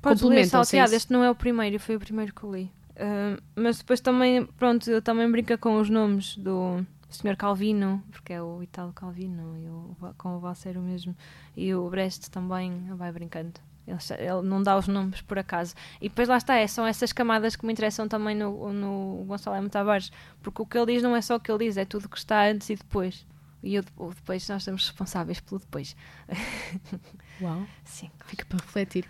Podes 0.01 0.21
ler 0.23 0.39
é 0.39 0.45
salteado. 0.45 0.93
Este 0.93 1.13
não 1.13 1.23
é 1.23 1.29
o 1.31 1.35
primeiro, 1.35 1.79
foi 1.79 1.95
o 1.95 1.99
primeiro 1.99 2.33
que 2.33 2.43
eu 2.43 2.53
li. 2.53 2.69
Ah, 2.97 3.37
mas 3.55 3.77
depois 3.77 4.01
também, 4.01 4.45
pronto, 4.57 4.89
eu 4.89 5.01
também 5.01 5.29
brinca 5.31 5.57
com 5.57 5.79
os 5.79 5.89
nomes 5.89 6.35
do 6.37 6.85
Sr. 7.15 7.35
Calvino, 7.37 8.03
porque 8.11 8.33
é 8.33 8.41
o 8.41 8.61
Italo 8.63 8.91
Calvino, 8.93 9.57
e 9.57 9.67
o, 9.69 10.13
com 10.17 10.35
o 10.35 10.39
Valseiro 10.39 10.81
mesmo. 10.81 11.15
E 11.55 11.73
o 11.73 11.89
Brest 11.89 12.29
também 12.29 12.87
vai 12.95 13.11
brincando. 13.11 13.53
Ele, 13.85 13.97
ele 14.19 14.41
não 14.43 14.63
dá 14.63 14.77
os 14.77 14.87
nomes 14.87 15.21
por 15.21 15.37
acaso. 15.37 15.75
E 16.01 16.09
depois 16.09 16.27
lá 16.27 16.37
está, 16.37 16.55
é, 16.55 16.65
são 16.67 16.85
essas 16.85 17.11
camadas 17.11 17.55
que 17.55 17.65
me 17.65 17.73
interessam 17.73 18.07
também 18.07 18.35
no, 18.35 18.71
no 18.71 19.25
Gonçalo 19.25 19.57
M. 19.57 19.69
Tavares, 19.69 20.11
porque 20.41 20.61
o 20.61 20.65
que 20.65 20.77
ele 20.77 20.93
diz 20.93 21.03
não 21.03 21.15
é 21.15 21.21
só 21.21 21.35
o 21.35 21.39
que 21.39 21.51
ele 21.51 21.65
diz, 21.65 21.77
é 21.77 21.85
tudo 21.85 22.05
o 22.05 22.09
que 22.09 22.17
está 22.17 22.45
antes 22.45 22.69
e 22.69 22.75
depois. 22.75 23.25
E 23.61 23.79
o, 23.79 23.83
o 23.97 24.13
depois 24.13 24.47
nós 24.49 24.61
estamos 24.61 24.87
responsáveis 24.87 25.39
pelo 25.39 25.59
depois. 25.59 25.95
Uau. 27.41 27.65
Sim. 27.83 28.09
Fica 28.25 28.45
para 28.45 28.59
refletir. 28.59 29.05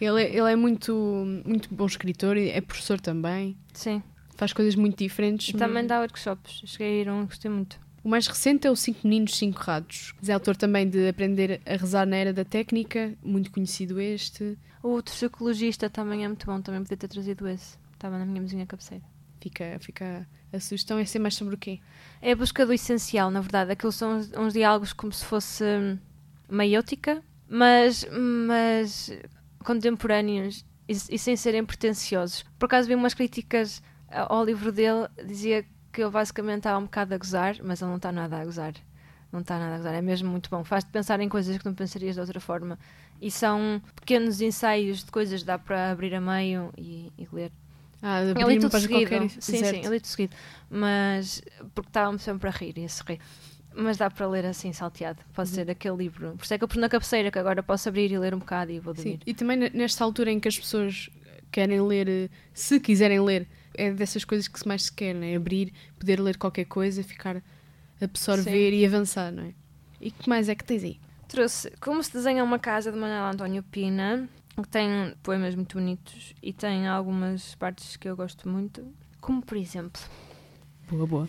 Ele 0.00 0.22
é, 0.22 0.36
ele 0.36 0.52
é 0.52 0.56
muito, 0.56 1.24
muito 1.46 1.72
bom 1.72 1.86
escritor, 1.86 2.36
e 2.36 2.50
é 2.50 2.60
professor 2.60 3.00
também, 3.00 3.56
Sim. 3.72 4.02
Faz 4.36 4.52
coisas 4.52 4.74
muito 4.74 4.98
diferentes. 4.98 5.48
E 5.48 5.52
também 5.54 5.86
dá 5.86 6.00
workshops. 6.00 6.62
Cheguei 6.66 7.00
a 7.00 7.02
ir 7.02 7.08
a 7.08 7.14
um, 7.14 7.26
gostei 7.26 7.50
muito. 7.50 7.80
O 8.04 8.08
mais 8.08 8.26
recente 8.26 8.66
é 8.66 8.70
o 8.70 8.74
Cinco 8.74 9.00
Meninos, 9.04 9.36
Cinco 9.36 9.60
Rados. 9.60 10.12
É 10.26 10.32
autor 10.32 10.56
também 10.56 10.88
de 10.88 11.08
Aprender 11.08 11.60
a 11.64 11.76
Rezar 11.76 12.06
na 12.06 12.16
Era 12.16 12.32
da 12.32 12.44
Técnica, 12.44 13.14
muito 13.22 13.50
conhecido 13.50 14.00
este. 14.00 14.58
O 14.82 14.88
outro 14.88 15.14
psicologista 15.14 15.88
também 15.88 16.24
é 16.24 16.28
muito 16.28 16.44
bom, 16.44 16.60
também 16.60 16.82
podia 16.82 16.96
ter 16.96 17.08
trazido 17.08 17.46
esse. 17.46 17.76
Estava 17.94 18.18
na 18.18 18.26
minha 18.26 18.40
mesinha 18.40 18.66
cabeceira. 18.66 19.04
Fica, 19.40 19.76
fica 19.80 20.26
a 20.52 20.60
sugestão 20.60 20.98
é 20.98 21.04
ser 21.04 21.18
mais 21.18 21.34
sobre 21.34 21.54
o 21.54 21.58
quê? 21.58 21.80
É 22.20 22.32
a 22.32 22.36
busca 22.36 22.66
do 22.66 22.72
essencial, 22.72 23.30
na 23.30 23.40
verdade. 23.40 23.72
Aquilo 23.72 23.92
são 23.92 24.16
uns, 24.18 24.32
uns 24.32 24.52
diálogos 24.52 24.92
como 24.92 25.12
se 25.12 25.24
fosse 25.24 25.64
hum, 25.64 25.98
meiótica, 26.50 27.22
mas, 27.48 28.06
mas 28.10 29.10
contemporâneos 29.64 30.64
e, 30.88 30.92
e 30.92 31.18
sem 31.18 31.36
serem 31.36 31.64
pretenciosos. 31.64 32.44
Por 32.58 32.66
acaso 32.66 32.88
vi 32.88 32.94
umas 32.94 33.14
críticas 33.14 33.82
ao 34.12 34.44
livro 34.44 34.70
dele, 34.72 35.08
dizia 35.24 35.64
que 35.92 36.02
ele 36.02 36.10
basicamente 36.10 36.58
estava 36.58 36.78
um 36.78 36.84
bocado 36.84 37.14
a 37.14 37.18
gozar, 37.18 37.56
mas 37.62 37.80
ele 37.80 37.90
não 37.90 37.96
está 37.96 38.10
nada 38.12 38.36
a 38.38 38.44
gozar. 38.44 38.72
Não 39.30 39.40
está 39.40 39.58
nada 39.58 39.74
a 39.74 39.78
gozar, 39.78 39.94
é 39.94 40.02
mesmo 40.02 40.30
muito 40.30 40.50
bom. 40.50 40.62
Faz-te 40.64 40.90
pensar 40.90 41.18
em 41.20 41.28
coisas 41.28 41.56
que 41.56 41.64
não 41.64 41.74
pensarias 41.74 42.14
de 42.14 42.20
outra 42.20 42.38
forma. 42.40 42.78
E 43.20 43.30
são 43.30 43.80
pequenos 43.96 44.40
ensaios 44.40 45.04
de 45.04 45.10
coisas 45.10 45.40
que 45.40 45.46
dá 45.46 45.58
para 45.58 45.90
abrir 45.90 46.14
a 46.14 46.20
meio 46.20 46.72
e, 46.76 47.10
e 47.18 47.26
ler. 47.32 47.50
Ah, 48.02 48.20
Eu 48.22 48.48
li 48.48 48.58
tudo 48.58 48.70
seguido. 48.78 49.08
qualquer. 49.10 49.30
sim, 49.30 49.58
certo. 49.58 49.76
sim, 49.76 49.84
eu 49.86 49.92
li 49.92 50.00
tudo 50.00 50.08
seguido. 50.08 50.36
Mas, 50.68 51.40
porque 51.74 51.88
estava-me 51.88 52.18
sempre 52.18 52.48
a 52.48 52.50
rir 52.50 52.76
e 52.78 52.84
a 52.84 52.88
sorrir. 52.88 53.20
Mas 53.74 53.96
dá 53.96 54.10
para 54.10 54.26
ler 54.26 54.44
assim, 54.44 54.72
salteado. 54.72 55.20
Pode 55.32 55.48
Uhum. 55.50 55.54
ser 55.54 55.70
aquele 55.70 55.96
livro. 55.96 56.34
Por 56.36 56.44
isso 56.44 56.52
é 56.52 56.58
que 56.58 56.64
eu 56.64 56.68
pus 56.68 56.76
na 56.78 56.88
cabeceira, 56.88 57.30
que 57.30 57.38
agora 57.38 57.62
posso 57.62 57.88
abrir 57.88 58.10
e 58.10 58.18
ler 58.18 58.34
um 58.34 58.38
bocado 58.38 58.70
e 58.72 58.78
vou 58.80 58.92
Sim, 58.92 59.02
dormir. 59.02 59.20
E 59.24 59.32
também 59.32 59.56
ne- 59.56 59.70
nesta 59.70 60.04
altura 60.04 60.30
em 60.30 60.38
que 60.40 60.48
as 60.48 60.58
pessoas 60.58 61.08
querem 61.50 61.80
ler, 61.80 62.08
eh, 62.08 62.28
se 62.52 62.78
quiserem 62.80 63.20
ler, 63.20 63.48
é 63.74 63.90
dessas 63.92 64.24
coisas 64.24 64.48
que 64.48 64.58
se 64.58 64.66
mais 64.68 64.84
se 64.84 64.92
quer, 64.92 65.14
não 65.14 65.24
é? 65.24 65.34
Abrir, 65.36 65.72
poder 65.98 66.20
ler 66.20 66.36
qualquer 66.36 66.64
coisa, 66.66 67.02
ficar, 67.02 67.42
absorver 68.00 68.72
e 68.72 68.84
avançar, 68.84 69.30
não 69.32 69.44
é? 69.44 69.54
E 70.00 70.10
que 70.10 70.28
mais 70.28 70.48
é 70.48 70.54
que 70.54 70.64
tens 70.64 70.82
aí? 70.84 70.98
Trouxe 71.28 71.70
Como 71.80 72.02
se 72.02 72.12
desenha 72.12 72.42
uma 72.44 72.58
casa 72.58 72.90
de 72.92 72.98
Manuel 72.98 73.24
António 73.32 73.62
Pina, 73.62 74.28
que 74.56 74.68
tem 74.68 75.14
poemas 75.22 75.54
muito 75.54 75.78
bonitos 75.78 76.34
e 76.42 76.52
tem 76.52 76.86
algumas 76.86 77.54
partes 77.54 77.96
que 77.96 78.08
eu 78.08 78.16
gosto 78.16 78.48
muito. 78.48 78.86
Como, 79.20 79.40
por 79.40 79.56
exemplo, 79.56 80.02
Boa, 80.90 81.06
boa. 81.06 81.28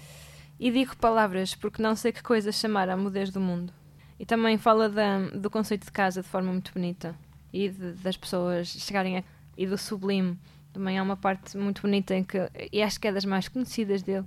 E 0.59 0.71
digo 0.71 0.95
palavras 0.97 1.55
porque 1.55 1.81
não 1.81 1.95
sei 1.95 2.11
que 2.11 2.21
coisa 2.23 2.51
chamar 2.51 2.89
a 2.89 2.97
mudez 2.97 3.29
do 3.31 3.39
mundo. 3.39 3.71
E 4.19 4.25
também 4.25 4.57
fala 4.57 4.89
da, 4.89 5.19
do 5.29 5.49
conceito 5.49 5.85
de 5.85 5.91
casa 5.91 6.21
de 6.21 6.27
forma 6.27 6.51
muito 6.51 6.73
bonita. 6.73 7.15
E 7.51 7.69
de- 7.69 7.93
das 7.93 8.17
pessoas 8.17 8.67
chegarem 8.67 9.17
a. 9.19 9.23
e 9.57 9.65
do 9.67 9.77
sublime. 9.77 10.37
Também 10.73 10.97
há 10.97 11.03
uma 11.03 11.15
parte 11.15 11.55
muito 11.55 11.83
bonita 11.83 12.15
em 12.15 12.23
que. 12.23 12.37
e 12.71 12.81
acho 12.81 12.99
que 12.99 13.07
é 13.07 13.11
das 13.11 13.25
mais 13.25 13.47
conhecidas 13.47 14.01
dele. 14.01 14.25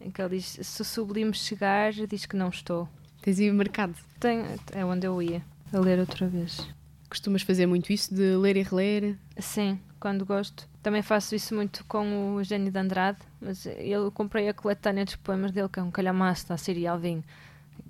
Em 0.00 0.10
que 0.10 0.20
ele 0.20 0.36
diz: 0.36 0.58
Se 0.60 0.82
o 0.82 0.84
sublime 0.84 1.32
chegar, 1.32 1.92
diz 1.92 2.26
que 2.26 2.36
não 2.36 2.48
estou. 2.48 2.88
Tens 3.22 3.40
marcado. 3.52 3.94
Tem, 4.20 4.44
é 4.72 4.84
onde 4.84 5.06
eu 5.06 5.22
ia. 5.22 5.42
A 5.72 5.78
ler 5.78 5.98
outra 5.98 6.28
vez. 6.28 6.68
Costumas 7.08 7.42
fazer 7.42 7.66
muito 7.66 7.92
isso 7.92 8.14
de 8.14 8.36
ler 8.36 8.56
e 8.56 8.62
reler? 8.62 9.16
Sim, 9.38 9.80
quando 9.98 10.26
gosto. 10.26 10.68
Também 10.82 11.02
faço 11.02 11.34
isso 11.34 11.54
muito 11.54 11.84
com 11.86 12.34
o 12.34 12.40
Eugênio 12.40 12.70
de 12.70 12.78
Andrade, 12.78 13.18
mas 13.40 13.66
eu 13.78 14.10
comprei 14.12 14.48
a 14.48 14.54
coletânea 14.54 15.04
dos 15.04 15.16
poemas 15.16 15.50
dele, 15.50 15.68
que 15.68 15.80
é 15.80 15.82
um 15.82 15.90
calhamaço 15.90 16.48
da 16.48 16.56
Siri 16.56 16.86
Alvim. 16.86 17.22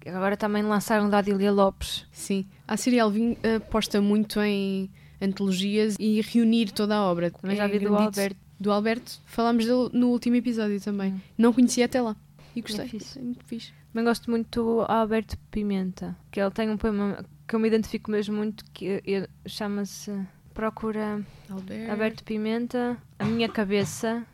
Agora 0.07 0.37
também 0.37 0.63
lançaram 0.63 1.11
da 1.11 1.19
Adília 1.19 1.51
Lopes. 1.53 2.07
Sim. 2.13 2.47
A 2.67 2.77
Siri 2.77 3.01
Alvim 3.01 3.37
aposta 3.57 4.01
muito 4.01 4.41
em 4.41 4.91
antologias 5.21 5.97
e 5.99 6.21
reunir 6.21 6.71
toda 6.73 6.97
a 6.97 7.03
obra. 7.03 7.31
Também 7.31 7.57
É 7.57 7.59
já 7.59 7.67
vi 7.67 7.79
do. 7.79 7.95
Alberto. 7.97 8.37
Do 8.59 8.73
Alberto. 8.73 9.21
Falámos 9.27 9.65
dele 9.67 9.91
no 9.93 10.09
último 10.09 10.37
episódio 10.37 10.81
também. 10.81 11.13
Hum. 11.13 11.21
Não 11.37 11.53
conhecia 11.53 11.85
até 11.85 12.01
lá. 12.01 12.17
E 12.55 12.63
gostei. 12.63 12.87
É 12.87 12.89
fixe. 12.89 13.19
É 13.19 13.23
muito 13.23 13.45
fixe. 13.45 13.73
Também 13.93 14.05
gosto 14.07 14.31
muito 14.31 14.63
do 14.63 14.81
Alberto 14.83 15.37
Pimenta, 15.51 16.17
que 16.31 16.41
ele 16.41 16.51
tem 16.51 16.71
um 16.71 16.77
poema 16.77 17.25
que 17.47 17.55
eu 17.55 17.59
me 17.61 17.69
identifico 17.69 18.11
mesmo 18.11 18.35
muito, 18.37 18.65
que 18.73 19.03
chama-se 19.47 20.11
Procura 20.55 21.23
Alberto. 21.51 21.91
Alberto 21.91 22.25
Pimenta, 22.25 22.97
A 23.19 23.25
Minha 23.25 23.49
Cabeça, 23.49 24.27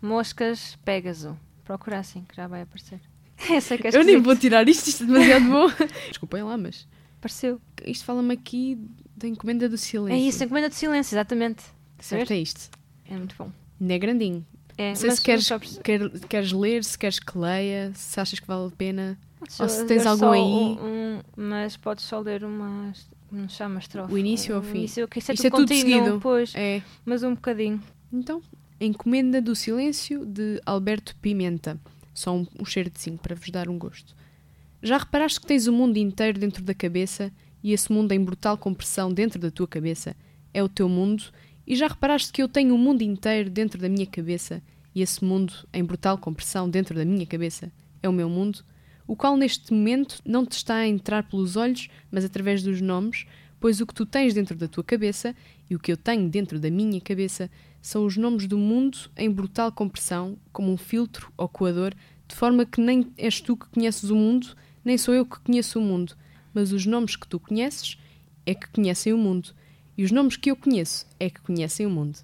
Moscas, 0.00 0.76
Pégaso. 0.84 1.36
Procura 1.64 1.98
assim, 1.98 2.24
que 2.28 2.34
já 2.36 2.46
vai 2.46 2.62
aparecer. 2.62 3.00
Sei 3.60 3.78
que 3.78 3.86
é 3.88 3.90
Eu 3.96 4.04
nem 4.04 4.20
vou 4.20 4.36
tirar 4.36 4.68
isto, 4.68 4.88
isto 4.88 5.04
é 5.04 5.06
demasiado 5.06 5.46
bom. 5.46 5.66
Desculpem 6.08 6.42
lá, 6.42 6.56
mas 6.56 6.86
Apareceu. 7.18 7.60
isto 7.84 8.04
fala-me 8.04 8.34
aqui 8.34 8.78
da 9.22 9.28
encomenda 9.28 9.68
do 9.68 9.76
silêncio. 9.78 10.14
É 10.24 10.28
isso, 10.28 10.44
Encomenda 10.44 10.68
de 10.68 10.74
Silêncio, 10.74 11.14
exatamente. 11.14 11.62
Certo, 11.98 12.30
é 12.32 12.36
isto. 12.38 12.70
É 13.08 13.16
muito 13.16 13.34
bom. 13.38 13.50
Não 13.80 13.94
é 13.94 13.98
grandinho. 13.98 14.44
É, 14.76 14.88
Não 14.90 14.96
sei 14.96 15.08
mas 15.10 15.18
se 15.18 15.24
queres, 15.24 15.48
quer- 15.82 16.10
queres 16.28 16.52
ler, 16.52 16.82
se 16.84 16.98
queres 16.98 17.18
que 17.18 17.36
leia, 17.38 17.92
se 17.94 18.18
achas 18.18 18.38
que 18.40 18.46
vale 18.46 18.68
a 18.68 18.70
pena. 18.76 19.18
só 19.48 19.64
ou 19.64 19.68
se 19.68 19.84
tens 19.86 20.06
algum 20.06 20.30
aí. 20.30 20.40
um- 20.40 20.76
um- 21.16 21.20
mas 21.36 21.76
podes 21.76 22.04
só 22.04 22.20
ler 22.20 22.44
uma. 22.44 22.92
Não 23.30 23.48
chama 23.48 23.78
estrofe. 23.80 24.12
O 24.12 24.18
início 24.18 24.54
ou 24.54 24.60
o 24.60 24.64
fim? 24.64 24.78
Início, 24.78 25.08
que 25.08 25.18
isso 25.18 25.30
é 25.30 25.34
Isto 25.34 25.46
é 25.46 25.50
tudo 25.50 25.60
tudo 25.66 25.68
contínuo, 25.74 25.98
seguido. 26.04 26.20
Pois, 26.20 26.52
É. 26.54 26.82
mas 27.04 27.22
um 27.22 27.34
bocadinho. 27.34 27.82
Então, 28.12 28.42
Encomenda 28.80 29.40
do 29.40 29.54
Silêncio 29.54 30.24
de 30.26 30.60
Alberto 30.66 31.14
Pimenta. 31.22 31.78
Só 32.12 32.34
um, 32.36 32.46
um 32.60 32.64
cheiro 32.64 32.90
de 32.90 32.98
cinco 33.00 33.22
para 33.22 33.34
vos 33.36 33.48
dar 33.50 33.68
um 33.68 33.78
gosto. 33.78 34.14
Já 34.82 34.98
reparaste 34.98 35.40
que 35.40 35.46
tens 35.46 35.66
o 35.68 35.72
mundo 35.72 35.96
inteiro 35.98 36.38
dentro 36.38 36.62
da 36.64 36.74
cabeça 36.74 37.32
e 37.62 37.72
esse 37.72 37.92
mundo 37.92 38.12
em 38.12 38.22
brutal 38.22 38.56
compressão 38.58 39.12
dentro 39.12 39.38
da 39.38 39.50
tua 39.50 39.68
cabeça 39.68 40.16
é 40.52 40.62
o 40.62 40.68
teu 40.68 40.88
mundo? 40.88 41.24
E 41.66 41.76
já 41.76 41.86
reparaste 41.86 42.32
que 42.32 42.42
eu 42.42 42.48
tenho 42.48 42.74
o 42.74 42.78
mundo 42.78 43.02
inteiro 43.02 43.48
dentro 43.48 43.80
da 43.80 43.88
minha 43.88 44.06
cabeça 44.06 44.62
e 44.94 45.00
esse 45.00 45.24
mundo 45.24 45.52
em 45.72 45.84
brutal 45.84 46.18
compressão 46.18 46.68
dentro 46.68 46.94
da 46.94 47.04
minha 47.04 47.26
cabeça 47.26 47.72
é 48.02 48.08
o 48.08 48.12
meu 48.12 48.28
mundo? 48.28 48.64
O 49.06 49.16
qual 49.16 49.36
neste 49.36 49.72
momento 49.72 50.20
não 50.24 50.44
te 50.44 50.52
está 50.52 50.76
a 50.76 50.88
entrar 50.88 51.22
pelos 51.24 51.56
olhos, 51.56 51.88
mas 52.10 52.24
através 52.24 52.62
dos 52.62 52.80
nomes, 52.80 53.26
pois 53.60 53.80
o 53.80 53.86
que 53.86 53.94
tu 53.94 54.04
tens 54.04 54.34
dentro 54.34 54.56
da 54.56 54.66
tua 54.68 54.82
cabeça 54.82 55.34
e 55.70 55.76
o 55.76 55.78
que 55.78 55.92
eu 55.92 55.96
tenho 55.96 56.28
dentro 56.28 56.58
da 56.58 56.70
minha 56.70 57.00
cabeça 57.00 57.50
são 57.80 58.04
os 58.04 58.16
nomes 58.16 58.46
do 58.46 58.58
mundo 58.58 58.98
em 59.16 59.30
brutal 59.30 59.72
compressão, 59.72 60.36
como 60.52 60.72
um 60.72 60.76
filtro 60.76 61.32
ou 61.36 61.48
coador 61.48 61.94
de 62.32 62.34
forma 62.34 62.64
que 62.64 62.80
nem 62.80 63.12
és 63.18 63.40
tu 63.40 63.56
que 63.56 63.68
conheces 63.68 64.08
o 64.08 64.16
mundo, 64.16 64.56
nem 64.84 64.96
sou 64.96 65.12
eu 65.12 65.26
que 65.26 65.38
conheço 65.40 65.78
o 65.78 65.82
mundo, 65.82 66.14
mas 66.54 66.72
os 66.72 66.86
nomes 66.86 67.16
que 67.16 67.26
tu 67.26 67.38
conheces 67.38 67.98
é 68.44 68.54
que 68.54 68.68
conhecem 68.68 69.12
o 69.12 69.18
mundo, 69.18 69.54
e 69.96 70.04
os 70.04 70.10
nomes 70.10 70.36
que 70.36 70.50
eu 70.50 70.56
conheço 70.56 71.06
é 71.18 71.28
que 71.28 71.40
conhecem 71.40 71.86
o 71.86 71.90
mundo. 71.90 72.18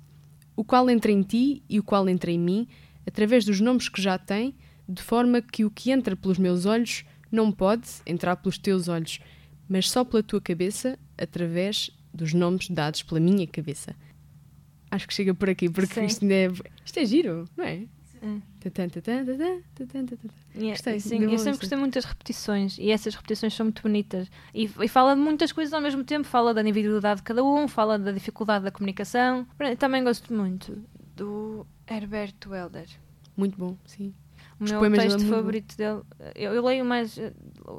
O 0.56 0.64
qual 0.64 0.88
entra 0.90 1.12
em 1.12 1.22
ti 1.22 1.62
e 1.68 1.78
o 1.78 1.82
qual 1.82 2.08
entra 2.08 2.30
em 2.30 2.38
mim, 2.38 2.66
através 3.06 3.44
dos 3.44 3.60
nomes 3.60 3.88
que 3.88 4.02
já 4.02 4.18
tem, 4.18 4.54
de 4.88 5.02
forma 5.02 5.42
que 5.42 5.64
o 5.64 5.70
que 5.70 5.90
entra 5.90 6.16
pelos 6.16 6.38
meus 6.38 6.66
olhos 6.66 7.04
não 7.30 7.52
pode 7.52 7.88
entrar 8.06 8.36
pelos 8.36 8.58
teus 8.58 8.88
olhos, 8.88 9.20
mas 9.68 9.88
só 9.90 10.04
pela 10.04 10.22
tua 10.22 10.40
cabeça, 10.40 10.98
através 11.16 11.90
dos 12.12 12.32
nomes 12.32 12.70
dados 12.70 13.02
pela 13.02 13.20
minha 13.20 13.46
cabeça. 13.46 13.94
Acho 14.90 15.06
que 15.06 15.12
chega 15.12 15.34
por 15.34 15.50
aqui, 15.50 15.68
porque 15.68 15.94
Sim. 15.94 16.06
isto, 16.06 16.24
é, 16.24 16.48
isto 16.84 16.98
é 16.98 17.04
giro, 17.04 17.44
não 17.56 17.64
é? 17.64 17.84
É. 18.22 18.40
Gostei, 20.70 21.00
sim, 21.00 21.22
eu 21.22 21.38
sempre 21.38 21.60
gostei 21.60 21.78
muito 21.78 21.94
das 21.94 22.04
repetições 22.04 22.76
e 22.78 22.90
essas 22.90 23.14
repetições 23.14 23.54
são 23.54 23.66
muito 23.66 23.82
bonitas. 23.82 24.28
E, 24.54 24.70
e 24.80 24.88
fala 24.88 25.14
de 25.14 25.20
muitas 25.20 25.52
coisas 25.52 25.72
ao 25.72 25.80
mesmo 25.80 26.04
tempo, 26.04 26.26
fala 26.26 26.52
da 26.52 26.60
individualidade 26.60 27.20
de 27.20 27.24
cada 27.24 27.44
um, 27.44 27.68
fala 27.68 27.98
da 27.98 28.12
dificuldade 28.12 28.64
da 28.64 28.70
comunicação. 28.70 29.46
Também 29.78 30.02
gosto 30.02 30.32
muito 30.32 30.82
do 31.16 31.66
Herberto 31.88 32.54
Helder. 32.54 32.88
Muito 33.36 33.56
bom, 33.56 33.76
sim. 33.86 34.12
O 34.60 34.64
Os 34.64 34.70
meu 34.70 34.80
dele 34.80 34.96
é 34.96 35.00
texto 35.02 35.20
bom. 35.20 35.30
favorito 35.30 35.76
dele, 35.76 36.00
eu, 36.34 36.54
eu 36.54 36.64
leio 36.64 36.84
mais, 36.84 37.16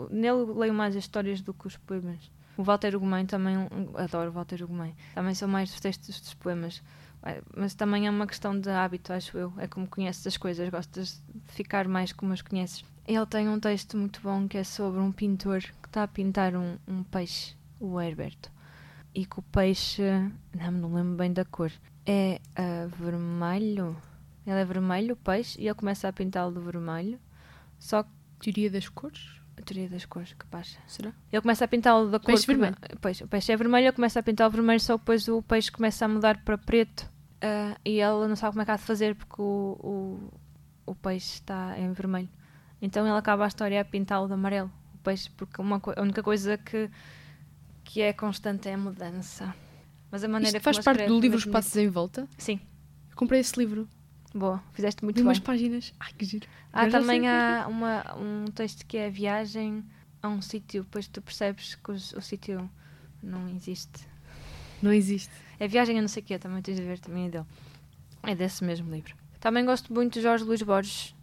nele 0.10 0.46
leio 0.56 0.74
mais 0.74 0.96
as 0.96 1.04
histórias 1.04 1.42
do 1.42 1.54
que 1.54 1.68
os 1.68 1.76
poemas. 1.76 2.32
O 2.58 2.64
Walter 2.64 2.96
Ugumem 2.96 3.26
também, 3.26 3.56
adoro 3.96 4.30
o 4.30 4.34
Walter 4.34 4.64
Ugumem. 4.64 4.94
Também 5.16 5.34
são 5.34 5.48
mais 5.48 5.74
os 5.74 5.80
textos 5.80 6.20
dos 6.20 6.34
poemas. 6.34 6.82
Eh, 7.24 7.42
Mas 7.56 7.74
também 7.74 8.08
é 8.08 8.10
uma 8.10 8.28
questão 8.28 8.60
de 8.60 8.70
hábito, 8.70 9.14
acho 9.14 9.38
eu. 9.38 9.54
É 9.58 9.68
como 9.68 9.88
conheces 9.88 10.26
as 10.26 10.38
coisas, 10.38 10.70
gostas 10.70 11.22
de 11.46 11.54
ficar 11.54 11.88
mais 11.88 12.12
como 12.12 12.34
as 12.34 12.42
conheces. 12.42 12.84
Ele 13.08 13.26
tem 13.26 13.50
um 13.50 13.60
texto 13.60 13.98
muito 13.98 14.22
bom 14.22 14.48
que 14.48 14.58
é 14.58 14.64
sobre 14.64 15.00
um 15.00 15.12
pintor 15.12 15.62
que 15.62 15.88
está 15.88 16.04
a 16.04 16.08
pintar 16.08 16.56
um, 16.56 16.78
um 16.88 17.04
peixe, 17.04 17.56
o 17.80 18.00
Herberto. 18.00 18.52
E 19.14 19.26
que 19.26 19.40
o 19.40 19.42
peixe, 19.42 20.04
não 20.54 20.72
me 20.72 20.96
lembro 20.96 21.16
bem 21.18 21.34
da 21.34 21.44
cor, 21.44 21.72
é 22.06 22.40
ah, 22.56 22.88
vermelho. 22.88 23.98
Ele 24.46 24.60
é 24.60 24.66
vermelho, 24.66 25.14
o 25.14 25.18
peixe, 25.18 25.60
e 25.60 25.66
ele 25.68 25.76
começa 25.76 26.08
a 26.08 26.14
pintá-lo 26.14 26.54
de 26.54 26.60
vermelho. 26.60 27.20
Só 27.80 28.04
que 28.04 28.10
Teoria 28.40 28.72
das 28.72 28.88
cores? 28.88 29.39
A 29.60 29.64
teoria 29.64 29.90
das 29.90 30.06
cores, 30.06 30.34
que. 30.34 30.46
Será? 30.88 31.12
Ele 31.32 31.42
começa 31.42 31.66
a 31.66 31.68
pintá-lo 31.68 32.10
da 32.10 32.20
cor. 32.20 32.28
Peixe 32.28 32.48
vermelho. 32.48 32.76
Pois, 33.02 33.22
o 33.22 33.28
peixe 33.28 33.52
é 33.52 33.58
vermelho, 33.58 33.86
ele 33.86 33.92
começa 33.92 34.20
a 34.20 34.24
pintá-lo 34.24 34.52
vermelho, 34.52 34.80
só 34.80 34.98
depois 34.98 35.28
o 35.28 35.42
peixe 35.42 35.72
começa 35.72 36.06
a 36.06 36.08
mudar 36.08 36.44
para 36.44 36.58
preto. 36.58 37.10
ah, 37.42 37.78
e 37.86 38.00
ele 38.00 38.28
não 38.28 38.36
sabe 38.36 38.54
como 38.54 38.62
é 38.62 38.66
que 38.66 38.72
há 38.72 38.76
de 38.78 38.84
fazer 38.84 39.16
porque 39.16 39.42
o, 39.42 39.78
o, 40.86 40.92
o 40.92 40.96
peixe 40.96 41.36
está 41.36 41.78
em 41.78 41.92
vermelho. 41.92 42.30
Então 42.82 43.06
ele 43.06 43.18
acaba 43.18 43.44
a 43.44 43.48
história 43.48 43.82
a 43.82 43.86
pintá-lo 43.86 44.28
de 44.28 44.34
amarelo. 44.34 44.72
O 44.94 44.98
peixe, 45.00 45.30
porque 45.36 45.62
uma, 45.62 45.82
a 45.96 46.02
única 46.02 46.24
coisa 46.24 46.58
que, 46.58 46.90
que 47.84 48.02
é 48.02 48.14
constante 48.14 48.70
é 48.70 48.74
a 48.74 48.78
mudança. 48.78 49.54
Mas 50.12 50.24
a 50.24 50.28
maneira 50.28 50.58
Isto 50.58 50.64
faz 50.64 50.80
parte 50.80 51.06
do 51.06 51.18
é 51.18 51.22
livro 51.22 51.38
Os 51.38 51.46
mesmo 51.46 51.52
Passos 51.52 51.76
em 51.76 51.88
Volta? 51.90 52.28
Sim, 52.38 52.60
Eu 53.10 53.16
comprei 53.16 53.42
esse 53.42 53.58
livro. 53.60 53.88
Boa, 54.38 54.62
fizeste 54.74 55.04
muito 55.04 55.18
Li 55.18 55.22
bem. 55.24 55.28
umas 55.30 55.40
páginas. 55.40 55.94
Ai, 56.00 56.12
que 56.18 56.26
giro. 56.26 56.48
Há 56.72 56.90
já 56.90 57.00
também 57.00 57.22
que 57.22 57.28
é 57.28 57.60
há 57.62 57.68
uma, 57.68 58.16
um 58.18 58.46
texto 58.52 58.86
que 58.86 58.98
é 58.98 59.08
a 59.08 59.10
viagem 59.10 59.84
a 60.22 60.28
um 60.30 60.42
sítio, 60.42 60.84
depois 60.84 61.08
tu 61.08 61.22
percebes 61.22 61.76
que 61.76 61.92
os- 61.92 62.14
o 62.14 62.22
sítio 62.22 62.70
não 63.24 63.48
existe. 63.50 64.08
Não 64.82 64.94
existe. 64.94 65.32
É 65.60 65.68
viagem 65.68 65.98
a 65.98 66.02
não 66.02 66.08
sei 66.08 66.22
o 66.24 66.26
quê, 66.26 66.38
também 66.40 66.62
tens 66.62 66.76
de 66.78 66.84
ver, 66.84 67.00
também 67.00 67.28
é 67.28 67.30
dele. 67.30 67.46
É 68.24 68.36
desse 68.36 68.64
mesmo 68.64 68.92
livro. 68.94 69.16
Também 69.40 69.66
gosto 69.66 69.94
muito 69.94 70.14
de 70.14 70.22
Jorge 70.22 70.44
Luís 70.44 70.62
Borges. 70.62 71.16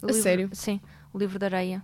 O 0.00 0.06
A 0.06 0.08
livro- 0.08 0.22
sério? 0.22 0.50
Sim, 0.52 0.80
o 1.12 1.18
livro 1.18 1.38
da 1.38 1.46
areia. 1.46 1.82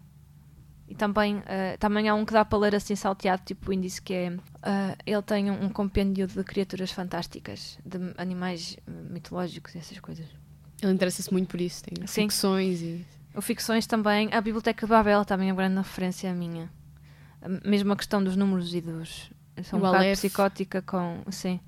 E 0.86 0.94
também, 0.94 1.42
eh, 1.46 1.76
também 1.76 2.08
há 2.08 2.14
um 2.14 2.24
que 2.24 2.32
dá 2.32 2.44
para 2.46 2.58
ler 2.58 2.74
assim 2.74 2.94
salteado, 2.96 3.42
tipo 3.44 3.70
o 3.70 3.72
índice, 3.74 4.00
que 4.00 4.12
é... 4.14 4.26
eh, 4.62 4.96
ele 5.06 5.22
tem 5.22 5.50
um, 5.50 5.64
um 5.64 5.68
compêndio 5.68 6.26
de 6.26 6.42
criaturas 6.44 6.90
fantásticas, 6.90 7.78
de 7.84 7.98
animais 8.16 8.76
mitológicos 8.86 9.74
e 9.74 9.78
essas 9.78 9.98
coisas. 10.00 10.26
Ele 10.82 10.92
interessa-se 10.92 11.32
muito 11.32 11.48
por 11.48 11.60
isso. 11.60 11.82
Tem 11.84 12.06
Sim. 12.06 12.22
ficções 12.22 12.80
e. 12.82 13.04
O 13.34 13.40
Ficções 13.40 13.86
também. 13.86 14.28
A 14.32 14.40
Biblioteca 14.40 14.86
de 14.86 14.90
Babel 14.90 15.24
também 15.24 15.48
é 15.48 15.52
uma 15.52 15.56
grande 15.56 15.76
referência 15.76 16.32
minha. 16.34 16.70
Mesmo 17.64 17.92
a 17.92 17.96
questão 17.96 18.22
dos 18.22 18.36
números 18.36 18.74
e 18.74 18.80
dos. 18.80 19.30
Sou 19.64 19.78
um 19.78 19.82
bocado 19.82 20.04
psicótica 20.12 20.82
com. 20.82 21.22
Sim. 21.30 21.60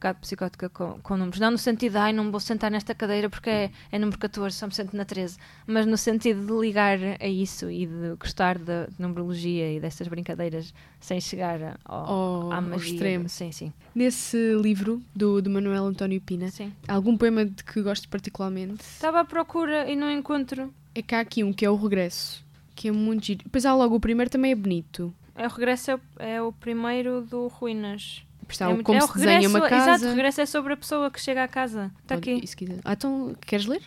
Um 0.00 0.08
bocado 0.08 0.18
psicótica 0.20 0.68
com, 0.70 0.98
com 1.02 1.14
números. 1.14 1.38
Não 1.38 1.50
no 1.50 1.58
sentido 1.58 1.92
de, 1.92 1.98
ai, 1.98 2.10
não 2.10 2.30
vou 2.30 2.40
sentar 2.40 2.70
nesta 2.70 2.94
cadeira 2.94 3.28
porque 3.28 3.50
é, 3.50 3.70
é 3.92 3.98
número 3.98 4.16
14, 4.18 4.56
só 4.56 4.66
me 4.66 4.72
sento 4.72 4.96
na 4.96 5.04
13. 5.04 5.36
Mas 5.66 5.84
no 5.84 5.98
sentido 5.98 6.46
de 6.46 6.52
ligar 6.58 6.96
a 7.20 7.28
isso 7.28 7.70
e 7.70 7.86
de 7.86 8.14
gostar 8.18 8.56
da 8.58 8.86
de 8.86 8.94
numerologia 8.98 9.70
e 9.74 9.78
dessas 9.78 10.08
brincadeiras 10.08 10.72
sem 10.98 11.20
chegar 11.20 11.78
ao, 11.84 12.06
Ao- 12.06 12.52
à 12.52 12.56
ao 12.56 12.62
magia. 12.62 12.92
extremo. 12.94 13.28
Sim, 13.28 13.52
sim. 13.52 13.74
Nesse 13.94 14.38
livro 14.54 15.02
do, 15.14 15.42
do 15.42 15.50
Manuel 15.50 15.84
António 15.84 16.18
Pina, 16.22 16.48
sim. 16.50 16.72
algum 16.88 17.14
poema 17.14 17.44
de 17.44 17.62
que 17.62 17.82
gosto 17.82 18.08
particularmente? 18.08 18.80
Estava 18.80 19.20
à 19.20 19.24
procura 19.26 19.86
e 19.86 19.94
não 19.94 20.10
encontro. 20.10 20.72
É 20.94 21.02
que 21.02 21.14
há 21.14 21.20
aqui 21.20 21.44
um 21.44 21.52
que 21.52 21.66
é 21.66 21.68
o 21.68 21.76
Regresso, 21.76 22.42
que 22.74 22.88
é 22.88 22.92
muito 22.92 23.26
giro. 23.26 23.44
Depois 23.44 23.66
há 23.66 23.74
logo 23.74 23.96
o 23.96 24.00
primeiro, 24.00 24.30
também 24.30 24.52
é 24.52 24.54
bonito. 24.54 25.12
É 25.34 25.46
o 25.46 25.50
regresso 25.50 25.90
é 25.90 26.00
é 26.36 26.42
o 26.42 26.52
primeiro 26.52 27.20
do 27.20 27.48
Ruínas. 27.48 28.22
Depois 28.58 28.62
há 28.62 28.64
é 28.64 28.68
o 28.68 28.74
muito- 28.74 28.86
como 28.86 28.98
é 28.98 29.00
se 29.06 29.12
desenha 29.14 29.32
regresso, 29.40 29.56
uma 29.58 29.68
casa. 29.68 29.90
Exato, 29.90 30.04
o 30.06 30.08
regresso 30.10 30.40
é 30.40 30.46
sobre 30.46 30.72
a 30.72 30.76
pessoa 30.76 31.10
que 31.10 31.20
chega 31.20 31.44
à 31.44 31.48
casa. 31.48 31.90
Está 32.02 32.14
aqui. 32.16 32.40
quiser. 32.40 32.80
Ah, 32.84 32.92
então, 32.94 33.34
queres 33.46 33.66
ler? 33.66 33.82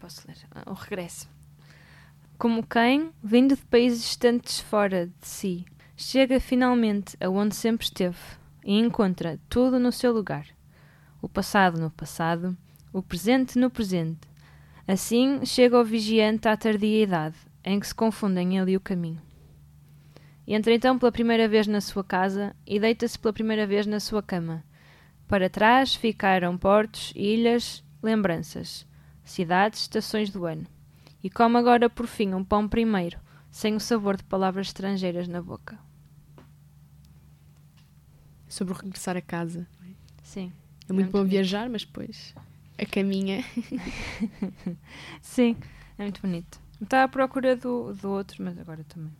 Posso 0.00 0.26
ler. 0.28 0.36
Ah, 0.54 0.70
O 0.70 0.74
regresso. 0.74 1.28
Como 2.38 2.62
quem, 2.66 3.10
vindo 3.22 3.56
de 3.56 3.62
países 3.64 4.00
distantes 4.02 4.60
fora 4.60 5.06
de 5.06 5.26
si, 5.26 5.64
chega 5.96 6.38
finalmente 6.38 7.16
aonde 7.20 7.54
sempre 7.56 7.84
esteve 7.84 8.18
e 8.64 8.78
encontra 8.78 9.38
tudo 9.48 9.78
no 9.78 9.90
seu 9.90 10.12
lugar. 10.12 10.46
O 11.22 11.28
passado 11.28 11.80
no 11.80 11.90
passado, 11.90 12.56
o 12.92 13.02
presente 13.02 13.58
no 13.58 13.70
presente. 13.70 14.20
Assim 14.86 15.44
chega 15.46 15.80
o 15.80 15.84
vigiante 15.84 16.46
à 16.46 16.56
tardia 16.56 17.02
idade, 17.02 17.36
em 17.64 17.80
que 17.80 17.86
se 17.88 17.94
confundem 17.94 18.58
ele 18.58 18.72
e 18.72 18.76
o 18.76 18.80
caminho. 18.80 19.20
Entra 20.46 20.72
então 20.74 20.98
pela 20.98 21.10
primeira 21.10 21.48
vez 21.48 21.66
na 21.66 21.80
sua 21.80 22.04
casa 22.04 22.54
e 22.66 22.78
deita-se 22.78 23.18
pela 23.18 23.32
primeira 23.32 23.66
vez 23.66 23.86
na 23.86 23.98
sua 23.98 24.22
cama. 24.22 24.62
Para 25.26 25.50
trás 25.50 25.94
ficaram 25.94 26.56
portos, 26.56 27.12
ilhas, 27.16 27.82
lembranças, 28.02 28.86
cidades, 29.24 29.80
estações 29.80 30.30
do 30.30 30.46
ano. 30.46 30.66
E 31.22 31.28
come 31.28 31.58
agora 31.58 31.90
por 31.90 32.06
fim 32.06 32.32
um 32.32 32.44
pão 32.44 32.68
primeiro, 32.68 33.18
sem 33.50 33.74
o 33.74 33.80
sabor 33.80 34.16
de 34.16 34.22
palavras 34.22 34.68
estrangeiras 34.68 35.26
na 35.26 35.42
boca. 35.42 35.78
Sobre 38.46 38.72
o 38.72 38.76
regressar 38.76 39.16
a 39.16 39.20
casa. 39.20 39.66
Sim. 40.22 40.52
É 40.88 40.92
muito 40.92 41.06
muito 41.06 41.10
bom 41.10 41.18
bonito. 41.18 41.32
viajar, 41.32 41.68
mas 41.68 41.84
depois 41.84 42.32
a 42.78 42.84
caminha. 42.86 43.44
Sim, 45.20 45.56
é 45.98 46.02
muito 46.02 46.20
bonito. 46.20 46.60
Está 46.80 47.04
à 47.04 47.08
procura 47.08 47.56
do, 47.56 47.94
do 47.94 48.10
outro, 48.10 48.44
mas 48.44 48.58
agora 48.58 48.84
também. 48.84 49.12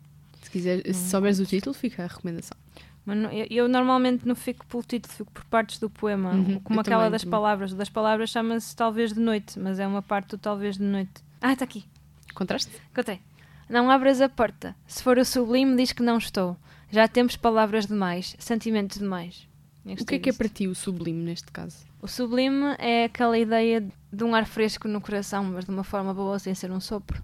Se, 0.47 0.51
quiser, 0.53 0.81
se 0.95 1.11
souberes 1.11 1.41
o 1.41 1.45
título, 1.45 1.75
fica 1.75 2.05
a 2.05 2.07
recomendação. 2.07 2.57
Mas 3.05 3.19
não- 3.19 3.33
eu, 3.33 3.47
eu 3.51 3.69
normalmente 3.69 4.27
não 4.27 4.37
fico 4.37 4.65
pelo 4.67 4.83
título, 4.85 5.13
fico 5.13 5.33
por 5.33 5.45
partes 5.47 5.79
do 5.81 5.91
poema. 5.91 6.31
Uhum, 6.35 6.61
como 6.61 6.79
aquela 6.81 6.99
também, 7.03 7.11
das 7.11 7.23
também. 7.23 7.31
palavras. 7.33 7.75
Das 7.75 7.89
palavras 7.89 8.31
chama-se 8.31 8.75
Talvez 8.77 9.13
de 9.13 9.19
Noite, 9.19 9.59
mas 9.59 9.81
é 9.81 9.87
uma 9.87 10.03
parte 10.03 10.29
do 10.31 10.39
Talvez 10.39 10.77
de 10.77 10.85
Noite. 10.85 11.13
Ah, 11.41 11.53
está 11.53 11.65
aqui. 11.65 11.85
Encontraste? 12.31 12.71
Encontrei. 12.93 13.21
Não 13.69 13.91
abras 13.91 14.21
a 14.21 14.29
porta. 14.29 14.77
Se 14.87 15.03
for 15.03 15.19
o 15.19 15.25
sublime, 15.25 15.77
diz 15.77 15.93
que 15.93 16.03
não 16.03 16.19
estou. 16.19 16.57
Já 16.93 17.09
temos 17.09 17.37
palavras 17.37 17.87
demais, 17.87 18.37
sentimentos 18.39 18.99
demais. 18.99 19.49
O 19.85 20.05
que 20.05 20.15
é 20.15 20.19
que 20.21 20.31
é 20.31 20.33
para 20.33 20.49
ti 20.49 20.69
o 20.69 20.75
sublime 20.77 21.23
neste 21.25 21.51
caso? 21.51 21.79
O 22.01 22.07
sublime 22.07 22.75
é 22.79 23.05
aquela 23.05 23.37
ideia 23.37 23.85
de 24.13 24.23
um 24.25 24.33
ar 24.35 24.47
fresco 24.47 24.87
no 24.87 25.01
coração, 25.01 25.43
mas 25.45 25.65
de 25.65 25.71
uma 25.73 25.83
forma 25.85 26.15
boa, 26.15 26.39
sem 26.39 26.55
ser 26.55 26.71
um 26.71 26.79
sopro. 26.81 27.21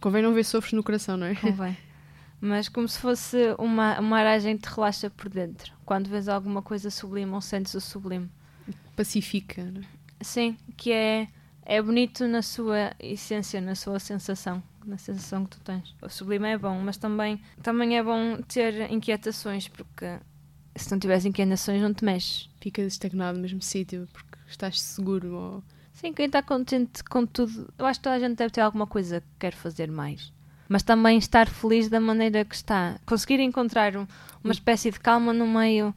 Convém 0.00 0.22
não 0.22 0.32
ver 0.32 0.44
sofres 0.44 0.72
no 0.74 0.82
coração, 0.82 1.16
não 1.16 1.26
é? 1.26 1.34
Convém. 1.34 1.76
mas 2.40 2.68
como 2.68 2.88
se 2.88 2.98
fosse 2.98 3.54
uma, 3.58 3.98
uma 3.98 4.18
aragem 4.18 4.56
que 4.56 4.68
te 4.68 4.74
relaxa 4.74 5.10
por 5.10 5.28
dentro. 5.28 5.72
Quando 5.84 6.08
vês 6.08 6.28
alguma 6.28 6.62
coisa 6.62 6.90
sublime 6.90 7.32
ou 7.32 7.40
sentes 7.40 7.74
o 7.74 7.80
sublime. 7.80 8.30
Pacifica. 8.94 9.64
Não 9.64 9.80
é? 9.80 9.84
Sim, 10.20 10.56
que 10.76 10.92
é, 10.92 11.28
é 11.64 11.80
bonito 11.80 12.26
na 12.26 12.42
sua 12.42 12.92
essência, 12.98 13.60
na 13.60 13.74
sua 13.74 13.98
sensação, 13.98 14.62
na 14.84 14.96
sensação 14.96 15.44
que 15.44 15.56
tu 15.56 15.60
tens. 15.60 15.94
O 16.00 16.08
sublime 16.08 16.48
é 16.48 16.58
bom, 16.58 16.78
mas 16.80 16.96
também, 16.96 17.40
também 17.62 17.98
é 17.98 18.02
bom 18.02 18.40
ter 18.42 18.90
inquietações, 18.90 19.68
porque 19.68 20.18
se 20.74 20.90
não 20.90 20.98
tiveres 20.98 21.24
inquietações 21.24 21.82
não 21.82 21.92
te 21.92 22.04
mexes. 22.04 22.48
Ficas 22.60 22.86
estagnado 22.86 23.36
no 23.36 23.42
mesmo 23.42 23.62
sítio 23.62 24.08
porque 24.12 24.38
estás 24.48 24.80
seguro. 24.80 25.34
Ou... 25.34 25.64
Sim, 25.92 26.12
quem 26.12 26.26
está 26.26 26.42
contente 26.42 27.02
com 27.04 27.26
tudo, 27.26 27.72
eu 27.78 27.86
acho 27.86 28.00
que 28.00 28.04
toda 28.04 28.16
a 28.16 28.20
gente 28.20 28.36
deve 28.36 28.50
ter 28.50 28.60
alguma 28.60 28.86
coisa 28.86 29.20
que 29.20 29.26
quer 29.38 29.54
fazer 29.54 29.90
mais. 29.90 30.32
Mas 30.68 30.82
também 30.82 31.18
estar 31.18 31.48
feliz 31.48 31.88
da 31.88 32.00
maneira 32.00 32.44
que 32.44 32.54
está. 32.54 32.98
Conseguir 33.06 33.40
encontrar 33.40 33.96
um- 33.96 34.06
uma 34.42 34.52
espécie 34.52 34.90
de 34.90 34.98
calma 35.00 35.32
no 35.32 35.46
meio 35.46 35.94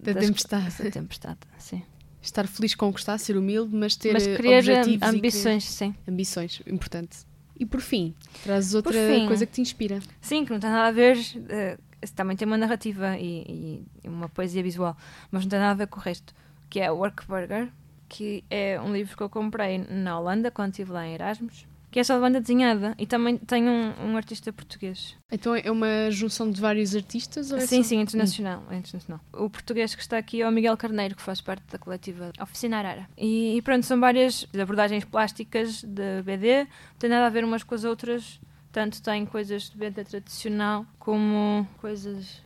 Da 0.00 0.12
das- 0.12 0.26
tempestade. 0.26 0.82
Da 0.82 0.90
tempestade, 0.90 1.38
sim. 1.58 1.82
Estar 2.20 2.46
feliz 2.46 2.74
com 2.74 2.88
o 2.88 2.92
que 2.92 2.98
está, 3.00 3.16
ser 3.16 3.36
humilde, 3.36 3.74
mas 3.74 3.96
ter 3.96 4.12
Mas 4.12 4.26
eh, 4.26 4.36
querer 4.36 4.58
objetivos 4.58 5.02
am- 5.08 5.14
e 5.14 5.18
ambições, 5.18 5.64
sim. 5.64 5.92
querer- 5.92 6.12
ambições, 6.12 6.62
importante. 6.66 7.18
E 7.58 7.64
por 7.66 7.80
fim, 7.80 8.14
trazes 8.44 8.74
outra 8.74 8.92
fim. 8.92 9.26
coisa 9.26 9.44
que 9.46 9.52
te 9.52 9.60
inspira. 9.60 10.00
Sim, 10.20 10.44
que 10.44 10.52
não 10.52 10.60
tem 10.60 10.70
nada 10.70 10.88
a 10.88 10.92
ver. 10.92 11.16
eh, 11.48 11.76
também 12.14 12.36
tem 12.36 12.46
uma 12.46 12.56
narrativa 12.58 13.16
e, 13.18 13.82
e 14.04 14.08
uma 14.08 14.28
poesia 14.28 14.62
visual, 14.62 14.96
mas 15.30 15.42
não 15.44 15.48
tem 15.50 15.58
nada 15.58 15.72
a 15.72 15.74
ver 15.74 15.86
com 15.88 15.98
o 15.98 16.02
resto. 16.02 16.32
Que 16.70 16.78
é 16.80 16.90
Work 16.90 17.26
Burger, 17.26 17.68
que 18.08 18.44
é 18.50 18.80
um 18.80 18.92
livro 18.92 19.16
que 19.16 19.22
eu 19.22 19.28
comprei 19.28 19.78
na 19.78 20.18
Holanda 20.20 20.50
quando 20.50 20.70
estive 20.72 20.92
lá 20.92 21.06
em 21.06 21.14
Erasmus. 21.14 21.66
Que 21.98 22.02
é 22.02 22.04
só 22.04 22.14
de 22.14 22.20
banda 22.20 22.40
desenhada 22.40 22.94
e 22.96 23.08
também 23.08 23.36
tem 23.38 23.68
um, 23.68 23.92
um 24.12 24.16
artista 24.16 24.52
português. 24.52 25.16
Então 25.32 25.52
é 25.56 25.68
uma 25.68 26.08
junção 26.12 26.48
de 26.48 26.60
vários 26.60 26.94
artistas? 26.94 27.50
Ou 27.50 27.58
é 27.58 27.66
sim, 27.66 27.82
só- 27.82 27.88
sim, 27.88 28.00
internacional, 28.00 28.62
é 28.70 28.76
internacional. 28.76 29.20
O 29.32 29.50
português 29.50 29.96
que 29.96 30.00
está 30.02 30.16
aqui 30.16 30.40
é 30.40 30.48
o 30.48 30.52
Miguel 30.52 30.76
Carneiro, 30.76 31.16
que 31.16 31.22
faz 31.22 31.40
parte 31.40 31.64
da 31.72 31.76
coletiva 31.76 32.30
Oficina 32.40 32.78
Arara. 32.78 33.08
E, 33.18 33.56
e 33.56 33.62
pronto, 33.62 33.84
são 33.84 33.98
várias 33.98 34.46
abordagens 34.56 35.04
plásticas 35.06 35.82
de 35.82 36.22
BD, 36.22 36.60
não 36.60 36.68
tem 37.00 37.10
nada 37.10 37.26
a 37.26 37.30
ver 37.30 37.42
umas 37.44 37.64
com 37.64 37.74
as 37.74 37.82
outras. 37.82 38.38
Tanto 38.70 39.02
tem 39.02 39.26
coisas 39.26 39.68
de 39.68 39.76
BD 39.76 40.04
tradicional 40.04 40.86
como 41.00 41.66
coisas 41.78 42.40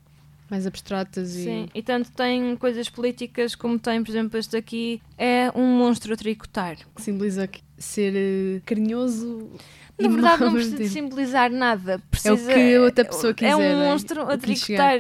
Mais 0.49 0.67
abstratas 0.67 1.35
e. 1.37 1.45
Sim, 1.45 1.69
e 1.75 1.83
tanto 1.83 2.11
tem 2.13 2.57
coisas 2.57 2.89
políticas 2.89 3.55
como 3.55 3.79
tem, 3.79 4.03
por 4.03 4.11
exemplo, 4.13 4.39
este 4.39 4.57
aqui 4.57 5.03
é 5.19 5.51
um 5.55 5.77
monstro 5.77 6.15
a 6.15 6.17
tricotar. 6.17 6.77
que 6.95 7.03
simboliza 7.03 7.47
que- 7.47 7.61
ser 7.83 8.13
eh, 8.15 8.61
carinhoso. 8.65 9.51
Na 9.99 10.09
verdade, 10.09 10.43
não 10.45 10.53
precisa 10.53 10.77
de 10.79 10.89
simbolizar 10.89 11.51
nada. 11.51 12.01
Precisa, 12.11 12.53
que 12.53 12.75
a 12.77 12.81
outra 12.81 13.05
pessoa 13.05 13.31
É 13.31 13.35
quiser, 13.35 13.57
um 13.57 13.61
é? 13.63 13.75
monstro 13.91 14.23
a 14.23 14.25
O 14.35 14.39
que 14.39 14.39
tricotar. 14.39 14.99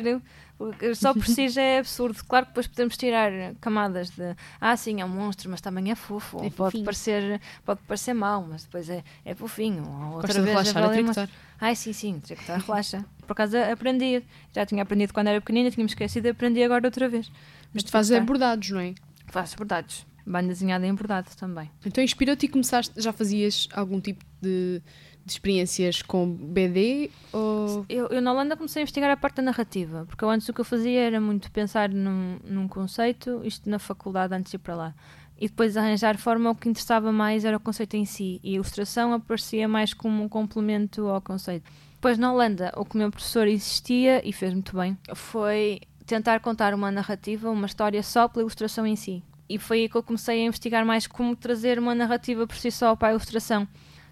O 0.59 0.71
que 0.73 0.95
Só 0.95 1.13
por 1.13 1.27
si 1.27 1.49
já 1.49 1.63
é 1.63 1.79
absurdo. 1.81 2.23
Claro 2.25 2.47
que 2.47 2.51
depois 2.53 2.67
podemos 2.69 2.97
tirar 2.97 3.33
camadas 3.61 4.11
de 4.11 4.37
ah, 4.61 4.77
sim, 4.77 5.01
é 5.01 5.05
um 5.05 5.09
monstro, 5.09 5.51
mas 5.51 5.61
também 5.61 5.91
é 5.91 5.95
fofo. 5.97 6.37
É 6.39 6.43
pode 6.43 6.55
fofinho. 6.55 6.85
parecer, 6.85 7.41
pode 7.65 7.81
parecer 7.89 8.15
mau, 8.15 8.47
mas 8.49 8.63
depois 8.65 8.89
é, 8.89 9.03
é 9.25 9.35
fofinho. 9.35 9.83
Ou 9.83 10.17
outra 10.17 10.29
Gosta 10.29 10.35
de 10.35 10.41
vez 10.43 10.51
relaxar 10.51 10.83
é 10.83 10.85
a 10.85 10.89
uma- 10.89 10.93
tricotar. 10.95 11.29
Ai, 11.61 11.75
sim, 11.75 11.93
sim, 11.93 12.21
tricotar 12.21 12.61
relaxa. 12.65 13.05
Por 13.27 13.33
acaso 13.33 13.57
aprendi. 13.57 14.23
Já 14.55 14.65
tinha 14.65 14.83
aprendido 14.83 15.13
quando 15.13 15.29
era 15.29 15.41
pequenina, 15.41 15.71
tinha-me 15.71 15.89
esquecido 15.91 16.27
e 16.27 16.31
aprendi 16.31 16.63
agora 16.63 16.87
outra 16.87 17.09
vez. 17.09 17.31
Mas 17.75 17.83
tu 17.83 17.91
fazes 17.91 18.17
bordados, 18.25 18.71
não 18.71 18.81
é? 18.81 18.95
Faço 19.29 19.57
bordados. 19.57 20.07
Banda 20.25 20.49
desenhada 20.49 20.87
em 20.87 20.95
bordado 20.95 21.29
também. 21.37 21.71
Então 21.85 22.03
inspirou-te 22.03 22.47
e 22.47 22.49
começaste. 22.49 23.01
Já 23.01 23.13
fazias 23.13 23.69
algum 23.73 24.01
tipo 24.01 24.25
de, 24.41 24.83
de 25.25 25.33
experiências 25.33 26.03
com 26.03 26.27
BD? 26.27 27.11
Ou. 27.33 27.85
Eu, 27.89 28.07
eu 28.09 28.23
na 28.23 28.33
Holanda 28.33 28.57
comecei 28.57 28.81
a 28.81 28.83
investigar 28.83 29.11
a 29.11 29.17
parte 29.17 29.37
da 29.37 29.43
narrativa, 29.43 30.05
porque 30.07 30.23
eu 30.25 30.31
antes 30.31 30.49
o 30.49 30.53
que 30.53 30.61
eu 30.61 30.65
fazia 30.65 31.01
era 31.01 31.21
muito 31.21 31.51
pensar 31.51 31.89
num, 31.89 32.39
num 32.45 32.69
conceito, 32.69 33.41
isto 33.45 33.69
na 33.69 33.79
faculdade 33.79 34.35
antes 34.35 34.51
de 34.51 34.57
ir 34.57 34.61
para 34.61 34.75
lá. 34.75 34.95
E 35.43 35.49
depois 35.49 35.73
de 35.73 35.79
arranjar 35.81 36.17
forma, 36.19 36.51
o 36.51 36.55
que 36.55 36.69
interessava 36.69 37.11
mais 37.11 37.45
era 37.45 37.57
o 37.57 37.61
conceito 37.61 37.97
em 37.97 38.05
si. 38.05 38.39
E 38.45 38.53
a 38.53 38.55
ilustração 38.55 39.13
aparecia 39.13 39.67
mais 39.67 39.93
como 39.93 40.23
um 40.23 40.29
complemento 40.29 41.09
ao 41.09 41.21
conceito. 41.21 41.69
Depois 41.95 42.17
na 42.17 42.33
Holanda, 42.33 42.73
o 42.77 42.85
que 42.85 42.95
o 42.95 42.99
meu 42.99 43.11
professor 43.11 43.49
insistia, 43.49 44.21
e 44.25 44.33
fez 44.33 44.53
muito 44.53 44.77
bem, 44.77 44.97
foi 45.15 45.81
tentar 46.07 46.41
contar 46.41 46.75
uma 46.75 46.91
narrativa, 46.93 47.51
uma 47.51 47.67
história 47.67 48.03
só 48.03 48.29
pela 48.29 48.43
ilustração 48.43 48.87
em 48.87 48.95
si. 48.95 49.23
E 49.49 49.59
foi 49.59 49.81
aí 49.83 49.89
que 49.89 49.97
eu 49.97 50.03
comecei 50.03 50.43
a 50.43 50.47
investigar 50.47 50.85
mais 50.85 51.07
como 51.07 51.37
trazer 51.37 51.79
uma 51.79 51.95
narrativa 51.95 52.47
por 52.47 52.57
si 52.57 52.71
só 52.71 52.97
para 52.97 53.09
a 53.09 53.11
ilustração. 53.13 53.67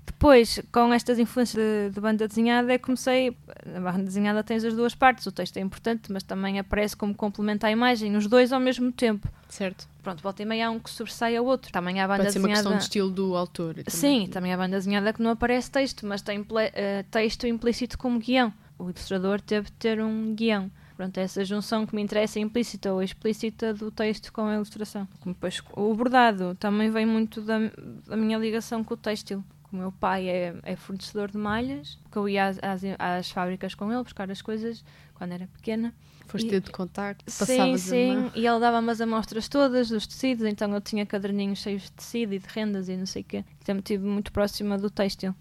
Depois, 0.04 0.60
com 0.72 0.92
estas 0.92 1.18
influências 1.18 1.62
de, 1.62 1.94
de 1.94 2.00
banda 2.00 2.26
desenhada, 2.26 2.76
comecei. 2.78 3.36
A 3.76 3.80
banda 3.80 4.02
desenhada 4.02 4.42
tens 4.42 4.64
as 4.64 4.74
duas 4.74 4.94
partes, 4.94 5.24
o 5.26 5.32
texto 5.32 5.56
é 5.56 5.60
importante, 5.60 6.10
mas 6.10 6.22
também 6.22 6.58
aparece 6.58 6.96
como 6.96 7.14
complemento 7.14 7.64
à 7.64 7.70
imagem, 7.70 8.16
os 8.16 8.26
dois 8.26 8.52
ao 8.52 8.58
mesmo 8.58 8.90
tempo. 8.90 9.28
Certo. 9.48 9.88
Pronto, 10.02 10.22
volta 10.22 10.42
e 10.42 10.46
meia 10.46 10.68
há 10.68 10.70
um 10.70 10.78
que 10.80 10.90
sobressai 10.90 11.36
ao 11.36 11.44
outro. 11.44 11.70
Também 11.70 12.00
há 12.00 12.04
a 12.04 12.08
banda 12.08 12.24
Pode 12.24 12.32
ser 12.32 12.38
uma 12.38 12.48
desenhada. 12.48 12.62
questão 12.62 12.78
de 12.78 12.82
estilo 12.84 13.10
do 13.10 13.36
autor. 13.36 13.74
também. 13.74 13.84
Sim, 13.88 14.26
também 14.30 14.52
há 14.52 14.56
banda 14.56 14.76
desenhada 14.76 15.12
que 15.12 15.22
não 15.22 15.30
aparece 15.30 15.70
texto, 15.70 16.06
mas 16.06 16.22
tem 16.22 16.44
eh, 16.74 17.04
texto 17.10 17.46
implícito 17.46 17.96
como 17.96 18.18
guião. 18.18 18.52
O 18.78 18.84
ilustrador 18.84 19.40
teve 19.40 19.66
de 19.66 19.72
ter 19.72 20.00
um 20.00 20.34
guião. 20.34 20.70
Pronto, 21.00 21.16
essa 21.16 21.42
junção 21.46 21.86
que 21.86 21.94
me 21.96 22.02
interessa 22.02 22.38
é 22.38 22.42
implícita 22.42 22.92
ou 22.92 23.02
explícita 23.02 23.72
do 23.72 23.90
texto 23.90 24.30
com 24.30 24.42
a 24.42 24.56
ilustração. 24.56 25.08
Depois, 25.24 25.62
o 25.72 25.94
bordado 25.94 26.54
também 26.56 26.90
vem 26.90 27.06
muito 27.06 27.40
da, 27.40 27.58
da 28.06 28.18
minha 28.18 28.36
ligação 28.36 28.84
com 28.84 28.92
o 28.92 28.96
têxtil. 28.98 29.42
O 29.72 29.76
meu 29.76 29.90
pai 29.90 30.28
é, 30.28 30.54
é 30.62 30.76
fornecedor 30.76 31.30
de 31.30 31.38
malhas, 31.38 31.98
que 32.12 32.18
eu 32.18 32.28
ia 32.28 32.48
às, 32.48 32.58
às, 32.62 32.82
às 32.98 33.30
fábricas 33.30 33.74
com 33.74 33.90
ele 33.90 34.02
buscar 34.02 34.30
as 34.30 34.42
coisas 34.42 34.84
quando 35.14 35.32
era 35.32 35.46
pequena. 35.46 35.94
Foste 36.26 36.48
E- 36.48 36.50
ter 36.50 36.60
de 36.60 36.70
contacto, 36.70 37.24
Sim, 37.30 37.78
sim. 37.78 38.30
E 38.34 38.46
ele 38.46 38.60
dava-me 38.60 38.90
as 38.90 39.00
amostras 39.00 39.48
todas 39.48 39.88
dos 39.88 40.06
tecidos, 40.06 40.44
então 40.44 40.70
eu 40.74 40.82
tinha 40.82 41.06
caderninhos 41.06 41.60
cheios 41.60 41.84
de 41.84 41.92
tecido 41.92 42.34
e 42.34 42.38
de 42.38 42.46
rendas 42.46 42.90
e 42.90 42.96
não 42.98 43.06
sei 43.06 43.22
o 43.22 43.24
quê. 43.24 43.42
Sempre 43.64 43.80
estive 43.80 44.04
muito 44.04 44.30
próxima 44.32 44.76
do 44.76 44.90
têxtil. 44.90 45.34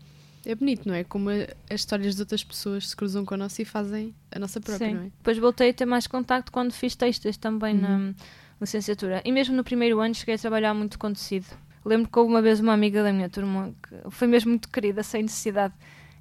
É 0.46 0.56
bonito, 0.56 0.88
não 0.88 0.96
é? 0.96 1.04
Como 1.04 1.30
as 1.30 1.46
histórias 1.82 2.16
de 2.16 2.22
outras 2.22 2.44
pessoas 2.44 2.90
se 2.90 2.96
cruzam 2.96 3.26
com 3.26 3.34
a 3.34 3.38
nossa 3.38 3.62
e 3.62 3.66
fazem 3.66 4.14
a 4.32 4.40
nossa 4.40 4.60
própria, 4.62 4.88
Sim. 4.88 4.94
não 4.96 5.02
é? 5.04 5.06
Depois 5.06 5.38
voltei 5.38 5.70
a 5.70 5.74
ter 5.74 5.86
mais 5.86 6.08
contacto 6.08 6.52
quando 6.52 6.72
fiz 6.72 6.96
textos 6.96 7.38
também 7.38 7.76
Uhum. 7.76 7.82
na 8.10 8.14
licenciatura. 8.62 9.22
E 9.26 9.32
mesmo 9.32 9.56
no 9.56 9.64
primeiro 9.64 10.00
ano 10.00 10.14
cheguei 10.16 10.36
a 10.36 10.38
trabalhar 10.38 10.74
muito 10.74 10.98
com 10.98 11.12
tecido. 11.14 11.46
Lembro 11.86 12.10
que 12.12 12.20
houve 12.20 12.32
uma 12.32 12.42
vez 12.42 12.60
uma 12.60 12.74
amiga 12.74 13.02
da 13.04 13.12
minha 13.14 13.30
turma 13.30 13.74
que 13.82 14.12
foi 14.12 14.28
mesmo 14.28 14.50
muito 14.52 14.70
querida, 14.70 15.02
sem 15.04 15.24
necessidade. 15.24 15.74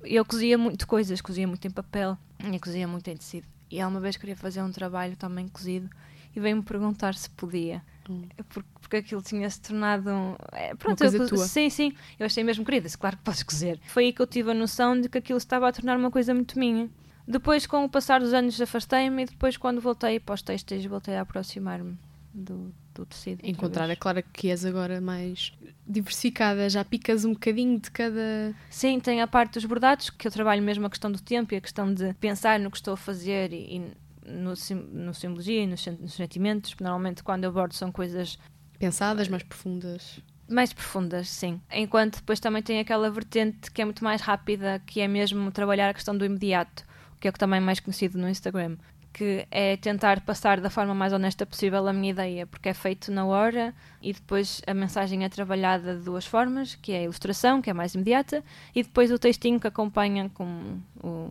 Eu 0.02 0.24
cozia 0.24 0.56
muito 0.56 0.86
coisas, 0.86 1.20
cozia 1.20 1.46
muito 1.46 1.66
em 1.66 1.70
papel 1.70 2.16
e 2.52 2.58
cozia 2.60 2.86
muito 2.86 3.08
em 3.08 3.16
tecido. 3.16 3.46
E 3.70 3.78
ela 3.80 3.90
uma 3.90 4.00
vez 4.00 4.16
queria 4.16 4.36
fazer 4.36 4.62
um 4.62 4.70
trabalho 4.70 5.16
também 5.16 5.48
cozido 5.48 5.90
e 6.34 6.40
veio-me 6.40 6.62
perguntar 6.62 7.14
se 7.14 7.28
podia. 7.30 7.82
Hum. 8.08 8.22
Porque, 8.48 8.68
porque 8.88 8.96
aquilo 8.96 9.20
tinha 9.22 9.48
se 9.50 9.60
tornado. 9.60 10.08
um- 10.10 10.34
é, 10.52 10.74
pronto, 10.74 10.98
coisa 10.98 11.18
eu, 11.18 11.28
tua. 11.28 11.46
Sim, 11.46 11.68
sim. 11.68 11.92
Eu 12.18 12.24
achei 12.26 12.42
mesmo 12.42 12.64
querida, 12.64 12.88
claro 12.98 13.18
que 13.18 13.22
podes 13.22 13.42
cozer. 13.42 13.78
Foi 13.86 14.04
aí 14.06 14.12
que 14.12 14.22
eu 14.22 14.26
tive 14.26 14.50
a 14.50 14.54
noção 14.54 14.98
de 14.98 15.08
que 15.10 15.18
aquilo 15.18 15.36
estava 15.38 15.68
a 15.68 15.72
tornar 15.72 15.96
uma 15.98 16.10
coisa 16.10 16.32
muito 16.34 16.58
minha. 16.58 16.88
Depois, 17.26 17.66
com 17.66 17.84
o 17.84 17.88
passar 17.90 18.20
dos 18.20 18.32
anos, 18.32 18.58
afastei-me 18.58 19.22
e 19.22 19.26
depois, 19.26 19.58
quando 19.58 19.80
voltei 19.82 20.18
para 20.18 20.34
os 20.34 20.40
textos, 20.40 20.82
voltei 20.86 21.14
a 21.16 21.20
aproximar-me 21.20 21.98
do, 22.32 22.72
do 22.94 23.04
tecido. 23.04 23.40
Encontrar, 23.46 23.90
é 23.90 23.96
claro 23.96 24.22
que 24.32 24.48
és 24.48 24.64
agora 24.64 24.98
mais 25.00 25.52
diversificada, 25.86 26.68
já 26.70 26.82
picas 26.84 27.24
um 27.26 27.32
bocadinho 27.34 27.78
de 27.78 27.90
cada. 27.90 28.54
Sim, 28.70 28.98
tem 29.00 29.20
a 29.20 29.26
parte 29.26 29.54
dos 29.54 29.64
bordados, 29.66 30.08
que 30.10 30.26
eu 30.26 30.30
trabalho 30.32 30.62
mesmo 30.62 30.86
a 30.86 30.90
questão 30.90 31.10
do 31.12 31.20
tempo 31.20 31.52
e 31.52 31.56
a 31.56 31.60
questão 31.60 31.92
de 31.92 32.14
pensar 32.14 32.58
no 32.58 32.70
que 32.70 32.76
estou 32.78 32.94
a 32.94 32.96
fazer 32.96 33.52
e, 33.52 33.76
e 33.76 34.30
no, 34.30 34.54
sim- 34.56 34.74
no 34.92 35.12
simbologia 35.14 35.62
e 35.62 35.66
nos, 35.66 35.84
nos 35.86 36.14
sentimentos. 36.14 36.74
Normalmente, 36.80 37.22
quando 37.22 37.44
eu 37.44 37.52
bordo, 37.52 37.74
são 37.74 37.90
coisas 37.92 38.38
pensadas, 38.78 39.28
mais 39.28 39.42
profundas. 39.42 40.20
mais 40.48 40.72
profundas, 40.72 41.28
sim. 41.28 41.60
Enquanto 41.72 42.16
depois 42.16 42.40
também 42.40 42.62
tem 42.62 42.78
aquela 42.80 43.10
vertente 43.10 43.70
que 43.70 43.82
é 43.82 43.84
muito 43.84 44.02
mais 44.04 44.20
rápida, 44.20 44.80
que 44.86 45.00
é 45.00 45.08
mesmo 45.08 45.50
trabalhar 45.50 45.88
a 45.90 45.94
questão 45.94 46.16
do 46.16 46.24
imediato, 46.24 46.84
que 47.20 47.26
é 47.26 47.30
o 47.30 47.32
que 47.32 47.38
também 47.38 47.58
é 47.58 47.60
mais 47.60 47.80
conhecido 47.80 48.16
no 48.18 48.28
Instagram. 48.28 48.76
Que 49.12 49.46
é 49.50 49.76
tentar 49.76 50.20
passar 50.20 50.60
da 50.60 50.70
forma 50.70 50.94
mais 50.94 51.12
honesta 51.12 51.44
possível 51.44 51.88
a 51.88 51.92
minha 51.92 52.10
ideia, 52.10 52.46
porque 52.46 52.68
é 52.68 52.74
feito 52.74 53.10
na 53.10 53.24
hora 53.26 53.74
e 54.00 54.12
depois 54.12 54.62
a 54.66 54.72
mensagem 54.72 55.24
é 55.24 55.28
trabalhada 55.28 55.96
de 55.96 56.04
duas 56.04 56.24
formas, 56.24 56.76
que 56.76 56.92
é 56.92 56.98
a 56.98 57.02
ilustração, 57.02 57.60
que 57.60 57.68
é 57.68 57.72
mais 57.72 57.94
imediata, 57.94 58.44
e 58.74 58.82
depois 58.82 59.10
o 59.10 59.18
textinho 59.18 59.58
que 59.58 59.66
acompanha 59.66 60.28
com 60.32 60.78
o- 61.02 61.30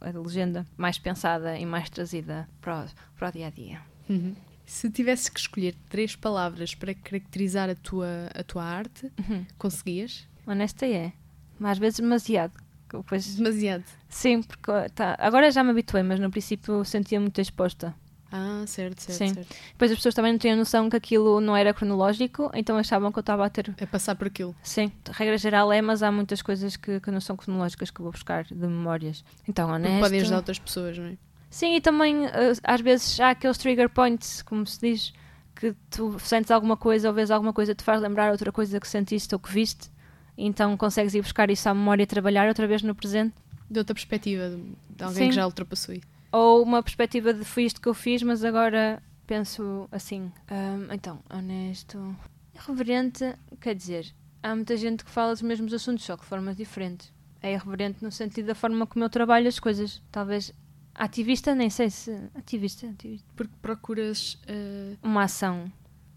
a 0.00 0.18
legenda 0.18 0.64
mais 0.78 0.98
pensada 0.98 1.58
e 1.58 1.66
mais 1.66 1.90
trazida 1.90 2.48
para 2.60 2.84
o, 2.84 2.86
para 3.18 3.28
o 3.28 3.32
dia 3.32 3.48
a 3.48 3.50
dia. 3.50 3.80
Uhum. 4.08 4.34
Se 4.66 4.90
tivesses 4.90 5.28
que 5.28 5.38
escolher 5.40 5.74
três 5.88 6.14
palavras 6.16 6.74
para 6.74 6.92
caracterizar 6.92 7.70
a 7.70 7.74
tua, 7.74 8.08
a 8.34 8.42
tua 8.42 8.64
arte, 8.64 9.10
Uhum. 9.28 9.46
conseguias? 9.56 10.26
Honesta 10.46 10.84
é, 10.86 11.12
mas 11.58 11.72
às 11.72 11.78
vezes 11.78 12.00
demasiado. 12.00 12.52
Depois 12.92 13.36
Demasiado. 13.36 13.84
Sim, 14.08 14.42
porque 14.42 14.70
tá, 14.94 15.16
agora 15.18 15.50
já 15.50 15.62
me 15.64 15.70
habituei, 15.70 16.02
mas 16.02 16.18
no 16.20 16.30
princípio 16.30 16.74
eu 16.74 16.84
sentia 16.84 17.18
muito 17.20 17.40
exposta. 17.40 17.94
Ah, 18.30 18.64
certo, 18.66 19.00
certo, 19.00 19.18
Sim. 19.18 19.34
certo. 19.34 19.56
Depois 19.72 19.90
as 19.90 19.96
pessoas 19.98 20.14
também 20.14 20.32
não 20.32 20.38
tinham 20.38 20.56
noção 20.56 20.90
que 20.90 20.96
aquilo 20.96 21.40
não 21.40 21.56
era 21.56 21.72
cronológico, 21.72 22.50
então 22.54 22.76
achavam 22.76 23.10
que 23.12 23.18
eu 23.18 23.22
estava 23.22 23.44
a 23.46 23.50
ter. 23.50 23.72
É 23.78 23.86
passar 23.86 24.14
por 24.16 24.26
aquilo. 24.26 24.54
Sim, 24.62 24.90
regra 25.12 25.38
geral 25.38 25.72
é, 25.72 25.80
mas 25.80 26.02
há 26.02 26.10
muitas 26.12 26.42
coisas 26.42 26.76
que, 26.76 26.98
que 27.00 27.10
não 27.10 27.20
são 27.20 27.36
cronológicas 27.36 27.90
que 27.90 28.00
eu 28.00 28.04
vou 28.04 28.12
buscar 28.12 28.44
de 28.44 28.54
memórias. 28.54 29.24
Então, 29.48 29.70
honesto. 29.70 30.00
podem 30.00 30.20
ajudar 30.20 30.36
outras 30.38 30.58
pessoas, 30.58 30.98
não 30.98 31.06
é? 31.06 31.16
Sim, 31.56 31.76
e 31.76 31.80
também 31.80 32.26
eh, 32.26 32.52
às 32.62 32.82
vezes 32.82 33.18
há 33.18 33.30
aqueles 33.30 33.56
trigger 33.56 33.88
points, 33.88 34.42
como 34.42 34.66
se 34.66 34.78
diz, 34.78 35.14
que 35.54 35.74
tu 35.90 36.18
sentes 36.18 36.50
alguma 36.50 36.76
coisa 36.76 37.08
ou 37.08 37.14
vês 37.14 37.30
alguma 37.30 37.50
coisa 37.50 37.74
te 37.74 37.82
faz 37.82 37.98
lembrar 37.98 38.30
outra 38.30 38.52
coisa 38.52 38.78
que 38.78 38.86
sentiste 38.86 39.34
ou 39.34 39.38
que 39.38 39.50
viste, 39.50 39.90
então 40.36 40.76
consegues 40.76 41.14
ir 41.14 41.22
buscar 41.22 41.48
isso 41.48 41.66
à 41.66 41.72
memória 41.72 42.02
e 42.02 42.06
trabalhar 42.06 42.46
outra 42.46 42.66
vez 42.66 42.82
no 42.82 42.94
presente. 42.94 43.34
De 43.70 43.78
outra 43.78 43.94
perspectiva, 43.94 44.50
de 44.90 45.02
alguém 45.02 45.22
Sim. 45.22 45.28
que 45.30 45.34
já 45.34 45.46
ultrapassou. 45.46 45.94
Ou 46.30 46.62
uma 46.62 46.82
perspectiva 46.82 47.32
de 47.32 47.42
foi 47.42 47.62
isto 47.64 47.80
que 47.80 47.88
eu 47.88 47.94
fiz, 47.94 48.22
mas 48.22 48.44
agora 48.44 49.02
penso 49.26 49.88
assim. 49.90 50.30
"Hum, 50.50 50.88
então, 50.92 51.20
honesto. 51.30 52.14
Irreverente, 52.54 53.34
quer 53.62 53.74
dizer, 53.74 54.12
há 54.42 54.54
muita 54.54 54.76
gente 54.76 55.02
que 55.06 55.10
fala 55.10 55.32
dos 55.32 55.40
mesmos 55.40 55.72
assuntos, 55.72 56.04
só 56.04 56.18
que 56.18 56.22
de 56.22 56.28
formas 56.28 56.54
diferentes. 56.54 57.10
É 57.40 57.54
irreverente 57.54 58.04
no 58.04 58.12
sentido 58.12 58.48
da 58.48 58.54
forma 58.54 58.86
como 58.86 59.06
eu 59.06 59.08
trabalho 59.08 59.48
as 59.48 59.58
coisas. 59.58 60.02
Talvez 60.12 60.52
ativista, 60.96 61.54
nem 61.54 61.70
sei 61.70 61.90
se. 61.90 62.10
Ativista, 62.34 62.86
ativista. 62.88 63.26
Porque 63.36 63.52
procuras 63.62 64.34
uh, 64.48 64.98
Uma 65.02 65.24
ação 65.24 65.70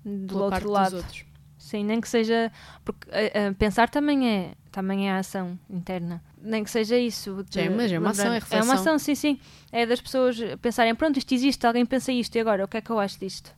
do 0.03 0.39
outro 0.43 0.69
lado. 0.71 0.91
dos 0.91 1.03
outros. 1.03 1.25
Sim, 1.57 1.83
nem 1.83 1.99
que 1.99 2.07
seja. 2.07 2.51
Porque 2.85 3.07
eh, 3.11 3.31
eh, 3.33 3.51
pensar 3.51 3.89
também 3.89 4.27
é. 4.29 4.53
também 4.71 5.09
é 5.09 5.11
a 5.11 5.17
ação 5.17 5.59
interna. 5.69 6.23
Nem 6.41 6.63
que 6.63 6.71
seja 6.71 6.97
isso. 6.97 7.45
Já 7.51 7.63
é, 7.63 7.69
mas 7.69 7.91
é 7.91 7.99
uma 7.99 8.11
ação, 8.11 8.25
é 8.25 8.37
É 8.37 8.39
reflexão. 8.39 8.63
uma 8.63 8.73
ação, 8.75 8.97
sim, 8.97 9.13
sim. 9.13 9.39
É 9.71 9.85
das 9.85 9.99
pessoas 9.99 10.37
pensarem, 10.61 10.95
pronto, 10.95 11.17
isto 11.17 11.33
existe, 11.33 11.67
alguém 11.67 11.85
pensa 11.85 12.13
isto, 12.13 12.33
e 12.35 12.39
agora, 12.39 12.63
o 12.63 12.67
que 12.67 12.77
é 12.77 12.81
que 12.81 12.89
eu 12.89 12.97
acho 12.97 13.19
disto? 13.19 13.53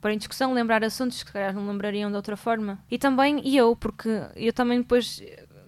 Pôr 0.00 0.10
em 0.10 0.18
discussão, 0.18 0.52
lembrar 0.54 0.82
assuntos 0.82 1.22
que 1.22 1.28
se 1.28 1.32
calhar 1.32 1.54
não 1.54 1.68
lembrariam 1.68 2.10
de 2.10 2.16
outra 2.16 2.36
forma. 2.36 2.82
E 2.90 2.98
também, 2.98 3.40
e 3.44 3.56
eu, 3.56 3.76
porque 3.76 4.08
eu 4.34 4.52
também 4.52 4.80
depois 4.80 5.22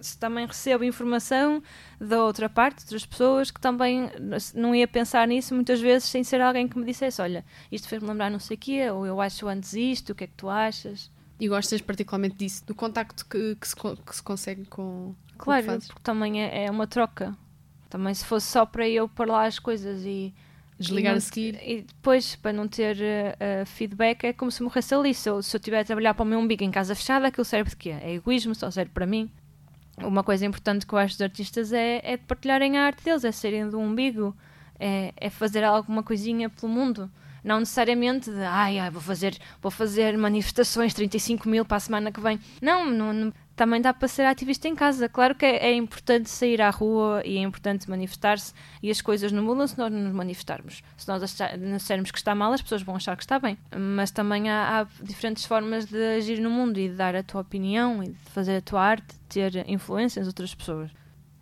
se 0.05 0.17
também 0.17 0.45
recebo 0.45 0.83
informação 0.83 1.61
da 1.99 2.23
outra 2.23 2.49
parte, 2.49 2.77
de 2.77 2.83
outras 2.83 3.05
pessoas, 3.05 3.51
que 3.51 3.59
também 3.59 4.09
não 4.53 4.75
ia 4.75 4.87
pensar 4.87 5.27
nisso 5.27 5.53
muitas 5.53 5.81
vezes 5.81 6.09
sem 6.09 6.23
ser 6.23 6.41
alguém 6.41 6.67
que 6.67 6.77
me 6.77 6.85
dissesse: 6.85 7.21
Olha, 7.21 7.43
isto 7.71 7.87
fez-me 7.87 8.07
lembrar 8.07 8.29
não 8.29 8.39
sei 8.39 8.55
o 8.55 8.59
quê, 8.59 8.89
ou 8.89 9.05
eu 9.05 9.19
acho 9.19 9.47
antes 9.47 9.73
isto, 9.73 10.11
o 10.11 10.15
que 10.15 10.23
é 10.23 10.27
que 10.27 10.33
tu 10.33 10.49
achas? 10.49 11.09
E 11.39 11.47
gostas 11.47 11.81
particularmente 11.81 12.35
disso, 12.35 12.65
do 12.65 12.73
contacto 12.73 13.25
que, 13.25 13.55
que, 13.55 13.67
se, 13.67 13.75
que 13.75 14.15
se 14.15 14.23
consegue 14.23 14.65
com. 14.65 15.13
Claro, 15.37 15.65
com 15.65 15.79
porque 15.79 16.01
também 16.01 16.41
é, 16.41 16.65
é, 16.65 16.71
uma 16.71 16.87
troca. 16.87 17.35
Também 17.89 18.13
se 18.13 18.25
fosse 18.25 18.47
só 18.47 18.65
para 18.65 18.87
eu 18.87 19.07
pôr 19.09 19.27
lá 19.27 19.45
as 19.45 19.59
coisas 19.59 20.03
e. 20.05 20.33
Desligar 20.77 21.11
e 21.11 21.13
não, 21.13 21.17
a 21.17 21.21
seguir. 21.21 21.59
E 21.61 21.81
depois, 21.81 22.35
para 22.35 22.51
não 22.51 22.67
ter 22.67 22.97
uh, 22.97 23.65
feedback, 23.65 24.25
é 24.25 24.33
como 24.33 24.51
se 24.51 24.61
morresse 24.61 24.93
ali. 24.93 25.13
Se 25.13 25.29
eu, 25.29 25.41
se 25.41 25.55
eu 25.55 25.57
estiver 25.57 25.79
a 25.79 25.85
trabalhar 25.85 26.13
para 26.13 26.23
o 26.23 26.25
meu 26.25 26.39
umbigo 26.39 26.63
em 26.63 26.71
casa 26.71 26.95
fechada, 26.95 27.27
aquilo 27.27 27.45
serve 27.45 27.69
de 27.69 27.75
quê? 27.77 27.89
É 28.01 28.13
egoísmo, 28.13 28.53
só 28.55 28.69
serve 28.71 28.91
para 28.93 29.05
mim 29.05 29.29
uma 29.97 30.23
coisa 30.23 30.45
importante 30.45 30.85
que 30.85 30.93
eu 30.93 30.99
acho 30.99 31.15
dos 31.15 31.21
artistas 31.21 31.73
é, 31.73 32.01
é 32.03 32.17
partilharem 32.17 32.77
a 32.77 32.85
arte 32.85 33.03
deles, 33.03 33.23
é 33.23 33.31
serem 33.31 33.69
do 33.69 33.79
umbigo, 33.79 34.35
é, 34.79 35.13
é 35.15 35.29
fazer 35.29 35.63
alguma 35.63 36.03
coisinha 36.03 36.49
pelo 36.49 36.71
mundo. 36.71 37.09
Não 37.43 37.59
necessariamente 37.59 38.31
de, 38.31 38.41
ai, 38.41 38.79
ai, 38.79 38.89
vou 38.89 39.01
fazer, 39.01 39.37
vou 39.61 39.69
fazer 39.69 40.17
manifestações, 40.17 40.95
35 40.95 41.47
mil 41.47 41.63
para 41.63 41.77
a 41.77 41.79
semana 41.79 42.11
que 42.11 42.19
vem. 42.19 42.39
Não, 42.59 42.89
não, 42.89 43.13
não 43.13 43.33
também 43.55 43.81
dá 43.81 43.93
para 43.93 44.07
ser 44.07 44.23
ativista 44.23 44.67
em 44.67 44.75
casa. 44.75 45.07
Claro 45.07 45.33
que 45.33 45.45
é, 45.45 45.67
é 45.67 45.73
importante 45.73 46.29
sair 46.29 46.61
à 46.61 46.69
rua 46.69 47.21
e 47.25 47.37
é 47.37 47.41
importante 47.41 47.89
manifestar-se 47.89 48.53
e 48.83 48.91
as 48.91 49.01
coisas 49.01 49.31
não 49.31 49.43
mudam 49.43 49.65
se 49.65 49.77
nós 49.77 49.91
não 49.91 49.99
nos 49.99 50.13
manifestarmos. 50.13 50.83
Se 50.97 51.07
nós 51.07 51.21
dissermos 51.75 52.11
que 52.11 52.17
está 52.17 52.35
mal, 52.35 52.51
as 52.51 52.61
pessoas 52.61 52.81
vão 52.81 52.95
achar 52.95 53.15
que 53.15 53.23
está 53.23 53.39
bem. 53.39 53.57
Mas 53.75 54.11
também 54.11 54.49
há, 54.49 54.81
há, 54.81 54.87
diferentes 55.01 55.45
formas 55.45 55.85
de 55.85 55.97
agir 56.17 56.39
no 56.39 56.49
mundo 56.49 56.77
e 56.77 56.89
de 56.89 56.95
dar 56.95 57.15
a 57.15 57.23
tua 57.23 57.41
opinião 57.41 58.03
e 58.03 58.09
de 58.09 58.31
fazer 58.31 58.57
a 58.57 58.61
tua 58.61 58.81
arte, 58.81 59.07
de 59.07 59.19
ter 59.29 59.69
influência 59.69 60.19
nas 60.19 60.27
outras 60.27 60.53
pessoas. 60.53 60.91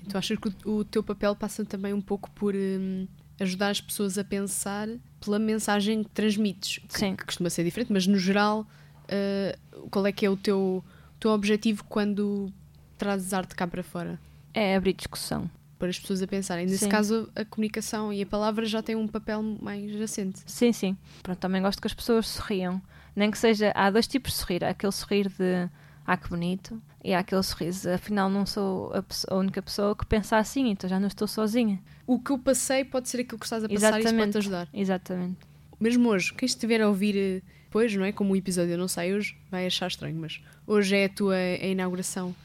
Tu 0.08 0.18
achas 0.18 0.38
que 0.38 0.50
o, 0.66 0.78
o 0.78 0.86
teu 0.86 1.02
papel 1.02 1.36
passa 1.36 1.66
também 1.66 1.94
um 1.94 2.02
pouco 2.02 2.30
por 2.32 2.54
hum, 2.54 3.08
ajudar 3.40 3.70
as 3.70 3.82
pessoas 3.82 4.18
a 4.18 4.24
pensar 4.24 4.88
pela 5.20 5.40
mensagem 5.40 6.04
que 6.04 6.10
transmites? 6.12 6.80
Que, 6.80 7.00
Sim. 7.00 7.16
Que 7.16 7.26
costuma 7.26 7.50
ser 7.50 7.64
diferente, 7.64 7.92
mas 7.92 8.06
no 8.06 8.18
geral, 8.18 8.68
uh, 9.06 9.90
qual 9.90 10.06
é 10.06 10.12
que 10.12 10.26
é 10.26 10.30
o 10.30 10.36
teu 10.36 10.84
teu 11.24 11.32
objetivo 11.32 11.86
quando 11.86 12.52
trazes 12.98 13.34
arte 13.34 13.56
cá 13.56 13.66
para 13.66 13.82
fora? 13.82 14.20
É 14.54 14.76
abrir 14.76 14.94
discussão. 14.94 15.50
Para 15.80 15.88
as 15.90 15.98
pessoas 15.98 16.22
a 16.22 16.28
pensarem. 16.28 16.66
Nesse 16.66 16.86
sim. 16.86 16.90
caso, 16.90 17.30
a 17.34 17.46
comunicação 17.46 18.12
e 18.12 18.22
a 18.22 18.26
palavra 18.26 18.66
já 18.66 18.82
têm 18.84 18.96
um 18.98 19.08
papel 19.08 19.42
mais 19.42 20.00
assente. 20.02 20.42
Sim, 20.46 20.74
sim. 20.74 20.98
Pronto, 21.22 21.40
também 21.40 21.62
gosto 21.62 21.82
que 21.82 21.88
as 21.88 21.94
pessoas 21.94 22.28
sorriam. 22.28 22.82
Nem 23.16 23.32
que 23.32 23.38
seja. 23.38 23.72
Há 23.74 23.90
dois 23.90 24.06
tipos 24.06 24.34
de 24.34 24.38
sorrir. 24.38 24.66
Há 24.66 24.70
aquele 24.70 24.92
sorrir 24.92 25.30
de. 25.30 25.70
Ah, 26.06 26.18
que 26.18 26.30
bonito. 26.30 26.82
E 27.02 27.14
há 27.14 27.20
aquele 27.20 27.42
sorriso. 27.42 27.90
Afinal, 27.90 28.30
não 28.30 28.46
sou 28.46 28.94
a, 28.94 29.02
pessoa, 29.02 29.34
a 29.34 29.40
única 29.40 29.62
pessoa 29.62 29.96
que 29.96 30.06
pensa 30.06 30.38
assim, 30.38 30.70
então 30.70 30.90
já 30.90 31.00
não 31.00 31.08
estou 31.08 31.28
sozinha. 31.28 31.80
O 32.06 32.20
que 32.20 32.32
eu 32.32 32.38
passei 32.38 32.84
pode 32.84 33.08
ser 33.08 33.22
aquilo 33.22 33.40
que 33.40 33.46
estás 33.46 33.64
a 33.64 33.70
passar 33.70 33.78
Exatamente. 33.78 34.06
e 34.06 34.08
isso 34.08 34.18
pode-te 34.18 34.38
ajudar. 34.40 34.70
Exatamente. 34.74 35.38
Mesmo 35.80 36.10
hoje, 36.10 36.34
quem 36.34 36.46
estiver 36.46 36.82
a 36.82 36.88
ouvir 36.88 37.16
eh, 37.18 37.42
depois, 37.74 37.96
não 37.96 38.06
é? 38.06 38.12
Como 38.12 38.34
o 38.34 38.36
episódio 38.36 38.78
não 38.78 38.88
sai 38.88 39.16
hoje, 39.16 39.36
vai 39.50 39.66
achar 39.66 39.88
estranho, 39.88 40.16
mas 40.16 40.40
hoje 40.68 40.96
é 40.96 41.06
a 41.06 41.10
tua 41.10 41.36
a 41.36 41.66
inauguração 41.66 42.36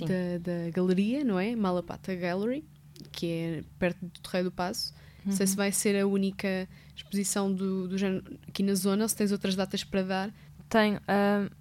da, 0.00 0.38
da, 0.38 0.70
galeria, 0.70 1.22
não 1.22 1.38
é? 1.38 1.54
Malapata 1.54 2.12
Gallery, 2.16 2.64
que 3.12 3.26
é 3.30 3.64
perto 3.78 4.04
do 4.04 4.20
Terreiro 4.20 4.50
do 4.50 4.52
Passo. 4.52 4.92
Uhum. 4.92 5.26
Não 5.26 5.36
sei 5.36 5.46
se 5.46 5.52
uhum. 5.52 5.56
vai 5.58 5.70
ser 5.70 6.00
a 6.00 6.04
única 6.04 6.68
exposição 6.96 7.52
do, 7.52 7.86
do 7.86 7.96
género 7.96 8.24
aqui 8.48 8.64
na 8.64 8.74
zona 8.74 9.04
ou 9.04 9.08
se 9.08 9.14
tens 9.14 9.30
outras 9.30 9.54
datas 9.54 9.84
para 9.84 10.02
dar. 10.02 10.30
Tenho. 10.68 10.98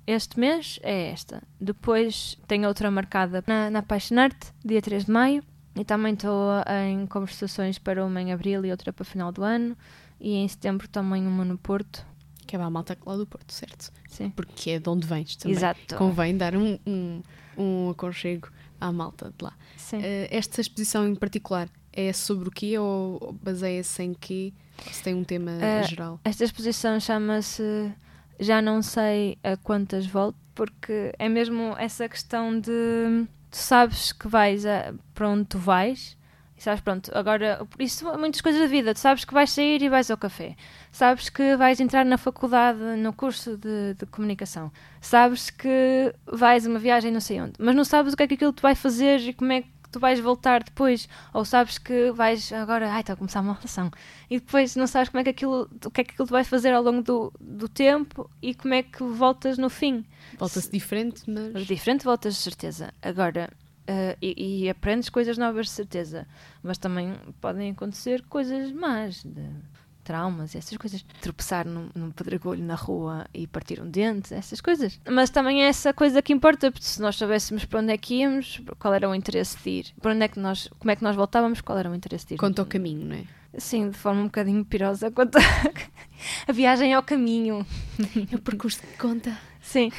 Este 0.07 0.39
mês 0.39 0.79
é 0.81 1.11
esta. 1.11 1.43
Depois 1.59 2.39
tenho 2.47 2.67
outra 2.67 2.89
marcada 2.89 3.43
na, 3.45 3.69
na 3.69 3.79
Apaixonarte, 3.79 4.51
dia 4.65 4.81
3 4.81 5.05
de 5.05 5.11
maio. 5.11 5.43
E 5.75 5.85
também 5.85 6.15
estou 6.15 6.49
em 6.89 7.05
conversações 7.05 7.77
para 7.77 8.03
uma 8.03 8.19
em 8.19 8.33
abril 8.33 8.65
e 8.65 8.71
outra 8.71 8.91
para 8.91 9.05
final 9.05 9.31
do 9.31 9.43
ano. 9.43 9.77
E 10.19 10.33
em 10.33 10.47
setembro 10.47 10.87
também 10.87 11.25
uma 11.25 11.45
no 11.45 11.57
Porto, 11.57 12.05
que 12.45 12.55
é 12.55 12.59
a 12.59 12.69
malta 12.69 12.97
lá 13.05 13.15
do 13.15 13.25
Porto, 13.25 13.51
certo? 13.51 13.91
Sim. 14.09 14.29
Porque 14.31 14.71
é 14.71 14.79
de 14.79 14.89
onde 14.89 15.07
vens 15.07 15.35
também. 15.35 15.55
Exato. 15.55 15.95
Convém 15.95 16.35
dar 16.35 16.55
um, 16.55 16.77
um, 16.85 17.21
um 17.57 17.89
aconchego 17.89 18.49
à 18.79 18.91
malta 18.91 19.33
de 19.37 19.43
lá. 19.43 19.53
Sim. 19.77 19.97
Uh, 19.97 20.27
esta 20.29 20.61
exposição 20.61 21.07
em 21.07 21.15
particular 21.15 21.69
é 21.93 22.11
sobre 22.13 22.49
o 22.49 22.51
quê 22.51 22.77
ou 22.77 23.37
baseia-se 23.41 24.03
em 24.03 24.13
quê? 24.13 24.53
Se 24.91 25.03
tem 25.03 25.13
um 25.13 25.23
tema 25.23 25.51
uh, 25.51 25.87
geral? 25.87 26.19
Esta 26.23 26.43
exposição 26.43 26.99
chama-se 26.99 27.91
Já 28.39 28.61
Não 28.61 28.81
Sei 28.81 29.37
a 29.43 29.55
Quantas 29.57 30.05
Volto, 30.05 30.37
porque 30.55 31.13
é 31.19 31.29
mesmo 31.29 31.75
essa 31.77 32.07
questão 32.09 32.59
de 32.59 33.27
tu 33.51 33.57
sabes 33.57 34.11
que 34.11 34.27
vais 34.27 34.65
a, 34.65 34.93
para 35.13 35.29
onde 35.29 35.45
tu 35.45 35.59
vais 35.59 36.17
e 36.61 36.63
sabes, 36.63 36.81
pronto, 36.81 37.11
agora, 37.15 37.67
isso 37.79 38.05
muitas 38.19 38.39
coisas 38.39 38.61
da 38.61 38.67
vida. 38.67 38.93
Tu 38.93 38.99
sabes 38.99 39.25
que 39.25 39.33
vais 39.33 39.49
sair 39.49 39.81
e 39.81 39.89
vais 39.89 40.11
ao 40.11 40.17
café. 40.17 40.55
Sabes 40.91 41.27
que 41.27 41.55
vais 41.55 41.79
entrar 41.79 42.05
na 42.05 42.19
faculdade, 42.19 42.77
no 42.99 43.11
curso 43.13 43.57
de, 43.57 43.95
de 43.95 44.05
comunicação. 44.05 44.71
Sabes 45.01 45.49
que 45.49 46.13
vais 46.27 46.67
a 46.67 46.69
uma 46.69 46.77
viagem 46.77 47.11
não 47.11 47.19
sei 47.19 47.41
onde. 47.41 47.53
Mas 47.57 47.75
não 47.75 47.83
sabes 47.83 48.13
o 48.13 48.17
que 48.17 48.21
é 48.21 48.27
que 48.27 48.35
aquilo 48.35 48.53
te 48.53 48.61
vai 48.61 48.75
fazer 48.75 49.21
e 49.21 49.33
como 49.33 49.51
é 49.51 49.63
que 49.63 49.69
tu 49.91 49.99
vais 49.99 50.19
voltar 50.19 50.61
depois. 50.61 51.09
Ou 51.33 51.43
sabes 51.43 51.79
que 51.79 52.11
vais 52.11 52.53
agora, 52.53 52.91
ai, 52.91 53.01
está 53.01 53.13
a 53.13 53.15
começar 53.15 53.41
uma 53.41 53.53
relação. 53.53 53.89
E 54.29 54.39
depois 54.39 54.75
não 54.75 54.85
sabes 54.85 55.09
como 55.09 55.21
é 55.21 55.23
que 55.23 55.31
aquilo, 55.31 55.67
o 55.83 55.89
que 55.89 56.01
é 56.01 56.03
que 56.03 56.11
aquilo 56.11 56.27
te 56.27 56.31
vai 56.31 56.43
fazer 56.43 56.75
ao 56.75 56.83
longo 56.83 57.01
do, 57.01 57.33
do 57.41 57.67
tempo 57.67 58.29
e 58.39 58.53
como 58.53 58.75
é 58.75 58.83
que 58.83 59.03
voltas 59.03 59.57
no 59.57 59.67
fim. 59.67 60.05
Volta-se 60.37 60.71
diferente, 60.71 61.23
mas. 61.27 61.65
Diferente, 61.65 62.03
voltas 62.03 62.35
de 62.35 62.39
certeza. 62.39 62.93
Agora, 63.01 63.49
Uh, 63.81 64.15
e, 64.21 64.65
e, 64.65 64.69
aprendes 64.69 65.09
coisas 65.09 65.37
novas 65.37 65.65
de 65.65 65.71
certeza, 65.71 66.27
mas 66.61 66.77
também 66.77 67.15
podem 67.41 67.71
acontecer 67.71 68.21
coisas 68.29 68.71
más, 68.71 69.23
de 69.23 69.43
traumas, 70.03 70.55
essas 70.55 70.77
coisas. 70.77 71.05
Tropeçar 71.21 71.67
num, 71.67 71.89
num 71.95 72.11
pedregulho 72.11 72.63
na 72.63 72.75
rua 72.75 73.25
e 73.33 73.47
partir 73.47 73.81
um 73.81 73.89
dente, 73.89 74.33
essas 74.33 74.61
coisas. 74.61 74.99
Mas 75.09 75.29
também 75.29 75.63
é 75.63 75.67
essa 75.67 75.93
coisa 75.93 76.21
que 76.21 76.33
importa, 76.33 76.71
porque 76.71 76.85
se 76.85 77.01
nós 77.01 77.15
soubéssemos 77.15 77.65
para 77.65 77.79
onde 77.79 77.91
é 77.91 77.97
que 77.97 78.15
íamos, 78.15 78.61
qual 78.77 78.93
era 78.93 79.09
o 79.09 79.15
interesse 79.15 79.57
de 79.63 79.69
ir, 79.69 79.85
para 80.01 80.13
onde 80.13 80.23
é 80.23 80.27
que 80.27 80.39
nós, 80.39 80.69
como 80.79 80.91
é 80.91 80.95
que 80.95 81.03
nós 81.03 81.15
voltávamos, 81.15 81.61
qual 81.61 81.77
era 81.77 81.89
o 81.89 81.95
interesse 81.95 82.27
de 82.27 82.33
ir. 82.35 82.37
Quanto 82.37 82.59
ao 82.59 82.65
caminho, 82.65 83.05
não 83.05 83.15
é? 83.15 83.23
Sim, 83.57 83.89
de 83.89 83.97
forma 83.97 84.21
um 84.21 84.25
bocadinho 84.25 84.63
pirosa, 84.63 85.11
quanto 85.11 85.37
a, 85.37 85.41
a 86.47 86.51
viagem 86.51 86.93
ao 86.93 87.03
caminho. 87.03 87.65
É 88.31 88.35
o 88.35 88.39
percurso 88.39 88.81
que 88.81 88.97
conta. 88.97 89.37
Sim, 89.61 89.91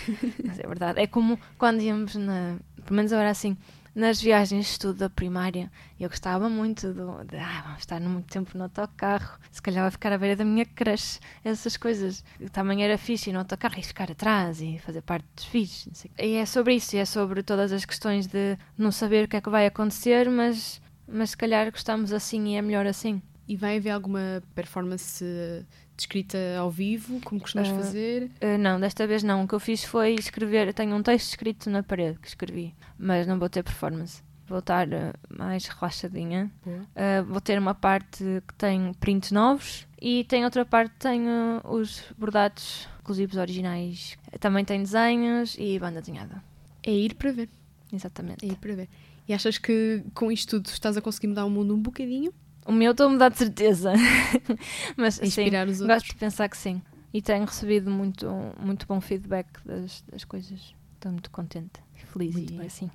mas 0.45 0.59
é 0.59 0.67
verdade. 0.67 1.01
É 1.01 1.07
como 1.07 1.39
quando 1.57 1.81
íamos 1.81 2.17
na. 2.17 2.57
Pelo 2.85 2.97
menos 2.97 3.13
agora 3.13 3.31
assim, 3.31 3.57
nas 3.95 4.23
viagens 4.23 4.65
de 4.65 4.73
estudo 4.73 5.01
da 5.01 5.11
primária, 5.11 5.71
eu 6.01 6.09
gostava 6.09 6.49
muito 6.49 6.95
do, 6.95 7.23
de 7.25 7.37
ah, 7.37 7.63
vamos 7.67 7.81
estar 7.81 8.01
muito 8.01 8.27
tempo 8.27 8.57
no 8.57 8.65
autocarro, 8.65 9.39
se 9.51 9.61
calhar 9.61 9.83
vai 9.83 9.91
ficar 9.91 10.13
à 10.13 10.19
beira 10.19 10.35
da 10.35 10.45
minha 10.45 10.65
crush, 10.65 11.21
essas 11.45 11.77
coisas. 11.77 12.25
Também 12.53 12.83
era 12.83 12.97
fixe 12.97 13.29
ir 13.29 13.35
no 13.35 13.41
autocarro 13.41 13.79
e 13.79 13.83
ficar 13.83 14.11
atrás 14.11 14.63
e 14.63 14.79
fazer 14.79 15.03
parte 15.03 15.27
dos 15.37 15.45
filhos. 15.45 16.07
E 16.19 16.37
é 16.37 16.47
sobre 16.47 16.77
isso, 16.77 16.97
e 16.97 17.01
é 17.01 17.05
sobre 17.05 17.43
todas 17.43 17.71
as 17.71 17.85
questões 17.85 18.27
de 18.27 18.57
não 18.79 18.91
saber 18.91 19.27
o 19.27 19.29
que 19.29 19.37
é 19.37 19.41
que 19.43 19.51
vai 19.51 19.67
acontecer, 19.67 20.31
mas, 20.31 20.81
mas 21.07 21.31
se 21.31 21.37
calhar 21.37 21.71
gostamos 21.71 22.13
assim 22.13 22.49
e 22.49 22.57
é 22.57 22.63
melhor 22.63 22.87
assim. 22.87 23.21
E 23.47 23.57
vai 23.57 23.77
haver 23.77 23.91
alguma 23.91 24.43
performance 24.55 25.23
escrita 26.03 26.39
ao 26.59 26.71
vivo, 26.71 27.21
como 27.21 27.41
costumas 27.41 27.69
uh, 27.69 27.75
fazer? 27.75 28.31
Uh, 28.41 28.59
não, 28.59 28.79
desta 28.79 29.07
vez 29.07 29.23
não. 29.23 29.45
O 29.45 29.49
que 29.49 29.55
eu 29.55 29.61
fiz 29.61 29.85
foi 29.85 30.15
escrever. 30.15 30.73
Tenho 30.73 30.95
um 30.95 31.03
texto 31.03 31.29
escrito 31.29 31.71
na 31.71 31.83
parede 31.83 32.19
que 32.19 32.29
escrevi, 32.29 32.75
mas 32.99 33.27
não 33.27 33.39
vou 33.39 33.49
ter 33.49 33.63
performance. 33.63 34.23
Vou 34.47 34.59
estar 34.59 34.87
uh, 34.89 35.13
mais 35.29 35.67
relaxadinha. 35.67 36.51
vou 37.27 37.41
ter 37.41 37.59
uma 37.59 37.75
parte 37.75 38.43
que 38.47 38.55
tem 38.55 38.93
prints 38.95 39.31
novos 39.31 39.87
e 40.01 40.25
tem 40.25 40.45
outra 40.45 40.65
parte 40.65 40.93
que 40.93 40.99
tem 40.99 41.23
os 41.65 42.03
bordados, 42.19 42.89
inclusive 43.01 43.33
os 43.33 43.39
originais. 43.39 44.19
Também 44.41 44.65
tem 44.65 44.83
desenhos 44.83 45.57
e 45.59 45.79
banda 45.79 46.01
desenhada. 46.01 46.43
É 46.83 46.93
ir 46.93 47.15
para 47.15 47.33
ver. 47.33 47.49
Exatamente. 47.93 48.45
É 48.45 48.49
ir 48.49 48.57
para 48.57 48.75
ver. 48.75 48.89
E 49.29 49.33
achas 49.33 49.57
que 49.57 50.03
com 50.15 50.33
isto 50.33 50.59
tudo 50.59 50.67
estás 50.67 50.97
a 50.97 51.01
conseguir 51.01 51.29
mudar 51.29 51.45
o 51.45 51.51
mundo 51.51 51.75
um 51.75 51.81
bocadinho? 51.81 52.33
O 52.67 52.73
meu 52.73 52.93
estou 52.93 53.07
a 53.07 53.11
mudar 53.11 53.29
de 53.31 53.39
certeza. 53.39 53.93
Mas 54.97 55.21
Inspirar 55.21 55.67
sim, 55.67 55.73
os 55.73 55.81
outros. 55.81 55.99
gosto 56.03 56.13
de 56.13 56.17
pensar 56.17 56.49
que 56.49 56.57
sim. 56.57 56.81
E 57.13 57.21
tenho 57.21 57.45
recebido 57.45 57.91
muito, 57.91 58.27
muito 58.59 58.87
bom 58.87 59.01
feedback 59.01 59.47
das, 59.65 60.03
das 60.11 60.25
coisas. 60.25 60.75
Estou 60.95 61.13
muito 61.13 61.31
contente, 61.31 61.81
feliz 62.13 62.35
muito 62.35 62.53
e 62.53 62.57
bem. 62.57 62.67
assim. 62.67 62.91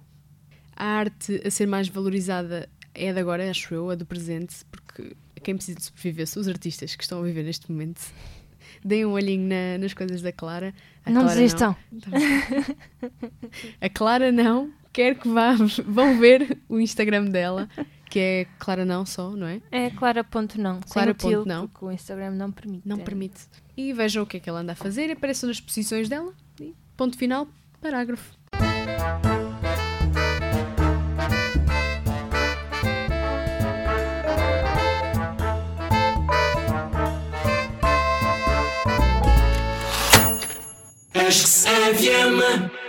A 0.76 0.86
arte 0.86 1.42
a 1.46 1.52
ser 1.52 1.68
mais 1.68 1.88
valorizada 1.90 2.70
é 2.94 3.12
de 3.12 3.20
agora, 3.20 3.50
acho 3.50 3.74
eu, 3.74 3.90
a 3.90 3.96
do 3.96 4.06
presente, 4.06 4.64
porque 4.72 5.16
quem 5.44 5.56
precisa 5.56 5.78
de 5.78 5.84
sobreviver 5.86 6.26
são 6.28 6.42
os 6.42 6.48
artistas 6.48 6.96
que 6.96 7.04
estão 7.04 7.20
a 7.20 7.24
viver 7.24 7.44
neste 7.44 7.70
momento. 7.72 8.02
Deem 8.84 9.06
um 9.06 9.12
olhinho 9.12 9.48
na, 9.48 9.78
nas 9.80 9.94
coisas 9.94 10.22
da 10.22 10.32
Clara. 10.32 10.74
A 11.06 11.10
não 11.12 11.22
Clara 11.24 11.36
desistam. 11.36 11.76
Não. 11.92 12.02
a 13.82 13.90
Clara 13.90 14.32
não, 14.32 14.72
quero 14.94 15.16
que 15.20 15.28
vá, 15.28 15.54
vão 15.86 16.18
ver 16.20 16.60
o 16.70 16.80
Instagram 16.80 17.26
dela, 17.26 17.70
que 18.10 18.20
é 18.20 18.48
Clara 18.60 18.86
Não 18.86 19.06
só, 19.06 19.32
não 19.32 19.48
é? 19.48 19.62
É 19.72 19.90
clara.não. 19.90 20.80
Clara 20.82 20.82
sem 20.90 21.12
o 21.12 21.14
til, 21.14 21.40
ponto 21.40 21.48
não. 21.48 21.68
Porque 21.68 21.86
o 21.86 21.92
Instagram 21.92 22.32
não 22.32 22.52
permite. 22.52 22.88
Não 22.88 22.98
permite. 22.98 23.48
E 23.76 23.94
vejam 23.94 24.24
o 24.24 24.26
que 24.26 24.38
é 24.38 24.40
que 24.40 24.50
ela 24.50 24.62
anda 24.62 24.74
a 24.74 24.76
fazer, 24.76 25.12
apareçam 25.12 25.48
nas 25.48 25.60
posições 25.60 26.10
dela 26.10 26.34
e 26.60 26.76
ponto 26.96 27.18
final, 27.18 27.48
parágrafo. 27.82 28.36
RCFM 41.14 42.87